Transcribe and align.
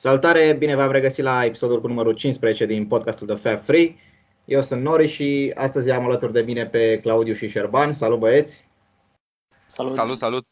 Salutare, 0.00 0.56
bine 0.58 0.74
v-am 0.74 0.90
regăsit 0.90 1.24
la 1.24 1.44
episodul 1.44 1.80
cu 1.80 1.86
numărul 1.86 2.12
15 2.12 2.66
din 2.66 2.86
podcastul 2.86 3.26
de 3.26 3.34
Fab 3.34 3.60
Free. 3.60 3.94
Eu 4.44 4.62
sunt 4.62 4.82
Nori 4.82 5.06
și 5.06 5.52
astăzi 5.54 5.90
am 5.90 6.04
alături 6.04 6.32
de 6.32 6.42
mine 6.46 6.66
pe 6.66 6.98
Claudiu 7.02 7.34
și 7.34 7.48
Șerban. 7.48 7.92
Salut 7.92 8.18
băieți! 8.18 8.68
Salut! 9.66 9.94
Salut, 9.94 10.18
salut! 10.18 10.46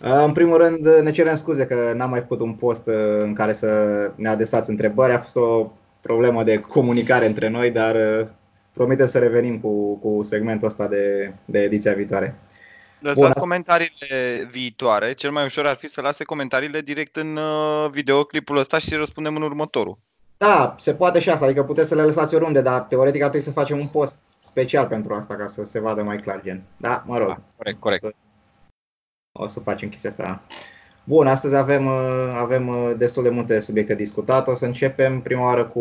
În 0.00 0.32
primul 0.32 0.56
rând 0.56 0.86
ne 0.86 1.10
cerem 1.10 1.34
scuze 1.34 1.66
că 1.66 1.92
n-am 1.96 2.10
mai 2.10 2.20
făcut 2.20 2.40
un 2.40 2.54
post 2.54 2.86
uh, 2.86 2.94
în 3.18 3.34
care 3.34 3.52
să 3.52 4.10
ne 4.16 4.28
adresați 4.28 4.70
întrebări. 4.70 5.12
A 5.12 5.18
fost 5.18 5.36
o 5.36 5.70
problemă 6.00 6.44
de 6.44 6.60
comunicare 6.60 7.26
între 7.26 7.48
noi, 7.48 7.70
dar 7.70 7.94
uh, 7.94 8.28
promitem 8.72 9.06
să 9.06 9.18
revenim 9.18 9.60
cu, 9.60 9.94
cu 9.96 10.22
segmentul 10.22 10.66
ăsta 10.66 10.88
de, 10.88 11.34
de 11.44 11.58
ediția 11.58 11.94
viitoare. 11.94 12.38
Lăsați 13.02 13.32
Bun. 13.32 13.40
comentariile 13.40 14.48
viitoare. 14.50 15.12
Cel 15.12 15.30
mai 15.30 15.44
ușor 15.44 15.66
ar 15.66 15.76
fi 15.76 15.88
să 15.88 16.00
lase 16.00 16.24
comentariile 16.24 16.80
direct 16.80 17.16
în 17.16 17.36
uh, 17.36 17.90
videoclipul 17.90 18.56
ăsta 18.56 18.78
și 18.78 18.88
să 18.88 18.96
răspundem 18.96 19.36
în 19.36 19.42
următorul. 19.42 19.98
Da, 20.36 20.74
se 20.78 20.94
poate 20.94 21.20
și 21.20 21.30
asta, 21.30 21.44
adică 21.44 21.64
puteți 21.64 21.88
să 21.88 21.94
le 21.94 22.02
lăsați 22.02 22.34
oriunde, 22.34 22.60
dar 22.60 22.80
teoretic 22.80 23.22
ar 23.22 23.28
trebui 23.28 23.46
să 23.46 23.52
facem 23.52 23.78
un 23.78 23.86
post 23.86 24.18
special 24.40 24.86
pentru 24.86 25.14
asta, 25.14 25.34
ca 25.34 25.46
să 25.46 25.64
se 25.64 25.80
vadă 25.80 26.02
mai 26.02 26.16
clar 26.16 26.40
gen. 26.42 26.62
Da, 26.76 27.02
mă 27.06 27.18
rog. 27.18 27.28
Da, 27.28 27.40
corect, 27.56 27.80
corect. 27.80 28.04
O 28.04 28.08
să, 28.08 28.14
o 29.32 29.46
să 29.46 29.60
facem 29.60 29.88
chestia 29.88 30.10
asta. 30.10 30.42
Bun, 31.04 31.26
astăzi 31.26 31.54
avem, 31.54 31.86
uh, 31.86 32.34
avem 32.38 32.68
uh, 32.68 32.92
destul 32.96 33.22
de 33.22 33.28
multe 33.28 33.60
subiecte 33.60 33.94
discutate. 33.94 34.50
O 34.50 34.54
să 34.54 34.64
începem 34.64 35.20
prima 35.20 35.42
oară 35.42 35.64
cu 35.64 35.80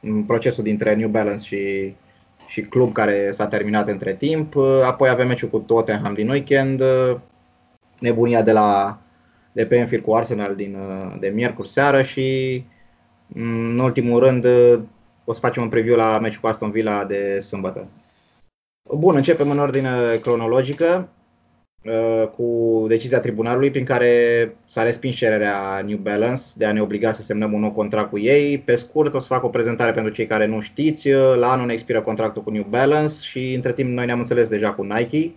mm, 0.00 0.24
procesul 0.24 0.64
dintre 0.64 0.94
New 0.94 1.08
Balance 1.08 1.44
și 1.44 1.94
și 2.46 2.60
club 2.60 2.92
care 2.92 3.30
s-a 3.32 3.46
terminat 3.46 3.88
între 3.88 4.14
timp. 4.14 4.56
Apoi 4.84 5.08
avem 5.08 5.26
meciul 5.26 5.48
cu 5.48 5.58
Tottenham 5.58 6.14
din 6.14 6.28
weekend, 6.28 6.82
nebunia 7.98 8.42
de 8.42 8.52
la 8.52 8.98
de 9.52 9.66
pe 9.66 9.76
Enfield 9.76 10.04
cu 10.04 10.14
Arsenal 10.14 10.54
din, 10.54 10.78
de 11.20 11.28
miercuri 11.28 11.68
seară 11.68 12.02
și 12.02 12.64
în 13.34 13.78
ultimul 13.78 14.20
rând 14.20 14.46
o 15.24 15.32
să 15.32 15.40
facem 15.40 15.62
un 15.62 15.68
preview 15.68 15.96
la 15.96 16.18
meciul 16.18 16.40
cu 16.40 16.46
Aston 16.46 16.70
Villa 16.70 17.04
de 17.04 17.38
sâmbătă. 17.40 17.88
Bun, 18.94 19.16
începem 19.16 19.50
în 19.50 19.58
ordine 19.58 20.16
cronologică. 20.22 21.08
Uh, 21.84 22.28
cu 22.36 22.84
decizia 22.88 23.20
tribunalului 23.20 23.70
prin 23.70 23.84
care 23.84 24.12
s-a 24.66 24.82
respins 24.82 25.14
cererea 25.14 25.82
New 25.86 25.96
Balance 25.96 26.42
de 26.56 26.64
a 26.64 26.72
ne 26.72 26.82
obliga 26.82 27.12
să 27.12 27.22
semnăm 27.22 27.52
un 27.52 27.60
nou 27.60 27.70
contract 27.70 28.10
cu 28.10 28.18
ei. 28.18 28.58
Pe 28.58 28.74
scurt, 28.74 29.14
o 29.14 29.18
să 29.18 29.26
fac 29.26 29.44
o 29.44 29.48
prezentare 29.48 29.92
pentru 29.92 30.12
cei 30.12 30.26
care 30.26 30.46
nu 30.46 30.60
știți. 30.60 31.08
Uh, 31.08 31.34
la 31.36 31.50
anul 31.50 31.66
ne 31.66 31.72
expiră 31.72 32.00
contractul 32.00 32.42
cu 32.42 32.50
New 32.50 32.66
Balance 32.68 33.14
și 33.22 33.52
între 33.54 33.72
timp 33.72 33.90
noi 33.90 34.06
ne-am 34.06 34.18
înțeles 34.18 34.48
deja 34.48 34.70
cu 34.70 34.82
Nike. 34.82 35.30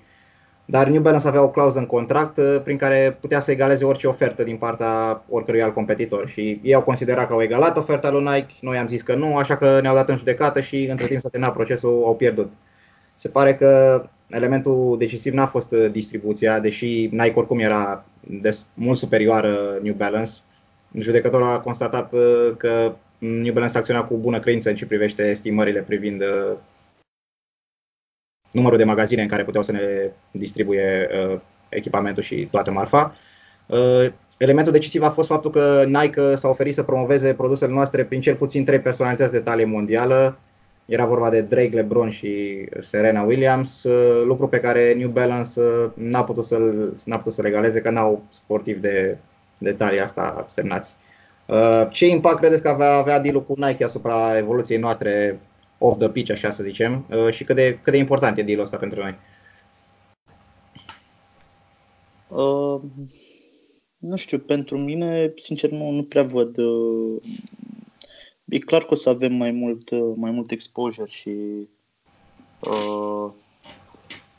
Dar 0.65 0.87
New 0.87 1.01
Balance 1.01 1.27
avea 1.27 1.43
o 1.43 1.49
clauză 1.49 1.79
în 1.79 1.85
contract 1.85 2.37
uh, 2.37 2.61
prin 2.63 2.77
care 2.77 3.17
putea 3.21 3.39
să 3.39 3.51
egaleze 3.51 3.85
orice 3.85 4.07
ofertă 4.07 4.43
din 4.43 4.57
partea 4.57 5.23
oricărui 5.29 5.61
alt 5.61 5.73
competitor 5.73 6.27
și 6.27 6.59
ei 6.63 6.73
au 6.73 6.81
considerat 6.81 7.27
că 7.27 7.33
au 7.33 7.41
egalat 7.41 7.77
oferta 7.77 8.11
lui 8.11 8.23
Nike, 8.23 8.53
noi 8.61 8.77
am 8.77 8.87
zis 8.87 9.01
că 9.01 9.15
nu, 9.15 9.37
așa 9.37 9.57
că 9.57 9.79
ne-au 9.81 9.95
dat 9.95 10.09
în 10.09 10.17
judecată 10.17 10.61
și 10.61 10.85
între 10.85 11.07
timp 11.07 11.21
s-a 11.21 11.29
terminat 11.29 11.55
procesul, 11.55 12.03
au 12.05 12.15
pierdut. 12.15 12.53
Se 13.17 13.29
pare 13.29 13.55
că 13.55 14.03
elementul 14.27 14.95
decisiv 14.97 15.33
n-a 15.33 15.45
fost 15.45 15.71
uh, 15.71 15.91
distribuția, 15.91 16.59
deși 16.59 17.09
Nike 17.11 17.33
oricum 17.35 17.59
era 17.59 18.05
des, 18.19 18.65
mult 18.73 18.97
superioară 18.97 19.79
New 19.81 19.93
Balance. 19.93 20.31
Judecătorul 20.97 21.47
a 21.47 21.59
constatat 21.59 22.13
uh, 22.13 22.51
că 22.57 22.95
New 23.17 23.53
Balance 23.53 23.77
acționa 23.77 24.03
cu 24.03 24.17
bună 24.17 24.39
credință 24.39 24.69
în 24.69 24.75
ce 24.75 24.85
privește 24.85 25.23
estimările 25.23 25.79
privind 25.79 26.21
uh, 26.21 26.57
numărul 28.51 28.77
de 28.77 28.83
magazine 28.83 29.21
în 29.21 29.27
care 29.27 29.43
puteau 29.43 29.63
să 29.63 29.71
ne 29.71 30.11
distribuie 30.31 31.09
echipamentul 31.69 32.23
și 32.23 32.47
toată 32.51 32.71
marfa. 32.71 33.15
Elementul 34.37 34.71
decisiv 34.71 35.03
a 35.03 35.09
fost 35.09 35.27
faptul 35.27 35.51
că 35.51 35.83
Nike 35.87 36.35
s-a 36.35 36.47
oferit 36.47 36.73
să 36.73 36.83
promoveze 36.83 37.33
produsele 37.33 37.73
noastre 37.73 38.05
prin 38.05 38.21
cel 38.21 38.35
puțin 38.35 38.65
trei 38.65 38.79
personalități 38.79 39.31
de 39.31 39.39
talie 39.39 39.65
mondială, 39.65 40.39
era 40.87 41.05
vorba 41.05 41.29
de 41.29 41.41
Drake 41.41 41.75
LeBron 41.75 42.09
și 42.09 42.63
Serena 42.79 43.21
Williams, 43.21 43.83
uh, 43.83 44.23
lucru 44.25 44.47
pe 44.47 44.59
care 44.59 44.93
New 44.93 45.09
Balance 45.09 45.59
uh, 45.59 45.89
n-a 45.93 46.23
putut 46.23 46.45
să-l, 46.45 46.93
n-a 47.05 47.17
putut 47.17 47.33
să 47.33 47.41
legaleze, 47.41 47.81
că 47.81 47.89
n-au 47.89 48.23
sportivi 48.29 48.79
de 48.79 49.17
detalii 49.57 49.99
asta 49.99 50.45
semnați. 50.47 50.95
Uh, 51.45 51.87
ce 51.91 52.07
impact 52.07 52.39
credeți 52.39 52.61
că 52.61 52.69
avea, 52.69 52.93
avea 52.93 53.19
deal 53.19 53.43
cu 53.43 53.53
Nike 53.57 53.83
asupra 53.83 54.37
evoluției 54.37 54.77
noastre 54.77 55.39
off 55.77 55.99
the 55.99 56.09
pitch, 56.09 56.31
așa 56.31 56.51
să 56.51 56.63
zicem, 56.63 57.05
și 57.29 57.43
cât 57.43 57.55
de, 57.55 57.79
cât 57.81 57.91
de 57.91 57.99
important 57.99 58.37
e 58.37 58.43
deal 58.43 58.59
ăsta 58.59 58.77
pentru 58.77 58.99
noi? 58.99 59.15
Uh, 62.27 62.81
nu 63.97 64.15
știu, 64.15 64.37
pentru 64.37 64.77
mine, 64.77 65.31
sincer, 65.35 65.69
nu, 65.69 65.89
nu 65.89 66.03
prea 66.03 66.23
văd 66.23 66.57
uh, 66.57 67.21
E 68.49 68.59
clar 68.59 68.83
că 68.83 68.93
o 68.93 68.95
să 68.95 69.09
avem 69.09 69.33
mai 69.33 69.51
mult, 69.51 69.89
uh, 69.89 70.13
mai 70.15 70.31
mult 70.31 70.51
exposure 70.51 71.09
și 71.09 71.29
uh, 72.59 73.31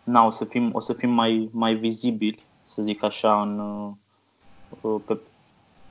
na, 0.04 0.26
o 0.26 0.30
să 0.30 0.44
fim, 0.44 0.70
o 0.72 0.80
să 0.80 0.92
fim 0.92 1.10
mai, 1.10 1.48
mai 1.52 1.74
vizibili, 1.74 2.42
să 2.64 2.82
zic 2.82 3.02
așa, 3.02 3.42
în, 3.42 3.58
uh, 4.80 5.00
pe, 5.06 5.18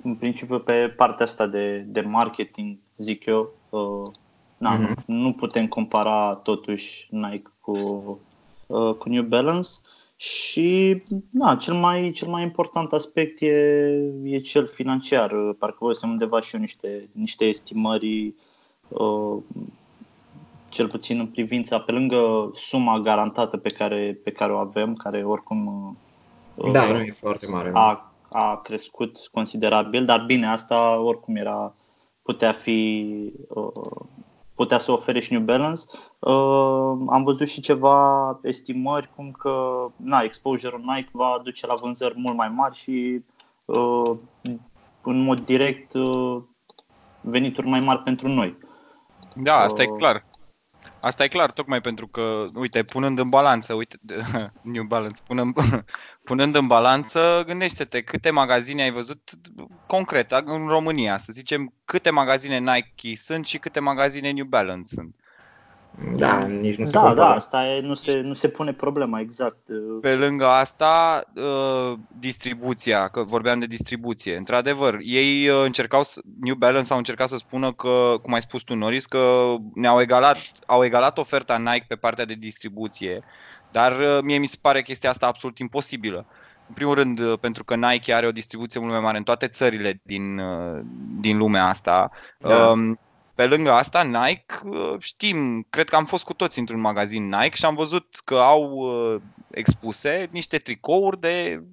în 0.02 0.16
principiu 0.16 0.60
pe 0.60 0.94
partea 0.98 1.26
asta 1.26 1.48
de, 1.48 1.78
de 1.88 2.02
marketing, 2.02 2.78
zic 2.98 3.26
eu. 3.26 3.54
Uh, 3.70 4.12
na, 4.58 4.78
mm-hmm. 4.78 5.06
nu 5.06 5.34
putem 5.34 5.68
compara 5.68 6.34
totuși 6.44 7.08
Nike 7.10 7.52
cu, 7.62 7.78
uh, 8.68 8.94
cu 8.94 9.10
New 9.10 9.24
Balance. 9.24 9.70
Și 10.18 11.04
na, 11.32 11.56
cel, 11.56 11.74
mai, 11.74 12.12
cel 12.12 12.28
mai 12.28 12.42
important 12.44 12.94
aspect 12.94 13.42
e, 13.42 13.48
e 14.24 14.40
cel 14.40 14.68
financiar. 14.68 15.36
Parcă 15.60 15.78
voi 15.80 15.96
să 15.96 16.06
undeva 16.06 16.42
și 16.42 16.56
eu 16.56 16.62
niște, 16.62 17.10
niște 17.12 17.46
estimări, 17.46 18.34
uh, 18.88 19.38
cel 20.70 20.88
puțin 20.88 21.20
în 21.20 21.28
privința, 21.28 21.80
pe 21.80 21.92
lângă 21.92 22.52
suma 22.56 23.00
garantată 23.00 23.58
pe 23.58 23.70
care, 23.70 24.20
pe 24.24 24.32
care 24.32 24.54
o 24.54 24.58
avem, 24.58 24.94
care 24.94 25.24
oricum 25.24 25.68
uh, 26.56 26.72
da, 26.72 26.92
nu 26.92 27.00
e 27.00 27.12
foarte 27.12 27.48
mare. 27.48 27.72
A, 27.74 28.14
a 28.30 28.62
crescut 28.64 29.18
considerabil, 29.32 30.06
dar 30.06 30.24
bine, 30.26 30.48
asta 30.48 31.00
oricum 31.00 31.36
era 31.36 31.74
putea 32.22 32.52
fi 32.52 33.14
uh, 33.48 33.72
putea 34.56 34.80
să 34.80 34.92
ofere 34.92 35.20
și 35.20 35.32
New 35.32 35.42
Balance. 35.42 35.82
Uh, 35.94 36.00
am 37.10 37.24
văzut 37.24 37.48
și 37.48 37.62
ceva 37.62 38.40
estimări 38.44 39.10
cum 39.16 39.32
că 39.32 39.86
na, 39.96 40.20
exposure-ul 40.20 40.84
Nike 40.86 41.10
va 41.12 41.40
duce 41.44 41.68
la 41.68 41.74
vânzări 41.74 42.18
mult 42.18 42.36
mai 42.36 42.50
mari 42.50 42.76
și 42.76 43.24
uh, 43.66 44.18
în 45.02 45.20
mod 45.20 45.40
direct 45.40 45.94
uh, 45.94 46.42
venituri 47.22 47.68
mai 47.68 47.80
mari 47.80 48.02
pentru 48.02 48.28
noi. 48.28 48.58
Da, 49.36 49.58
asta 49.58 49.74
uh, 49.74 49.82
e 49.82 49.98
clar. 49.98 50.26
Asta 51.02 51.24
e 51.24 51.28
clar, 51.28 51.52
tocmai 51.52 51.82
pentru 51.82 52.08
că, 52.08 52.46
uite, 52.54 52.84
punând 52.84 53.20
în 53.20 53.30
balanță, 53.30 53.74
uite, 53.74 53.98
New 54.62 54.84
Balance, 54.84 55.22
punând, 55.28 55.56
punând 56.24 56.56
în 56.56 56.68
balanță, 56.68 57.44
gândește-te 57.46 58.02
câte 58.02 58.30
magazine 58.30 58.82
ai 58.82 58.92
văzut 58.92 59.30
concret 59.88 60.32
în 60.32 60.68
România, 60.68 61.18
să 61.18 61.32
zicem, 61.32 61.74
câte 61.86 62.10
magazine 62.10 62.58
Nike 62.58 63.16
sunt 63.16 63.46
și 63.46 63.58
câte 63.58 63.80
magazine 63.80 64.32
New 64.32 64.46
Balance 64.46 64.88
sunt. 64.88 65.16
Da, 66.16 66.46
nici 66.46 66.76
nu 66.76 66.86
se 66.86 66.92
Da, 66.92 67.14
da, 67.14 67.34
asta 67.34 67.68
e, 67.68 67.82
nu, 67.82 67.94
se, 67.94 68.22
nu 68.22 68.34
se 68.34 68.48
pune 68.48 68.74
problema, 68.74 69.20
exact. 69.20 69.58
Pe 70.02 70.16
lângă 70.16 70.46
asta, 70.46 71.24
uh, 71.36 71.98
distribuția, 72.20 73.08
că 73.08 73.24
vorbeam 73.24 73.60
de 73.60 73.66
distribuție. 73.66 74.36
Într-adevăr, 74.36 75.00
ei 75.02 75.50
uh, 75.50 75.62
încercau, 75.66 76.02
New 76.42 76.56
Balance 76.56 76.92
au 76.92 76.98
încercat 76.98 77.30
să 77.30 77.38
spună 77.38 77.72
că, 77.72 78.16
cum 78.22 78.34
ai 78.34 78.42
spus 78.42 78.62
tu, 78.62 78.76
Norris, 78.76 79.06
că 79.06 79.56
ne-au 79.74 80.02
egalat, 80.02 80.38
au 80.66 80.86
egalat 80.86 81.18
oferta 81.18 81.58
Nike 81.58 81.86
pe 81.88 81.96
partea 81.96 82.26
de 82.26 82.34
distribuție, 82.34 83.24
dar 83.72 84.00
uh, 84.00 84.20
mie 84.22 84.38
mi 84.38 84.48
se 84.48 84.58
pare 84.62 84.82
chestia 84.82 85.10
asta 85.10 85.28
absolut 85.28 85.58
imposibilă. 85.58 86.26
În 86.68 86.74
primul 86.74 86.94
rând, 86.96 87.36
pentru 87.36 87.64
că 87.64 87.76
Nike 87.76 88.14
are 88.14 88.28
o 88.28 88.32
distribuție 88.32 88.80
mult 88.80 88.92
mai 88.92 89.02
mare 89.02 89.18
în 89.18 89.24
toate 89.24 89.48
țările 89.48 90.02
din, 90.04 90.42
din 91.20 91.38
lumea 91.38 91.68
asta. 91.68 92.12
Da. 92.38 92.68
Um, 92.70 93.00
pe 93.38 93.46
lângă 93.46 93.72
asta, 93.72 94.04
Nike, 94.04 94.56
uh, 94.64 94.96
știm, 95.00 95.66
cred 95.70 95.90
că 95.90 95.96
am 95.96 96.06
fost 96.06 96.24
cu 96.24 96.34
toți 96.34 96.60
într-un 96.60 96.80
magazin 96.80 97.28
Nike 97.28 97.56
și 97.56 97.66
am 97.66 97.76
văzut 97.76 98.16
că 98.26 98.36
au 98.36 98.64
uh, 98.64 99.22
expuse 99.52 100.28
niște 100.32 100.58
tricouri 100.58 101.20
de 101.20 101.64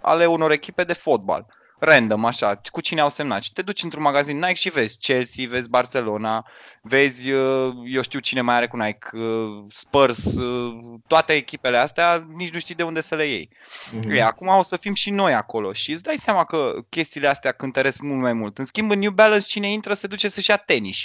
ale 0.00 0.26
unor 0.26 0.50
echipe 0.50 0.84
de 0.84 0.92
fotbal 0.92 1.46
random, 1.78 2.24
așa, 2.24 2.60
cu 2.70 2.80
cine 2.80 3.00
au 3.00 3.08
semnat. 3.08 3.42
Și 3.42 3.52
te 3.52 3.62
duci 3.62 3.82
într-un 3.82 4.02
magazin 4.02 4.38
Nike 4.38 4.54
și 4.54 4.68
vezi 4.68 4.98
Chelsea, 4.98 5.48
vezi 5.48 5.68
Barcelona, 5.68 6.46
vezi, 6.82 7.30
uh, 7.30 7.72
eu 7.84 8.02
știu 8.02 8.18
cine 8.18 8.40
mai 8.40 8.54
are 8.54 8.68
cu 8.68 8.76
Nike, 8.76 9.08
uh, 9.12 9.64
Spurs, 9.70 10.24
uh, 10.24 10.74
toate 11.06 11.32
echipele 11.32 11.76
astea, 11.76 12.26
nici 12.34 12.52
nu 12.52 12.58
știi 12.58 12.74
de 12.74 12.82
unde 12.82 13.00
să 13.00 13.14
le 13.14 13.26
iei. 13.26 13.48
Mm-hmm. 13.48 14.10
E, 14.10 14.22
acum 14.22 14.48
o 14.48 14.62
să 14.62 14.76
fim 14.76 14.94
și 14.94 15.10
noi 15.10 15.34
acolo 15.34 15.72
și 15.72 15.92
îți 15.92 16.02
dai 16.02 16.16
seama 16.16 16.44
că 16.44 16.72
chestiile 16.88 17.28
astea 17.28 17.52
cântăresc 17.52 18.00
mult 18.00 18.20
mai 18.20 18.32
mult. 18.32 18.58
În 18.58 18.64
schimb, 18.64 18.90
în 18.90 18.98
New 18.98 19.10
Balance, 19.10 19.46
cine 19.46 19.72
intră 19.72 19.94
se 19.94 20.06
duce 20.06 20.28
să-și 20.28 20.50
ia 20.50 20.56
tenis. 20.56 20.96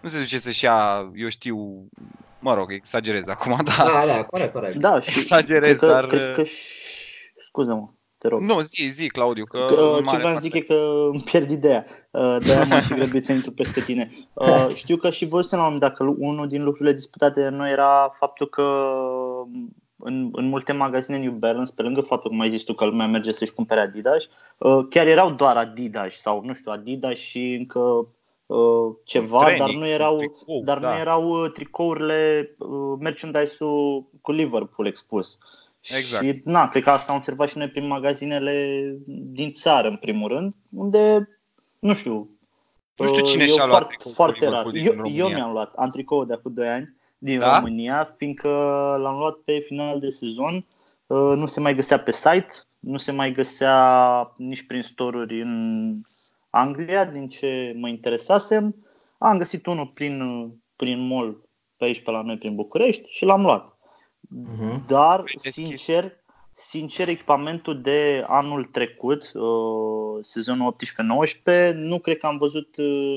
Nu 0.00 0.08
se 0.08 0.18
duce 0.18 0.38
să-și 0.38 0.64
ia, 0.64 1.10
eu 1.14 1.28
știu, 1.28 1.88
mă 2.38 2.54
rog, 2.54 2.72
exagerez 2.72 3.28
acum, 3.28 3.60
da. 3.64 3.74
Da, 3.76 4.06
da, 4.06 4.24
corect, 4.24 4.52
corect. 4.52 4.76
Da, 4.76 5.00
și 5.10 5.18
exagerez, 5.18 5.62
cred 5.62 5.78
că, 5.78 5.86
dar... 5.86 6.06
Cred 6.06 6.34
că 6.34 6.44
și... 6.44 6.54
Scuză-mă. 7.38 7.88
Te 8.20 8.28
rog. 8.28 8.40
Nu, 8.40 8.60
zi, 8.60 8.88
zi, 8.88 9.06
Claudiu, 9.08 9.44
că... 9.44 9.58
Că, 9.58 9.80
în 9.80 9.96
ce 9.96 10.02
mare 10.02 10.18
vreau 10.18 10.32
să 10.32 10.40
zic 10.40 10.54
e 10.54 10.60
că 10.60 11.08
îmi 11.12 11.22
pierd 11.24 11.50
ideea. 11.50 11.84
Uh, 12.10 12.36
De-aia 12.44 12.64
m-am 12.70 12.80
și 12.80 12.94
grăbit 12.94 13.24
să 13.24 13.32
intru 13.32 13.50
peste 13.50 13.80
tine. 13.80 14.10
Uh, 14.32 14.68
Știu 14.74 14.96
că 14.96 15.10
și 15.10 15.26
voi 15.26 15.44
să 15.44 15.56
la 15.56 15.62
un 15.62 15.72
moment 15.72 15.82
dat 15.82 15.96
că 15.96 16.14
unul 16.18 16.46
din 16.48 16.64
lucrurile 16.64 16.94
disputate 16.94 17.40
de 17.42 17.48
noi 17.48 17.70
era 17.70 18.16
faptul 18.18 18.48
că 18.48 18.62
în, 19.96 20.28
în 20.32 20.48
multe 20.48 20.72
magazine 20.72 21.18
New 21.18 21.32
Balance, 21.32 21.72
pe 21.76 21.82
lângă 21.82 22.00
faptul 22.00 22.30
că 22.30 22.36
mai 22.36 22.50
zis 22.50 22.62
tu 22.62 22.74
că 22.74 22.84
lumea 22.84 23.06
merge 23.06 23.32
să-și 23.32 23.52
cumpere 23.52 23.80
Adidas, 23.80 24.28
uh, 24.58 24.86
chiar 24.90 25.06
erau 25.06 25.30
doar 25.30 25.56
Adidas 25.56 26.14
sau 26.14 26.42
nu 26.44 26.52
știu, 26.52 26.72
Adidas 26.72 27.16
și 27.16 27.54
încă 27.58 28.06
uh, 28.46 28.94
ceva, 29.04 29.44
Training, 29.44 29.66
dar 29.66 29.76
nu 29.76 29.86
erau, 29.86 30.16
tricou, 30.16 30.62
dar 30.64 30.78
da. 30.78 30.92
nu 30.92 30.98
erau 30.98 31.42
uh, 31.42 31.50
tricourile, 31.52 32.54
uh, 32.58 32.96
merchandise-ul 33.00 34.04
cu 34.20 34.32
Liverpool 34.32 34.86
expus. 34.86 35.38
Exact. 35.80 36.24
Și 36.24 36.40
na, 36.44 36.68
cred 36.68 36.82
că 36.82 36.90
asta 36.90 37.12
am 37.12 37.18
observat 37.18 37.48
și 37.48 37.58
noi 37.58 37.68
prin 37.68 37.86
magazinele 37.86 38.96
din 39.06 39.52
țară, 39.52 39.88
în 39.88 39.96
primul 39.96 40.28
rând, 40.28 40.54
unde, 40.70 41.28
nu 41.78 41.94
știu, 41.94 42.30
Nu 42.96 43.06
știu 43.06 43.22
cine 43.24 43.44
uh, 43.44 43.48
și-a 43.50 43.62
eu 43.62 43.68
luat 43.68 43.78
foarte, 43.78 43.94
tricoul 43.94 44.14
cu 44.14 44.22
foarte 44.22 44.48
rar. 44.48 44.66
Liverpool 44.66 44.72
din 44.72 44.86
Eu, 44.86 44.94
România. 44.94 45.24
eu 45.24 45.28
mi-am 45.28 45.52
luat, 45.52 45.74
am 45.74 45.88
tricou 45.90 46.24
de 46.24 46.32
acum 46.32 46.52
2 46.52 46.68
ani 46.68 46.94
din 47.18 47.38
Da? 47.38 47.56
România, 47.56 48.14
fiindcă 48.16 48.48
l-am 49.00 49.18
luat 49.18 49.34
pe 49.34 49.58
final 49.58 50.00
de 50.00 50.08
sezon, 50.08 50.66
uh, 51.06 51.32
nu 51.36 51.46
se 51.46 51.60
mai 51.60 51.74
găsea 51.74 51.98
pe 51.98 52.12
site, 52.12 52.48
nu 52.78 52.98
se 52.98 53.12
mai 53.12 53.32
găsea 53.32 54.34
nici 54.36 54.66
prin 54.66 54.82
store-uri 54.82 55.40
în 55.42 55.94
Anglia, 56.50 57.04
din 57.04 57.28
ce 57.28 57.72
mă 57.76 57.88
interesasem. 57.88 58.74
Am 59.18 59.38
găsit 59.38 59.66
unul 59.66 59.86
prin, 59.86 60.20
uh, 60.20 60.48
prin 60.76 61.06
mall 61.06 61.48
pe 61.76 61.84
aici, 61.84 62.02
pe 62.02 62.10
la 62.10 62.22
noi, 62.22 62.38
prin 62.38 62.54
București 62.54 63.02
și 63.10 63.24
l-am 63.24 63.42
luat. 63.42 63.78
Mhm. 64.20 64.84
Dar, 64.86 65.16
Păi, 65.22 65.32
deschis. 65.42 65.64
sincer, 65.64 66.12
sincer, 66.52 67.08
echipamentul 67.08 67.80
de 67.80 68.24
anul 68.26 68.64
trecut, 68.64 69.30
uh, 69.34 70.24
sezonul 70.24 70.66
18-19, 70.66 71.72
nu 71.74 71.98
cred 71.98 72.18
că 72.18 72.26
am 72.26 72.36
văzut 72.38 72.76
uh, 72.76 73.16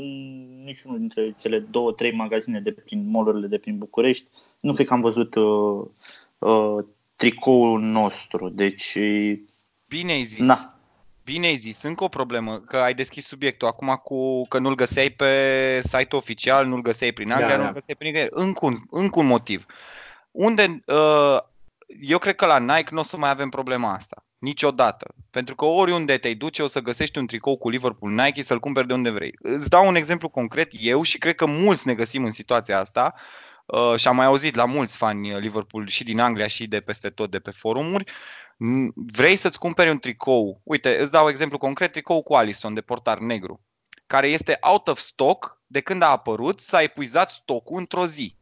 niciunul 0.63 0.97
dintre 0.99 1.35
cele 1.39 1.59
două, 1.59 1.91
trei 1.91 2.11
magazine 2.11 2.59
de 2.59 2.71
prin 2.71 3.09
mall 3.09 3.47
de 3.49 3.57
prin 3.57 3.77
București, 3.77 4.27
nu 4.59 4.73
cred 4.73 4.87
că 4.87 4.93
am 4.93 5.01
văzut 5.01 5.35
uh, 5.35 5.85
uh, 6.37 6.83
tricoul 7.15 7.81
nostru. 7.81 8.49
Deci, 8.49 8.97
Bine 9.87 10.11
ai 10.11 10.23
zis. 10.23 10.45
na, 10.45 10.77
Bine 11.23 11.45
ai 11.47 11.55
zis, 11.55 11.81
încă 11.83 12.03
o 12.03 12.07
problemă, 12.07 12.59
că 12.59 12.77
ai 12.77 12.93
deschis 12.93 13.25
subiectul 13.27 13.67
acum 13.67 13.99
cu 14.03 14.47
că 14.47 14.57
nu-l 14.59 14.75
găseai 14.75 15.09
pe 15.09 15.27
site 15.83 16.15
oficial, 16.15 16.65
nu-l 16.65 16.81
găseai 16.81 17.11
prin 17.11 17.31
Anglia, 17.31 17.49
Da, 17.49 17.55
nu-l 17.55 17.65
da. 17.65 17.71
găseai 17.71 17.95
prin 17.97 18.07
nicăieri. 18.09 18.33
Încă 18.35 18.65
un, 18.65 18.75
încă 18.89 19.19
un 19.19 19.25
motiv. 19.25 19.65
Unde, 20.33 20.79
uh, 20.87 21.37
eu 22.01 22.17
cred 22.17 22.35
că 22.35 22.45
la 22.45 22.59
Nike 22.59 22.93
nu 22.93 22.99
o 22.99 23.03
să 23.03 23.17
mai 23.17 23.29
avem 23.29 23.49
problema 23.49 23.93
asta. 23.93 24.25
Niciodată. 24.37 25.15
Pentru 25.31 25.55
că 25.55 25.65
oriunde 25.65 26.17
te 26.17 26.33
duce 26.33 26.63
o 26.63 26.67
să 26.67 26.81
găsești 26.81 27.17
un 27.17 27.27
tricou 27.27 27.57
cu 27.57 27.69
Liverpool 27.69 28.11
Nike 28.11 28.41
să-l 28.41 28.59
cumperi 28.59 28.87
de 28.87 28.93
unde 28.93 29.09
vrei. 29.09 29.33
Îți 29.41 29.69
dau 29.69 29.87
un 29.87 29.95
exemplu 29.95 30.29
concret, 30.29 30.71
eu 30.79 31.01
și 31.01 31.17
cred 31.17 31.35
că 31.35 31.45
mulți 31.45 31.87
ne 31.87 31.93
găsim 31.93 32.23
în 32.23 32.31
situația 32.31 32.79
asta 32.79 33.13
uh, 33.65 33.93
și 33.95 34.07
am 34.07 34.15
mai 34.15 34.25
auzit 34.25 34.55
la 34.55 34.65
mulți 34.65 34.97
fani 34.97 35.39
Liverpool 35.39 35.87
și 35.87 36.03
din 36.03 36.19
Anglia 36.19 36.47
și 36.47 36.67
de 36.67 36.79
peste 36.79 37.09
tot 37.09 37.31
de 37.31 37.39
pe 37.39 37.51
forumuri, 37.51 38.03
N- 38.53 38.93
vrei 38.95 39.35
să-ți 39.35 39.59
cumperi 39.59 39.89
un 39.89 39.99
tricou, 39.99 40.61
uite, 40.63 40.97
îți 40.99 41.11
dau 41.11 41.29
exemplu 41.29 41.57
concret, 41.57 41.91
tricou 41.91 42.23
cu 42.23 42.33
Alison 42.33 42.73
de 42.73 42.81
portar 42.81 43.17
negru, 43.17 43.61
care 44.07 44.27
este 44.27 44.57
out 44.61 44.87
of 44.87 44.99
stock 44.99 45.61
de 45.67 45.79
când 45.79 46.01
a 46.01 46.09
apărut, 46.09 46.59
s-a 46.59 46.81
epuizat 46.81 47.29
stocul 47.29 47.77
într-o 47.77 48.05
zi 48.05 48.35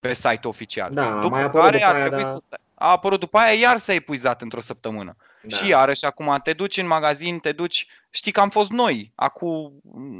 pe 0.00 0.12
site 0.14 0.48
oficial. 0.48 0.92
Da, 0.92 1.06
a 1.18 1.22
după 1.22 1.28
mai 1.34 1.42
apărut 1.42 1.64
care 1.64 1.76
după 1.78 1.86
a 1.90 1.94
aia, 1.94 2.04
trebuit 2.06 2.26
dar- 2.26 2.42
să- 2.48 2.60
a 2.74 2.90
apărut 2.90 3.20
după 3.20 3.38
aia, 3.38 3.52
iar 3.58 3.76
s-a 3.76 3.92
epuizat 3.92 4.42
într-o 4.42 4.60
săptămână. 4.60 5.16
Da. 5.42 5.56
Și 5.56 5.66
iarăși 5.68 6.04
acum 6.04 6.40
te 6.42 6.52
duci 6.52 6.76
în 6.76 6.86
magazin, 6.86 7.38
te 7.38 7.52
duci, 7.52 7.86
știi 8.10 8.32
că 8.32 8.40
am 8.40 8.48
fost 8.48 8.70
noi, 8.70 9.12
acum 9.14 9.72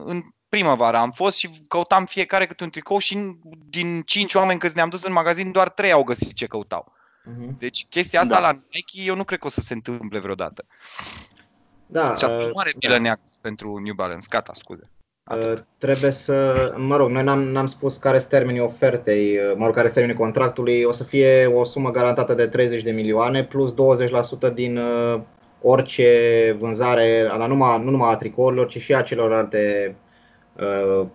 în 0.05 0.23
primăvară 0.49 0.97
am 0.97 1.11
fost 1.11 1.37
și 1.38 1.50
căutam 1.69 2.05
fiecare 2.05 2.47
câte 2.47 2.65
un 2.65 2.71
tricou 2.71 2.99
și 2.99 3.37
din 3.71 4.03
cinci 4.03 4.35
oameni 4.35 4.59
câți 4.59 4.75
ne-am 4.77 4.88
dus 4.88 5.05
în 5.05 5.12
magazin, 5.12 5.53
doar 5.53 5.69
trei 5.69 5.93
au 5.93 6.03
găsit 6.05 6.33
ce 6.35 6.47
căutau. 6.47 6.93
Mhm. 7.25 7.59
Deci 7.59 7.87
chestia 7.91 8.21
asta 8.21 8.35
Da. 8.35 8.41
la 8.41 8.53
Nike 8.53 9.00
eu 9.03 9.15
nu 9.15 9.25
cred 9.25 9.38
că 9.38 9.47
o 9.47 9.50
să 9.50 9.61
se 9.61 9.73
întâmple 9.75 10.19
vreodată. 10.19 10.65
Da, 11.87 12.17
Și 12.17 12.25
atunci 12.25 12.43
uh, 12.44 12.49
nu 12.53 12.59
are 12.59 12.71
da. 12.73 12.79
bilă 12.79 12.99
neagră 12.99 13.23
pentru 13.41 13.79
New 13.79 13.94
Balance. 13.94 14.26
Gata, 14.31 14.53
scuze. 14.53 14.83
Atât. 15.31 15.59
Uh, 15.59 15.65
trebuie 15.79 16.11
să, 16.11 16.73
mă 16.77 16.97
rog, 16.97 17.11
noi 17.11 17.23
n-am, 17.23 17.43
n-am 17.43 17.67
spus 17.67 17.97
care 17.97 18.19
sunt 18.19 18.31
termenii 18.31 18.61
ofertei, 18.61 19.37
uh, 19.37 19.56
mă 19.56 19.65
rog, 19.65 19.75
care 19.75 19.87
sunt 19.87 19.99
termenii 19.99 20.21
contractului, 20.21 20.82
o 20.82 20.93
să 20.93 21.05
fie 21.05 21.47
o 21.47 21.65
sumă 21.65 21.91
garantată 21.91 22.35
de 22.35 22.47
30 22.47 22.82
de 22.82 22.91
milioane 22.91 23.44
plus 23.44 23.75
20% 24.50 24.55
din 24.55 24.77
uh, 24.77 25.21
orice 25.62 26.56
vânzare, 26.59 27.23
la 27.38 27.47
numai, 27.47 27.82
nu 27.85 27.91
numai 27.91 28.12
a 28.12 28.17
tricourilor, 28.17 28.67
ci 28.67 28.79
și 28.79 28.94
a 28.94 29.03
celorlalte, 29.03 29.94
uh, 30.56 31.06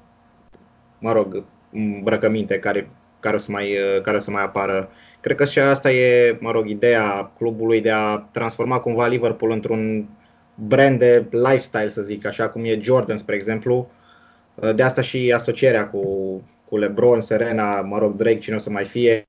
mă 1.00 1.12
rog, 1.12 1.44
îmbrăcăminte 1.72 2.60
care, 2.60 2.90
care, 3.20 3.36
o 3.36 3.40
să 3.40 3.52
mai, 3.52 3.72
uh, 3.72 4.02
care 4.02 4.18
o 4.18 4.20
să 4.20 4.32
mai 4.32 4.44
apară. 4.44 4.90
Cred 5.20 5.38
că 5.38 5.46
și 5.46 5.60
asta 5.60 5.92
e, 5.92 6.38
mă 6.40 6.52
rog, 6.52 6.70
ideea 6.70 7.32
clubului 7.38 7.82
de 7.82 7.92
a 7.92 8.18
transforma 8.18 8.80
cumva 8.80 9.08
Liverpool 9.08 9.52
într-un 9.52 10.10
brand 10.56 11.00
de 11.00 11.26
lifestyle, 11.32 11.90
să 11.90 12.02
zic, 12.02 12.26
așa 12.26 12.50
cum 12.50 12.64
e 12.64 12.80
Jordan, 12.82 13.18
spre 13.18 13.36
exemplu. 13.36 13.90
De 14.76 14.84
asta 14.84 15.02
și 15.02 15.34
asocierea 15.36 15.90
cu, 15.90 16.04
cu 16.66 16.78
LeBron, 16.78 17.22
Serena, 17.22 17.82
mă 17.82 17.98
rog, 17.98 18.16
Drake, 18.16 18.38
cine 18.38 18.56
o 18.56 18.60
să 18.60 18.70
mai 18.70 18.86
fie, 18.86 19.24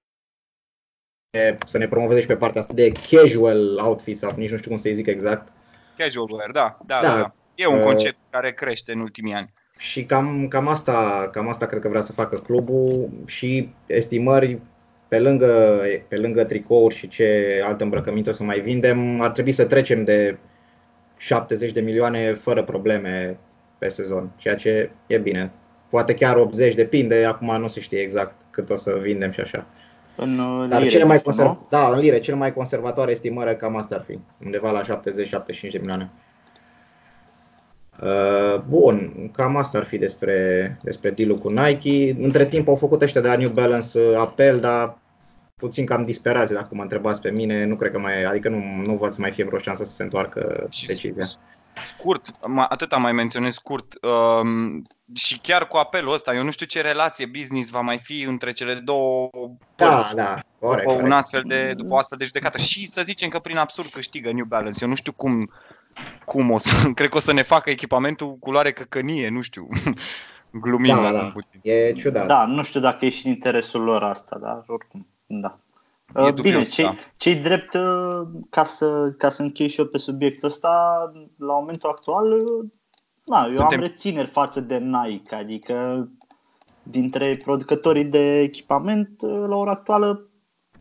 să 1.67 1.79
ne 1.79 1.89
promoveze 1.89 2.21
și 2.21 2.27
pe 2.27 2.37
partea 2.37 2.61
asta 2.61 2.75
de 2.75 2.93
casual 3.11 3.79
outfit 3.79 4.19
sau 4.19 4.35
nici 4.37 4.51
nu 4.51 4.57
știu 4.57 4.71
cum 4.71 4.79
să-i 4.79 4.95
zic 4.95 5.07
exact. 5.07 5.53
Casual 5.97 6.31
wear, 6.31 6.51
da, 6.51 6.79
da, 6.87 7.01
Da. 7.03 7.09
da. 7.09 7.17
da. 7.17 7.35
E 7.55 7.67
un 7.67 7.79
Uh, 7.79 7.85
concept 7.85 8.17
care 8.31 8.53
crește 8.53 8.93
în 8.93 9.01
ultimii 9.01 9.35
ani. 9.35 9.53
Și 9.79 10.05
cam, 10.05 10.49
cam, 10.49 10.69
asta, 10.69 11.29
cam 11.33 11.49
asta 11.49 11.67
cred 11.67 11.81
că 11.81 11.89
vrea 11.89 12.01
să 12.01 12.13
facă 12.13 12.37
clubul 12.37 13.11
și 13.27 13.69
estimări 13.87 14.59
pe 15.09 15.19
lângă, 15.21 15.83
pe 16.09 16.17
lângă 16.17 16.45
tricouri 16.45 16.95
și 16.95 17.09
ce 17.09 17.61
alte 17.65 17.83
îmbrăcăminte 17.83 18.31
o 18.31 18.33
să 18.33 18.43
mai 18.43 18.61
vindem, 18.61 19.21
ar 19.21 19.31
trebui 19.31 19.53
să 19.53 19.65
trecem 19.65 20.05
de 20.05 20.39
70 21.17 21.73
de 21.73 21.81
milioane 21.81 22.35
fără 22.35 22.65
probleme 22.65 23.39
pe 23.79 23.89
sezon, 23.89 24.31
ceea 24.37 24.55
ce 24.55 24.91
e 25.07 25.19
bine. 25.19 25.53
Poate 25.89 26.15
chiar 26.15 26.37
80, 26.37 26.75
depinde, 26.75 27.25
acum 27.25 27.61
nu 27.61 27.69
se 27.69 27.81
știe 27.81 27.99
exact 27.99 28.35
cât 28.51 28.71
o 28.71 28.77
să 28.77 28.99
vindem 29.03 29.31
și 29.31 29.41
așa. 29.41 29.67
în 30.17 30.39
uh, 30.39 30.69
Dar 30.69 30.79
lire, 30.79 30.91
cele 30.91 31.05
mai 31.05 31.17
zici 31.17 31.25
tu, 31.25 31.31
conserv... 31.31 31.49
nu? 31.49 31.67
da, 31.69 31.89
în 31.89 31.99
lire, 31.99 32.19
cele 32.19 32.37
mai 32.37 32.53
conservatoare 32.53 33.11
estimări 33.11 33.57
cam 33.57 33.77
asta 33.77 33.95
ar 33.95 34.03
fi, 34.07 34.19
undeva 34.45 34.71
la 34.71 34.83
70-75 34.83 34.85
de 35.71 35.79
milioane. 35.79 36.11
Uh, 38.03 38.61
Bun, 38.69 39.13
cam 39.33 39.57
asta 39.57 39.79
ar 39.79 39.85
fi 39.85 39.99
despre, 39.99 40.77
despre 40.83 41.11
deal 41.11 41.39
cu 41.39 41.49
Nike. 41.49 42.17
Între 42.21 42.45
timp 42.45 42.69
au 42.69 42.75
făcut 42.75 43.03
ăștia 43.03 43.21
de 43.21 43.29
la 43.29 43.37
New 43.37 43.51
Balance 43.51 43.99
uh, 43.99 44.17
apel, 44.17 44.61
dar 44.61 44.99
puțin 45.61 45.87
cam 45.87 46.05
disperați 46.05 46.53
dacă 46.53 46.69
mă 46.71 46.83
întrebați 46.83 47.21
pe 47.21 47.31
mine, 47.31 47.65
nu 47.65 47.77
cred 47.77 47.93
că 47.93 47.99
mai, 47.99 48.25
adică 48.25 48.49
nu, 48.49 48.63
nu 48.87 48.95
văd 48.95 49.13
să 49.13 49.21
mai 49.21 49.31
fie 49.31 49.45
vreo 49.45 49.59
șansă 49.59 49.85
să 49.85 49.93
se 49.93 50.03
întoarcă 50.03 50.67
Și 50.71 50.87
decizia. 50.87 51.27
Scurt, 51.87 52.27
ma- 52.29 52.69
atât 52.69 52.93
am 52.93 53.03
mai 53.03 53.13
menționat 53.13 53.55
scurt. 53.55 53.95
Um, 54.05 54.83
și 55.15 55.39
chiar 55.39 55.69
cu 55.69 55.77
apelul 55.77 56.13
ăsta, 56.13 56.35
eu 56.35 56.43
nu 56.43 56.51
știu 56.51 56.67
ce 56.67 56.81
relație 56.81 57.27
business 57.27 57.69
va 57.69 57.81
mai 57.81 57.99
fi 57.99 58.23
între 58.23 58.53
cele 58.53 58.75
două 58.75 59.29
Da, 59.77 59.87
părți. 59.89 60.15
da, 60.15 60.39
corect. 60.59 60.83
după, 60.83 60.93
un 60.93 61.01
corect. 61.01 61.13
astfel 61.17 61.43
de, 61.47 61.73
după 61.77 61.93
o 61.95 61.97
astfel 61.97 62.19
de 62.19 62.25
judecată. 62.25 62.59
Și 62.59 62.87
să 62.87 63.03
zicem 63.03 63.29
că 63.29 63.39
prin 63.39 63.57
absurd 63.57 63.89
câștigă 63.89 64.33
New 64.33 64.45
Balance. 64.45 64.79
Eu 64.83 64.89
nu 64.89 64.95
știu 64.95 65.13
cum, 65.13 65.51
cum 66.25 66.51
o 66.51 66.59
să, 66.59 66.71
cred 66.95 67.09
că 67.09 67.17
o 67.17 67.21
să 67.21 67.33
ne 67.33 67.43
facă 67.43 67.71
echipamentul 67.71 68.37
culoare 68.41 68.73
căcănie, 68.73 69.29
nu 69.29 69.41
știu. 69.41 69.69
Glumim 70.51 70.95
Da, 70.95 71.07
acum 71.07 71.19
da. 71.19 71.31
puțin. 71.33 71.61
E 71.63 71.93
ciudat. 71.93 72.27
Da, 72.27 72.45
nu 72.47 72.63
știu 72.63 72.81
dacă 72.81 73.05
e 73.05 73.09
și 73.09 73.27
în 73.27 73.33
interesul 73.33 73.83
lor 73.83 74.03
asta, 74.03 74.39
dar 74.41 74.65
oricum, 74.67 75.07
da. 75.27 75.59
E 76.15 76.21
Uh, 76.21 76.35
dubios, 76.35 76.43
Bine, 76.53 76.63
cei, 76.63 76.85
da. 76.85 76.95
cei 77.17 77.35
drept, 77.35 77.75
uh, 77.75 78.29
ca 78.51 78.65
să, 78.65 79.15
ca 79.19 79.31
să 79.31 79.43
închei 79.43 79.69
și 79.69 79.81
eu 79.81 79.87
pe 79.87 79.99
subiectul 79.99 80.49
ăsta, 80.49 80.99
la 81.39 81.53
momentul 81.53 81.91
actual, 81.91 82.33
uh, 82.33 82.67
na, 83.25 83.45
eu 83.45 83.57
Suntem- 83.57 83.79
am 83.79 83.81
rețineri 83.81 84.29
față 84.29 84.61
de 84.61 84.77
Nike, 84.77 85.35
adică 85.35 86.09
dintre 86.83 87.37
producătorii 87.45 88.05
de 88.05 88.41
echipament, 88.41 89.23
uh, 89.23 89.45
la 89.49 89.57
ora 89.57 89.71
actuală, 89.71 90.29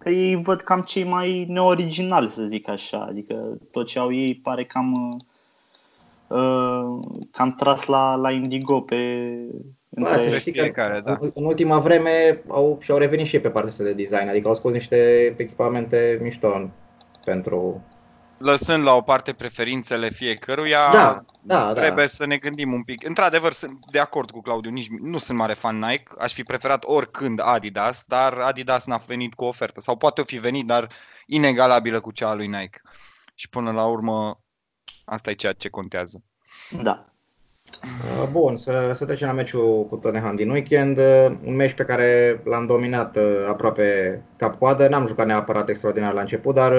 ei 0.06 0.36
văd 0.36 0.62
cam 0.62 0.82
cei 0.82 1.04
mai 1.04 1.46
neoriginali, 1.48 2.30
să 2.30 2.44
zic 2.46 2.68
așa, 2.70 2.98
adică 3.00 3.58
tot 3.72 3.86
ce 3.88 4.00
au 4.00 4.14
ei 4.14 4.36
pare 4.36 4.66
cam, 4.66 4.94
uh, 4.94 6.38
uh, 6.40 7.00
cam 7.32 7.52
tras 7.56 7.86
la, 7.86 8.16
la 8.16 8.32
Indigo 8.32 8.82
pe... 8.82 9.36
Bă, 9.96 10.08
să 10.18 10.24
între- 10.24 10.40
știi 10.40 10.54
că 10.54 10.62
fiecare, 10.62 11.02
da. 11.06 11.18
în, 11.20 11.32
în 11.34 11.46
ultima 11.46 11.80
vreme 11.80 12.42
au, 12.48 12.78
și-au 12.82 12.98
revenit 12.98 13.26
și 13.26 13.36
ei 13.36 13.42
pe 13.42 13.50
partea 13.50 13.72
asta 13.72 13.84
de 13.84 13.94
design, 13.94 14.28
adică 14.28 14.48
au 14.48 14.56
scos 14.56 14.72
niște 14.72 15.34
echipamente 15.38 16.20
mișto 16.22 16.72
pentru... 17.26 17.84
Lăsând 18.38 18.84
la 18.84 18.94
o 18.94 19.02
parte 19.02 19.34
preferințele 19.34 20.10
fiecăruia, 20.10 20.90
Da, 20.92 21.26
da, 21.42 21.74
da. 21.74 21.74
trebuie 21.74 22.10
să 22.12 22.26
ne 22.26 22.38
gândim 22.38 22.74
un 22.74 22.84
pic. 22.84 23.08
Într-adevăr, 23.08 23.52
sunt 23.52 23.80
de 23.92 24.00
acord 24.00 24.32
cu 24.32 24.42
Claudiu, 24.42 24.72
nici 24.72 24.88
nu 25.02 25.18
sunt 25.18 25.38
mare 25.38 25.54
fan 25.54 25.80
Nike, 25.80 26.04
aș 26.18 26.34
fi 26.34 26.44
preferat 26.44 26.84
oricând 26.88 27.40
Adidas, 27.44 28.04
dar 28.08 28.34
Adidas 28.34 28.86
n-a 28.86 28.98
venit 28.98 29.34
cu 29.34 29.44
ofertă. 29.46 29.80
Sau 29.80 29.98
poate 29.98 30.22
o 30.22 30.24
fi 30.24 30.38
venit, 30.38 30.66
dar 30.66 30.90
inegalabilă 31.26 32.00
cu 32.02 32.12
cea 32.12 32.30
a 32.30 32.34
lui 32.34 32.48
Nike. 32.48 32.82
Și 33.36 33.50
până 33.50 33.72
la 33.72 33.86
urmă 33.86 34.40
Asta 35.06 35.30
e 35.30 35.34
ceea 35.34 35.54
ce 35.54 35.70
contează. 35.70 36.24
Da. 36.82 37.06
Uh, 37.84 38.28
bun, 38.32 38.58
să, 38.58 38.92
să 38.94 39.06
trecem 39.06 39.28
la 39.28 39.34
meciul 39.34 39.86
cu 39.90 39.96
Tottenham 39.96 40.36
din 40.36 40.50
weekend. 40.50 40.98
Uh, 40.98 41.32
un 41.46 41.56
meci 41.56 41.74
pe 41.74 41.84
care 41.84 42.42
l-am 42.44 42.66
dominat 42.66 43.16
uh, 43.16 43.46
aproape 43.50 44.22
cap-coadă. 44.38 44.88
N-am 44.88 45.08
jucat 45.08 45.26
neapărat 45.26 45.70
extraordinar 45.70 46.14
la 46.14 46.22
început, 46.22 46.56
dar 46.56 46.74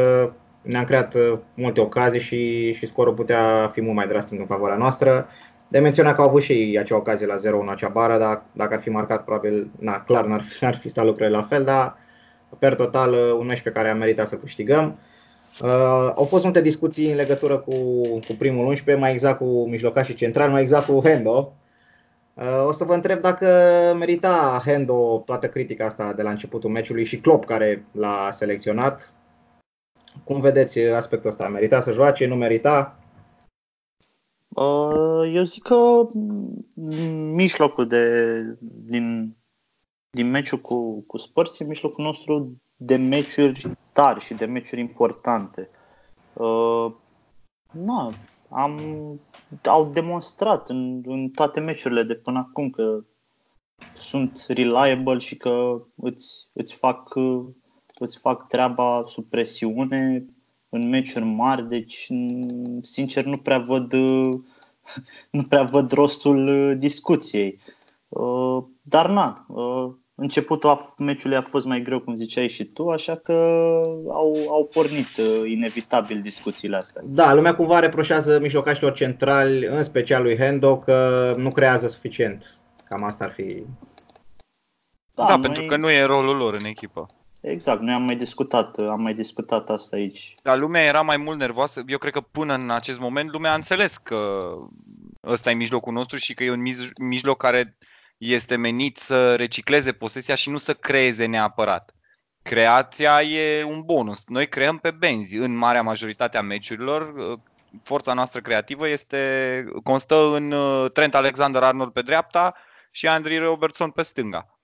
ne-am 0.62 0.84
creat 0.84 1.14
multe 1.54 1.80
ocazii 1.80 2.20
și, 2.20 2.72
și 2.72 2.86
scorul 2.86 3.14
putea 3.14 3.70
fi 3.72 3.80
mult 3.80 3.94
mai 3.94 4.06
drastic 4.06 4.38
în 4.38 4.46
favoarea 4.46 4.76
noastră. 4.76 5.28
De 5.68 5.78
menționat 5.78 6.14
că 6.14 6.20
au 6.20 6.28
avut 6.28 6.42
și 6.42 6.52
ei 6.52 6.78
acea 6.78 6.96
ocazie 6.96 7.26
la 7.26 7.36
0 7.36 7.60
în 7.60 7.68
acea 7.68 7.88
bară, 7.88 8.18
dar 8.18 8.42
dacă 8.52 8.74
ar 8.74 8.80
fi 8.80 8.90
marcat, 8.90 9.24
probabil, 9.24 9.70
na, 9.78 10.00
clar 10.00 10.24
n-ar, 10.24 10.44
n-ar 10.60 10.74
fi 10.74 10.88
stat 10.88 11.04
lucrurile 11.04 11.36
la 11.36 11.42
fel, 11.42 11.64
dar 11.64 11.98
per 12.58 12.74
total 12.74 13.14
un 13.38 13.46
meci 13.46 13.62
pe 13.62 13.70
care 13.70 13.88
am 13.88 13.98
meritat 13.98 14.28
să 14.28 14.36
câștigăm. 14.36 14.84
Uh, 14.84 15.15
au 16.14 16.24
fost 16.24 16.44
multe 16.44 16.60
discuții 16.60 17.10
în 17.10 17.16
legătură 17.16 17.58
cu, 17.58 17.72
cu 18.26 18.34
primul 18.38 18.66
11, 18.66 19.04
mai 19.04 19.12
exact 19.12 19.38
cu 19.38 19.68
mijlocașii 19.68 20.14
centrali, 20.14 20.52
mai 20.52 20.60
exact 20.60 20.86
cu 20.86 21.00
Hendo. 21.04 21.52
Uh, 22.34 22.66
o 22.66 22.72
să 22.72 22.84
vă 22.84 22.94
întreb 22.94 23.20
dacă 23.20 23.46
merita 23.98 24.62
Hendo 24.64 25.22
toată 25.26 25.48
critica 25.48 25.84
asta 25.84 26.12
de 26.12 26.22
la 26.22 26.30
începutul 26.30 26.70
meciului 26.70 27.04
și 27.04 27.20
Klopp 27.20 27.44
care 27.44 27.86
l-a 27.92 28.30
selecționat. 28.32 29.12
Cum 30.24 30.40
vedeți 30.40 30.78
aspectul 30.80 31.30
ăsta? 31.30 31.48
Merita 31.48 31.80
să 31.80 31.92
joace, 31.92 32.26
nu 32.26 32.34
merita? 32.34 32.98
Uh, 34.48 35.32
eu 35.34 35.42
zic 35.42 35.62
că 35.62 36.06
mijlocul 37.32 37.86
de, 37.86 38.32
din, 38.60 39.36
din 40.10 40.30
meciul 40.30 40.60
cu, 40.60 41.00
cu 41.00 41.16
Spurs 41.16 41.60
e 41.60 41.64
mijlocul 41.64 42.04
nostru 42.04 42.60
de 42.76 42.96
meciuri 42.96 43.70
tari 43.92 44.20
și 44.20 44.34
de 44.34 44.44
meciuri 44.44 44.80
importante. 44.80 45.70
Uh, 46.32 46.92
na, 47.70 48.12
am, 48.48 48.80
au 49.64 49.90
demonstrat 49.92 50.68
în, 50.68 51.02
în 51.06 51.28
toate 51.28 51.60
meciurile 51.60 52.02
de 52.02 52.14
până 52.14 52.38
acum 52.38 52.70
că 52.70 53.04
sunt 53.96 54.44
reliable 54.48 55.18
și 55.18 55.36
că 55.36 55.82
îți, 55.94 56.48
îți, 56.52 56.74
fac, 56.74 57.14
îți 57.98 58.18
fac 58.18 58.48
treaba 58.48 59.04
sub 59.06 59.24
presiune 59.24 60.24
în 60.68 60.88
meciuri 60.88 61.24
mari, 61.24 61.68
deci 61.68 62.08
sincer 62.82 63.24
nu 63.24 63.38
prea 63.38 63.58
văd 63.58 63.92
nu 65.36 65.42
prea 65.48 65.62
văd 65.62 65.92
rostul 65.92 66.74
discuției. 66.78 67.58
Uh, 68.08 68.64
dar 68.82 69.10
na, 69.10 69.46
uh, 69.48 69.92
Începutul 70.18 70.94
meciului 70.98 71.36
a 71.36 71.42
fost 71.42 71.66
mai 71.66 71.82
greu, 71.82 72.00
cum 72.00 72.14
ziceai 72.14 72.48
și 72.48 72.64
tu, 72.64 72.88
așa 72.88 73.16
că 73.16 73.32
au, 74.08 74.46
au 74.50 74.68
pornit 74.72 75.16
uh, 75.16 75.50
inevitabil 75.50 76.20
discuțiile 76.20 76.76
astea. 76.76 77.02
Da, 77.04 77.34
lumea 77.34 77.54
cumva 77.54 77.78
reproșează 77.78 78.40
mijlocașilor 78.40 78.92
centrali, 78.92 79.66
în 79.66 79.84
special 79.84 80.22
lui 80.22 80.36
Hendo, 80.36 80.78
că 80.78 81.32
nu 81.36 81.50
creează 81.50 81.88
suficient. 81.88 82.58
Cam 82.84 83.04
asta 83.04 83.24
ar 83.24 83.32
fi. 83.32 83.64
Da, 85.14 85.24
da 85.24 85.36
noi... 85.36 85.40
pentru 85.40 85.64
că 85.66 85.76
nu 85.76 85.90
e 85.90 86.02
rolul 86.02 86.36
lor 86.36 86.54
în 86.54 86.64
echipă. 86.64 87.06
Exact, 87.40 87.80
noi 87.80 87.94
am 87.94 88.02
mai 88.02 88.16
discutat, 88.16 88.78
am 88.78 89.00
mai 89.00 89.14
discutat 89.14 89.70
asta 89.70 89.96
aici. 89.96 90.34
Dar 90.42 90.58
lumea 90.58 90.82
era 90.82 91.00
mai 91.00 91.16
mult 91.16 91.38
nervoasă. 91.38 91.82
Eu 91.86 91.98
cred 91.98 92.12
că 92.12 92.20
până 92.20 92.54
în 92.54 92.70
acest 92.70 93.00
moment 93.00 93.32
lumea 93.32 93.52
a 93.52 93.54
înțeles 93.54 93.96
că 93.96 94.40
ăsta 95.24 95.50
e 95.50 95.54
mijlocul 95.54 95.92
nostru 95.92 96.16
și 96.16 96.34
că 96.34 96.44
e 96.44 96.50
un 96.50 96.62
mijloc 97.00 97.36
care 97.36 97.76
este 98.18 98.56
menit 98.56 98.96
să 98.96 99.34
recicleze 99.34 99.92
posesia 99.92 100.34
și 100.34 100.50
nu 100.50 100.58
să 100.58 100.74
creeze 100.74 101.26
neapărat. 101.26 101.94
Creația 102.42 103.22
e 103.22 103.64
un 103.64 103.82
bonus. 103.84 104.24
Noi 104.26 104.48
creăm 104.48 104.78
pe 104.78 104.90
benzi 104.90 105.36
în 105.36 105.56
marea 105.56 105.82
majoritate 105.82 106.38
a 106.38 106.42
meciurilor. 106.42 107.14
Forța 107.82 108.12
noastră 108.12 108.40
creativă 108.40 108.88
este 108.88 109.64
constă 109.82 110.34
în 110.34 110.52
uh, 110.52 110.90
Trent 110.92 111.14
Alexander-Arnold 111.14 111.92
pe 111.92 112.02
dreapta 112.02 112.54
și 112.90 113.08
Andrei 113.08 113.38
Robertson 113.38 113.90
pe 113.90 114.02
stânga. 114.02 114.58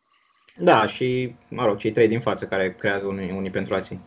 Da, 0.57 0.87
și, 0.87 1.35
mă 1.49 1.65
rog, 1.65 1.79
cei 1.79 1.93
trei 1.93 2.09
din 2.09 2.21
față 2.21 2.47
care 2.47 2.75
creează 2.75 3.07
unii, 3.07 3.31
unii 3.31 3.51
pentru 3.51 3.75
alții. 3.75 4.01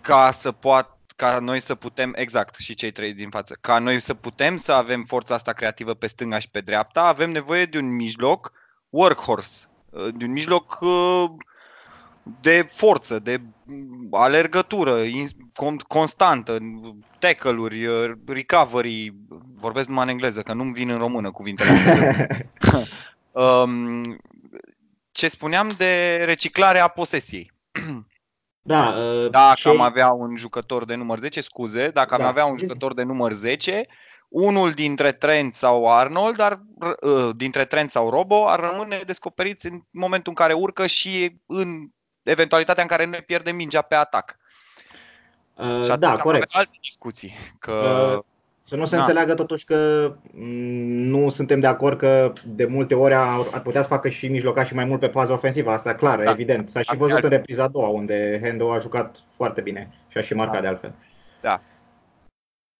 Ca 0.00 0.30
să 0.32 0.52
poată 0.52 0.98
ca 1.16 1.38
noi 1.38 1.60
să 1.60 1.74
putem, 1.74 2.12
exact, 2.16 2.56
și 2.56 2.74
cei 2.74 2.90
trei 2.90 3.12
din 3.12 3.30
față, 3.30 3.58
ca 3.60 3.78
noi 3.78 4.00
să 4.00 4.14
putem 4.14 4.56
să 4.56 4.72
avem 4.72 5.04
forța 5.04 5.34
asta 5.34 5.52
creativă 5.52 5.94
pe 5.94 6.06
stânga 6.06 6.38
și 6.38 6.50
pe 6.50 6.60
dreapta, 6.60 7.02
avem 7.02 7.30
nevoie 7.30 7.64
de 7.64 7.78
un 7.78 7.94
mijloc 7.94 8.52
workhorse, 8.90 9.66
uh, 9.90 10.08
de 10.14 10.24
un 10.24 10.32
mijloc 10.32 10.78
uh, 10.80 11.24
de 12.40 12.62
forță, 12.70 13.18
de 13.18 13.40
alergătură 14.10 14.96
constantă, 15.88 16.58
tackle-uri, 17.18 17.86
uh, 17.86 18.12
recovery, 18.26 19.14
vorbesc 19.54 19.88
numai 19.88 20.04
în 20.04 20.10
engleză, 20.10 20.42
că 20.42 20.52
nu-mi 20.52 20.72
vin 20.72 20.88
în 20.88 20.98
română 20.98 21.30
cuvintele. 21.30 21.70
Um, 23.32 24.16
ce 25.10 25.28
spuneam 25.28 25.74
de 25.76 26.22
reciclarea 26.24 26.88
posesiei. 26.88 27.52
Da, 28.62 28.94
dacă 29.30 29.54
ce... 29.54 29.68
am 29.68 29.80
avea 29.80 30.10
un 30.10 30.36
jucător 30.36 30.84
de 30.84 30.94
număr 30.94 31.18
10, 31.18 31.40
scuze, 31.40 31.88
dacă 31.88 32.16
da. 32.16 32.22
am 32.22 32.28
avea 32.28 32.44
un 32.44 32.58
jucător 32.58 32.94
de 32.94 33.02
număr 33.02 33.32
10, 33.32 33.86
unul 34.28 34.70
dintre 34.70 35.12
Trent 35.12 35.54
sau 35.54 35.96
Arnold, 35.96 36.36
dar, 36.36 36.60
uh, 37.00 37.30
dintre 37.36 37.64
Trent 37.64 37.90
sau 37.90 38.10
Robo, 38.10 38.48
ar 38.48 38.60
rămâne 38.60 39.02
descoperiți 39.06 39.66
în 39.66 39.80
momentul 39.90 40.28
în 40.36 40.44
care 40.44 40.52
urcă 40.52 40.86
și 40.86 41.36
în 41.46 41.88
eventualitatea 42.22 42.82
în 42.82 42.88
care 42.88 43.04
noi 43.04 43.22
pierdem 43.22 43.56
mingea 43.56 43.82
pe 43.82 43.94
atac. 43.94 44.38
Uh, 45.54 45.82
și 45.82 45.96
da, 45.98 46.12
corect. 46.12 46.54
alte 46.54 46.78
discuții. 46.80 47.32
Că... 47.58 47.72
Uh, 48.16 48.22
să 48.64 48.76
nu 48.76 48.84
se 48.84 48.94
da. 48.94 49.00
înțeleagă 49.00 49.34
totuși 49.34 49.64
că 49.64 50.12
mm, 50.32 50.46
nu 51.08 51.28
suntem 51.28 51.60
de 51.60 51.66
acord 51.66 51.98
că 51.98 52.32
de 52.44 52.64
multe 52.64 52.94
ori 52.94 53.14
ar, 53.14 53.46
ar 53.52 53.60
putea 53.62 53.82
să 53.82 53.88
facă 53.88 54.08
și 54.08 54.40
și 54.64 54.74
mai 54.74 54.84
mult 54.84 55.00
pe 55.00 55.06
faza 55.06 55.32
ofensivă, 55.32 55.70
asta 55.70 55.94
clar, 55.94 56.22
da. 56.22 56.30
evident. 56.30 56.68
S-a 56.68 56.82
și 56.82 56.96
văzut 56.96 57.22
în 57.22 57.28
repriza 57.28 57.62
a 57.62 57.68
doua, 57.68 57.88
unde 57.88 58.40
Hendo 58.42 58.72
a 58.72 58.78
jucat 58.78 59.16
foarte 59.36 59.60
bine 59.60 59.90
și 60.08 60.18
a 60.18 60.20
și 60.20 60.34
marcat 60.34 60.54
da. 60.54 60.60
de 60.60 60.66
altfel. 60.66 60.94
Da. 61.40 61.60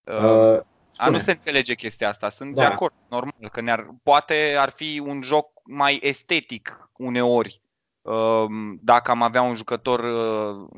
Uh, 0.04 0.60
a 0.98 1.08
nu 1.08 1.18
se 1.18 1.30
înțelege 1.30 1.74
chestia 1.74 2.08
asta, 2.08 2.28
sunt 2.28 2.54
da. 2.54 2.60
de 2.60 2.66
acord, 2.66 2.94
normal, 3.08 3.48
că 3.52 3.60
ne-ar, 3.60 3.94
poate 4.02 4.56
ar 4.58 4.70
fi 4.70 5.02
un 5.04 5.22
joc 5.22 5.48
mai 5.64 5.98
estetic 6.02 6.90
uneori. 6.96 7.60
Um, 8.02 8.78
dacă 8.82 9.10
am 9.10 9.22
avea 9.22 9.42
un 9.42 9.54
jucător, 9.54 10.00
uh, 10.00 10.68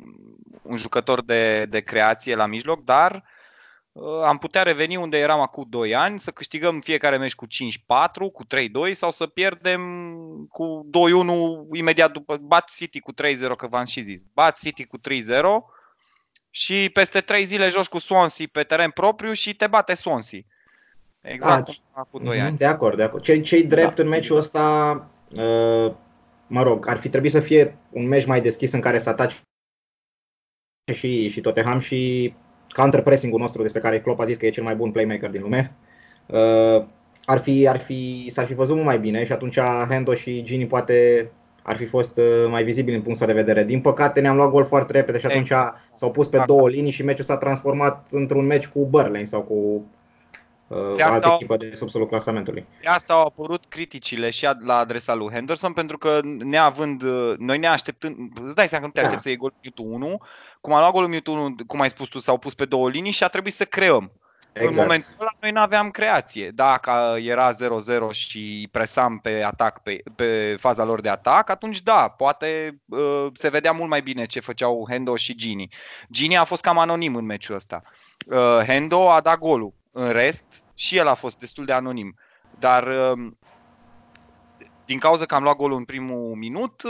un 0.62 0.77
jucător 0.77 1.23
de, 1.23 1.65
de 1.65 1.81
creație 1.81 2.35
la 2.35 2.47
mijloc, 2.47 2.85
dar 2.85 3.25
uh, 3.93 4.23
am 4.25 4.39
putea 4.39 4.62
reveni 4.62 4.97
unde 4.97 5.19
eram 5.19 5.41
acum 5.41 5.67
2 5.69 5.95
ani, 5.95 6.19
să 6.19 6.31
câștigăm 6.31 6.81
fiecare 6.81 7.17
meci 7.17 7.35
cu 7.35 7.47
5-4, 7.47 7.49
cu 8.33 8.45
3-2 8.91 8.93
sau 8.93 9.11
să 9.11 9.27
pierdem 9.27 9.83
cu 10.49 10.91
2-1 11.73 11.77
imediat 11.77 12.12
după, 12.12 12.37
bat 12.37 12.71
City 12.77 13.00
cu 13.00 13.12
3-0, 13.12 13.17
că 13.57 13.67
v-am 13.67 13.85
și 13.85 14.00
zis, 14.00 14.23
bat 14.35 14.59
City 14.59 14.85
cu 14.85 14.99
3-0 14.99 15.03
și 16.50 16.90
peste 16.92 17.21
3 17.21 17.45
zile 17.45 17.69
joci 17.69 17.88
cu 17.88 17.99
Swansea 17.99 18.47
pe 18.52 18.62
teren 18.62 18.90
propriu 18.90 19.33
și 19.33 19.54
te 19.54 19.66
bate 19.66 19.95
Swansea. 19.95 20.40
Exact 21.21 21.64
cum 21.64 21.75
a 21.92 22.02
cu 22.11 22.19
2 22.19 22.40
ani. 22.40 22.57
De 22.57 22.64
acord, 22.64 22.97
de 22.97 23.02
acord. 23.02 23.23
Cei, 23.23 23.40
cei 23.40 23.62
drept 23.64 23.97
da, 23.97 24.02
în 24.02 24.09
meciul 24.09 24.37
exact. 24.37 24.54
ăsta, 24.54 25.11
uh, 25.30 25.95
mă 26.47 26.62
rog, 26.62 26.88
ar 26.88 26.99
fi 26.99 27.09
trebuit 27.09 27.33
să 27.33 27.40
fie 27.40 27.78
un 27.90 28.09
meci 28.09 28.26
mai 28.26 28.40
deschis 28.40 28.73
în 28.73 28.80
care 28.80 28.99
să 28.99 29.09
ataci 29.09 29.42
și, 30.92 31.28
și 31.28 31.40
Tottenham 31.40 31.78
și 31.78 32.35
counter-pressing-ul 32.69 33.40
nostru 33.40 33.62
despre 33.62 33.80
care 33.80 34.00
Klopp 34.00 34.21
a 34.21 34.25
zis 34.25 34.37
că 34.37 34.47
e 34.47 34.50
cel 34.50 34.62
mai 34.62 34.75
bun 34.75 34.90
playmaker 34.90 35.30
din 35.30 35.40
lume. 35.42 35.73
Uh, 36.26 36.85
ar 37.25 37.38
fi, 37.38 37.69
ar 37.69 37.78
fi, 37.78 38.28
s-ar 38.30 38.47
fi 38.47 38.54
văzut 38.54 38.75
mult 38.75 38.87
mai 38.87 38.99
bine 38.99 39.25
și 39.25 39.33
atunci 39.33 39.59
Hendo 39.88 40.14
și 40.14 40.42
Gini 40.42 40.66
poate 40.66 41.30
ar 41.62 41.76
fi 41.76 41.85
fost 41.85 42.17
uh, 42.17 42.47
mai 42.49 42.64
vizibil 42.64 42.93
din 42.93 43.02
punctul 43.02 43.26
de 43.26 43.33
vedere. 43.33 43.64
Din 43.64 43.81
păcate 43.81 44.21
ne-am 44.21 44.37
luat 44.37 44.50
gol 44.50 44.64
foarte 44.64 44.93
repede 44.93 45.19
și 45.19 45.26
atunci 45.26 45.52
s-au 45.95 46.11
pus 46.11 46.29
pe 46.29 46.43
două 46.47 46.69
linii 46.69 46.90
și 46.90 47.02
meciul 47.02 47.25
s-a 47.25 47.37
transformat 47.37 48.09
într-un 48.11 48.47
meci 48.47 48.67
cu 48.67 48.87
Burnley 48.87 49.26
sau 49.26 49.43
cu 49.43 49.85
uh, 50.67 50.97
de 50.97 51.02
altă 51.02 51.31
echipă 51.35 51.57
de 51.57 51.73
subsolul 51.75 52.07
clasamentului. 52.07 52.67
De 52.83 52.88
asta 52.88 53.12
au 53.12 53.26
apărut 53.26 53.64
criticile 53.69 54.31
și 54.31 54.49
la 54.64 54.76
adresa 54.76 55.14
lui 55.14 55.33
Henderson 55.33 55.73
pentru 55.73 55.99
că 55.99 56.21
neavând, 56.38 57.02
uh, 57.02 57.35
noi 57.38 57.59
ne 57.59 57.67
așteptând, 57.67 58.17
îți 58.43 58.55
dai 58.55 58.69
seama 58.69 58.85
că 58.85 58.90
nu 58.90 58.93
te 58.93 59.00
da. 59.00 59.07
aștepți 59.07 59.14
da. 59.14 59.21
să 59.21 59.29
iei 59.29 59.37
golul 59.37 59.57
Mewtwo 59.62 59.85
1, 60.07 60.21
cum 60.61 60.73
a 60.73 60.79
luat 60.79 60.93
golul 60.93 61.09
Mewtwo 61.09 61.33
1, 61.33 61.55
cum 61.67 61.81
ai 61.81 61.90
spus 61.90 62.09
tu, 62.09 62.19
s-au 62.19 62.38
pus 62.38 62.55
pe 62.55 62.64
două 62.64 62.88
linii 62.88 63.11
și 63.11 63.25
a 63.25 63.29
trebuit 63.29 63.55
să 63.55 63.64
creăm. 63.64 64.12
Exact. 64.52 64.75
În 64.75 64.80
momentul 64.80 65.14
ăla 65.21 65.30
noi 65.40 65.50
nu 65.50 65.61
aveam 65.61 65.90
creație. 65.90 66.50
Dacă 66.50 67.16
era 67.21 67.50
0-0 67.52 67.57
și 68.11 68.69
presam 68.71 69.19
pe 69.19 69.42
atac, 69.42 69.83
pe, 69.83 70.02
pe 70.16 70.57
faza 70.59 70.85
lor 70.85 71.00
de 71.00 71.09
atac, 71.09 71.50
atunci 71.50 71.83
da, 71.83 72.09
poate 72.09 72.80
uh, 72.88 73.26
se 73.33 73.49
vedea 73.49 73.73
mult 73.73 73.88
mai 73.88 74.02
bine 74.02 74.26
ce 74.26 74.40
făceau 74.40 74.87
Hendo 74.88 75.16
și 75.16 75.35
Gini. 75.35 75.69
Gini 76.11 76.37
a 76.37 76.45
fost 76.45 76.62
cam 76.62 76.78
anonim 76.78 77.14
în 77.14 77.25
meciul 77.25 77.54
ăsta. 77.54 77.83
Uh, 78.26 78.61
Hendo 78.66 79.11
a 79.11 79.21
dat 79.21 79.38
golul. 79.38 79.75
În 79.92 80.11
rest, 80.11 80.45
și 80.75 80.97
el 80.97 81.07
a 81.07 81.14
fost 81.14 81.38
destul 81.38 81.64
de 81.64 81.73
anonim. 81.73 82.19
Dar 82.59 82.87
uh, 82.87 83.30
din 84.90 84.99
cauza 84.99 85.26
că 85.26 85.35
am 85.35 85.42
luat 85.42 85.56
golul 85.56 85.76
în 85.76 85.85
primul 85.85 86.35
minut, 86.35 86.82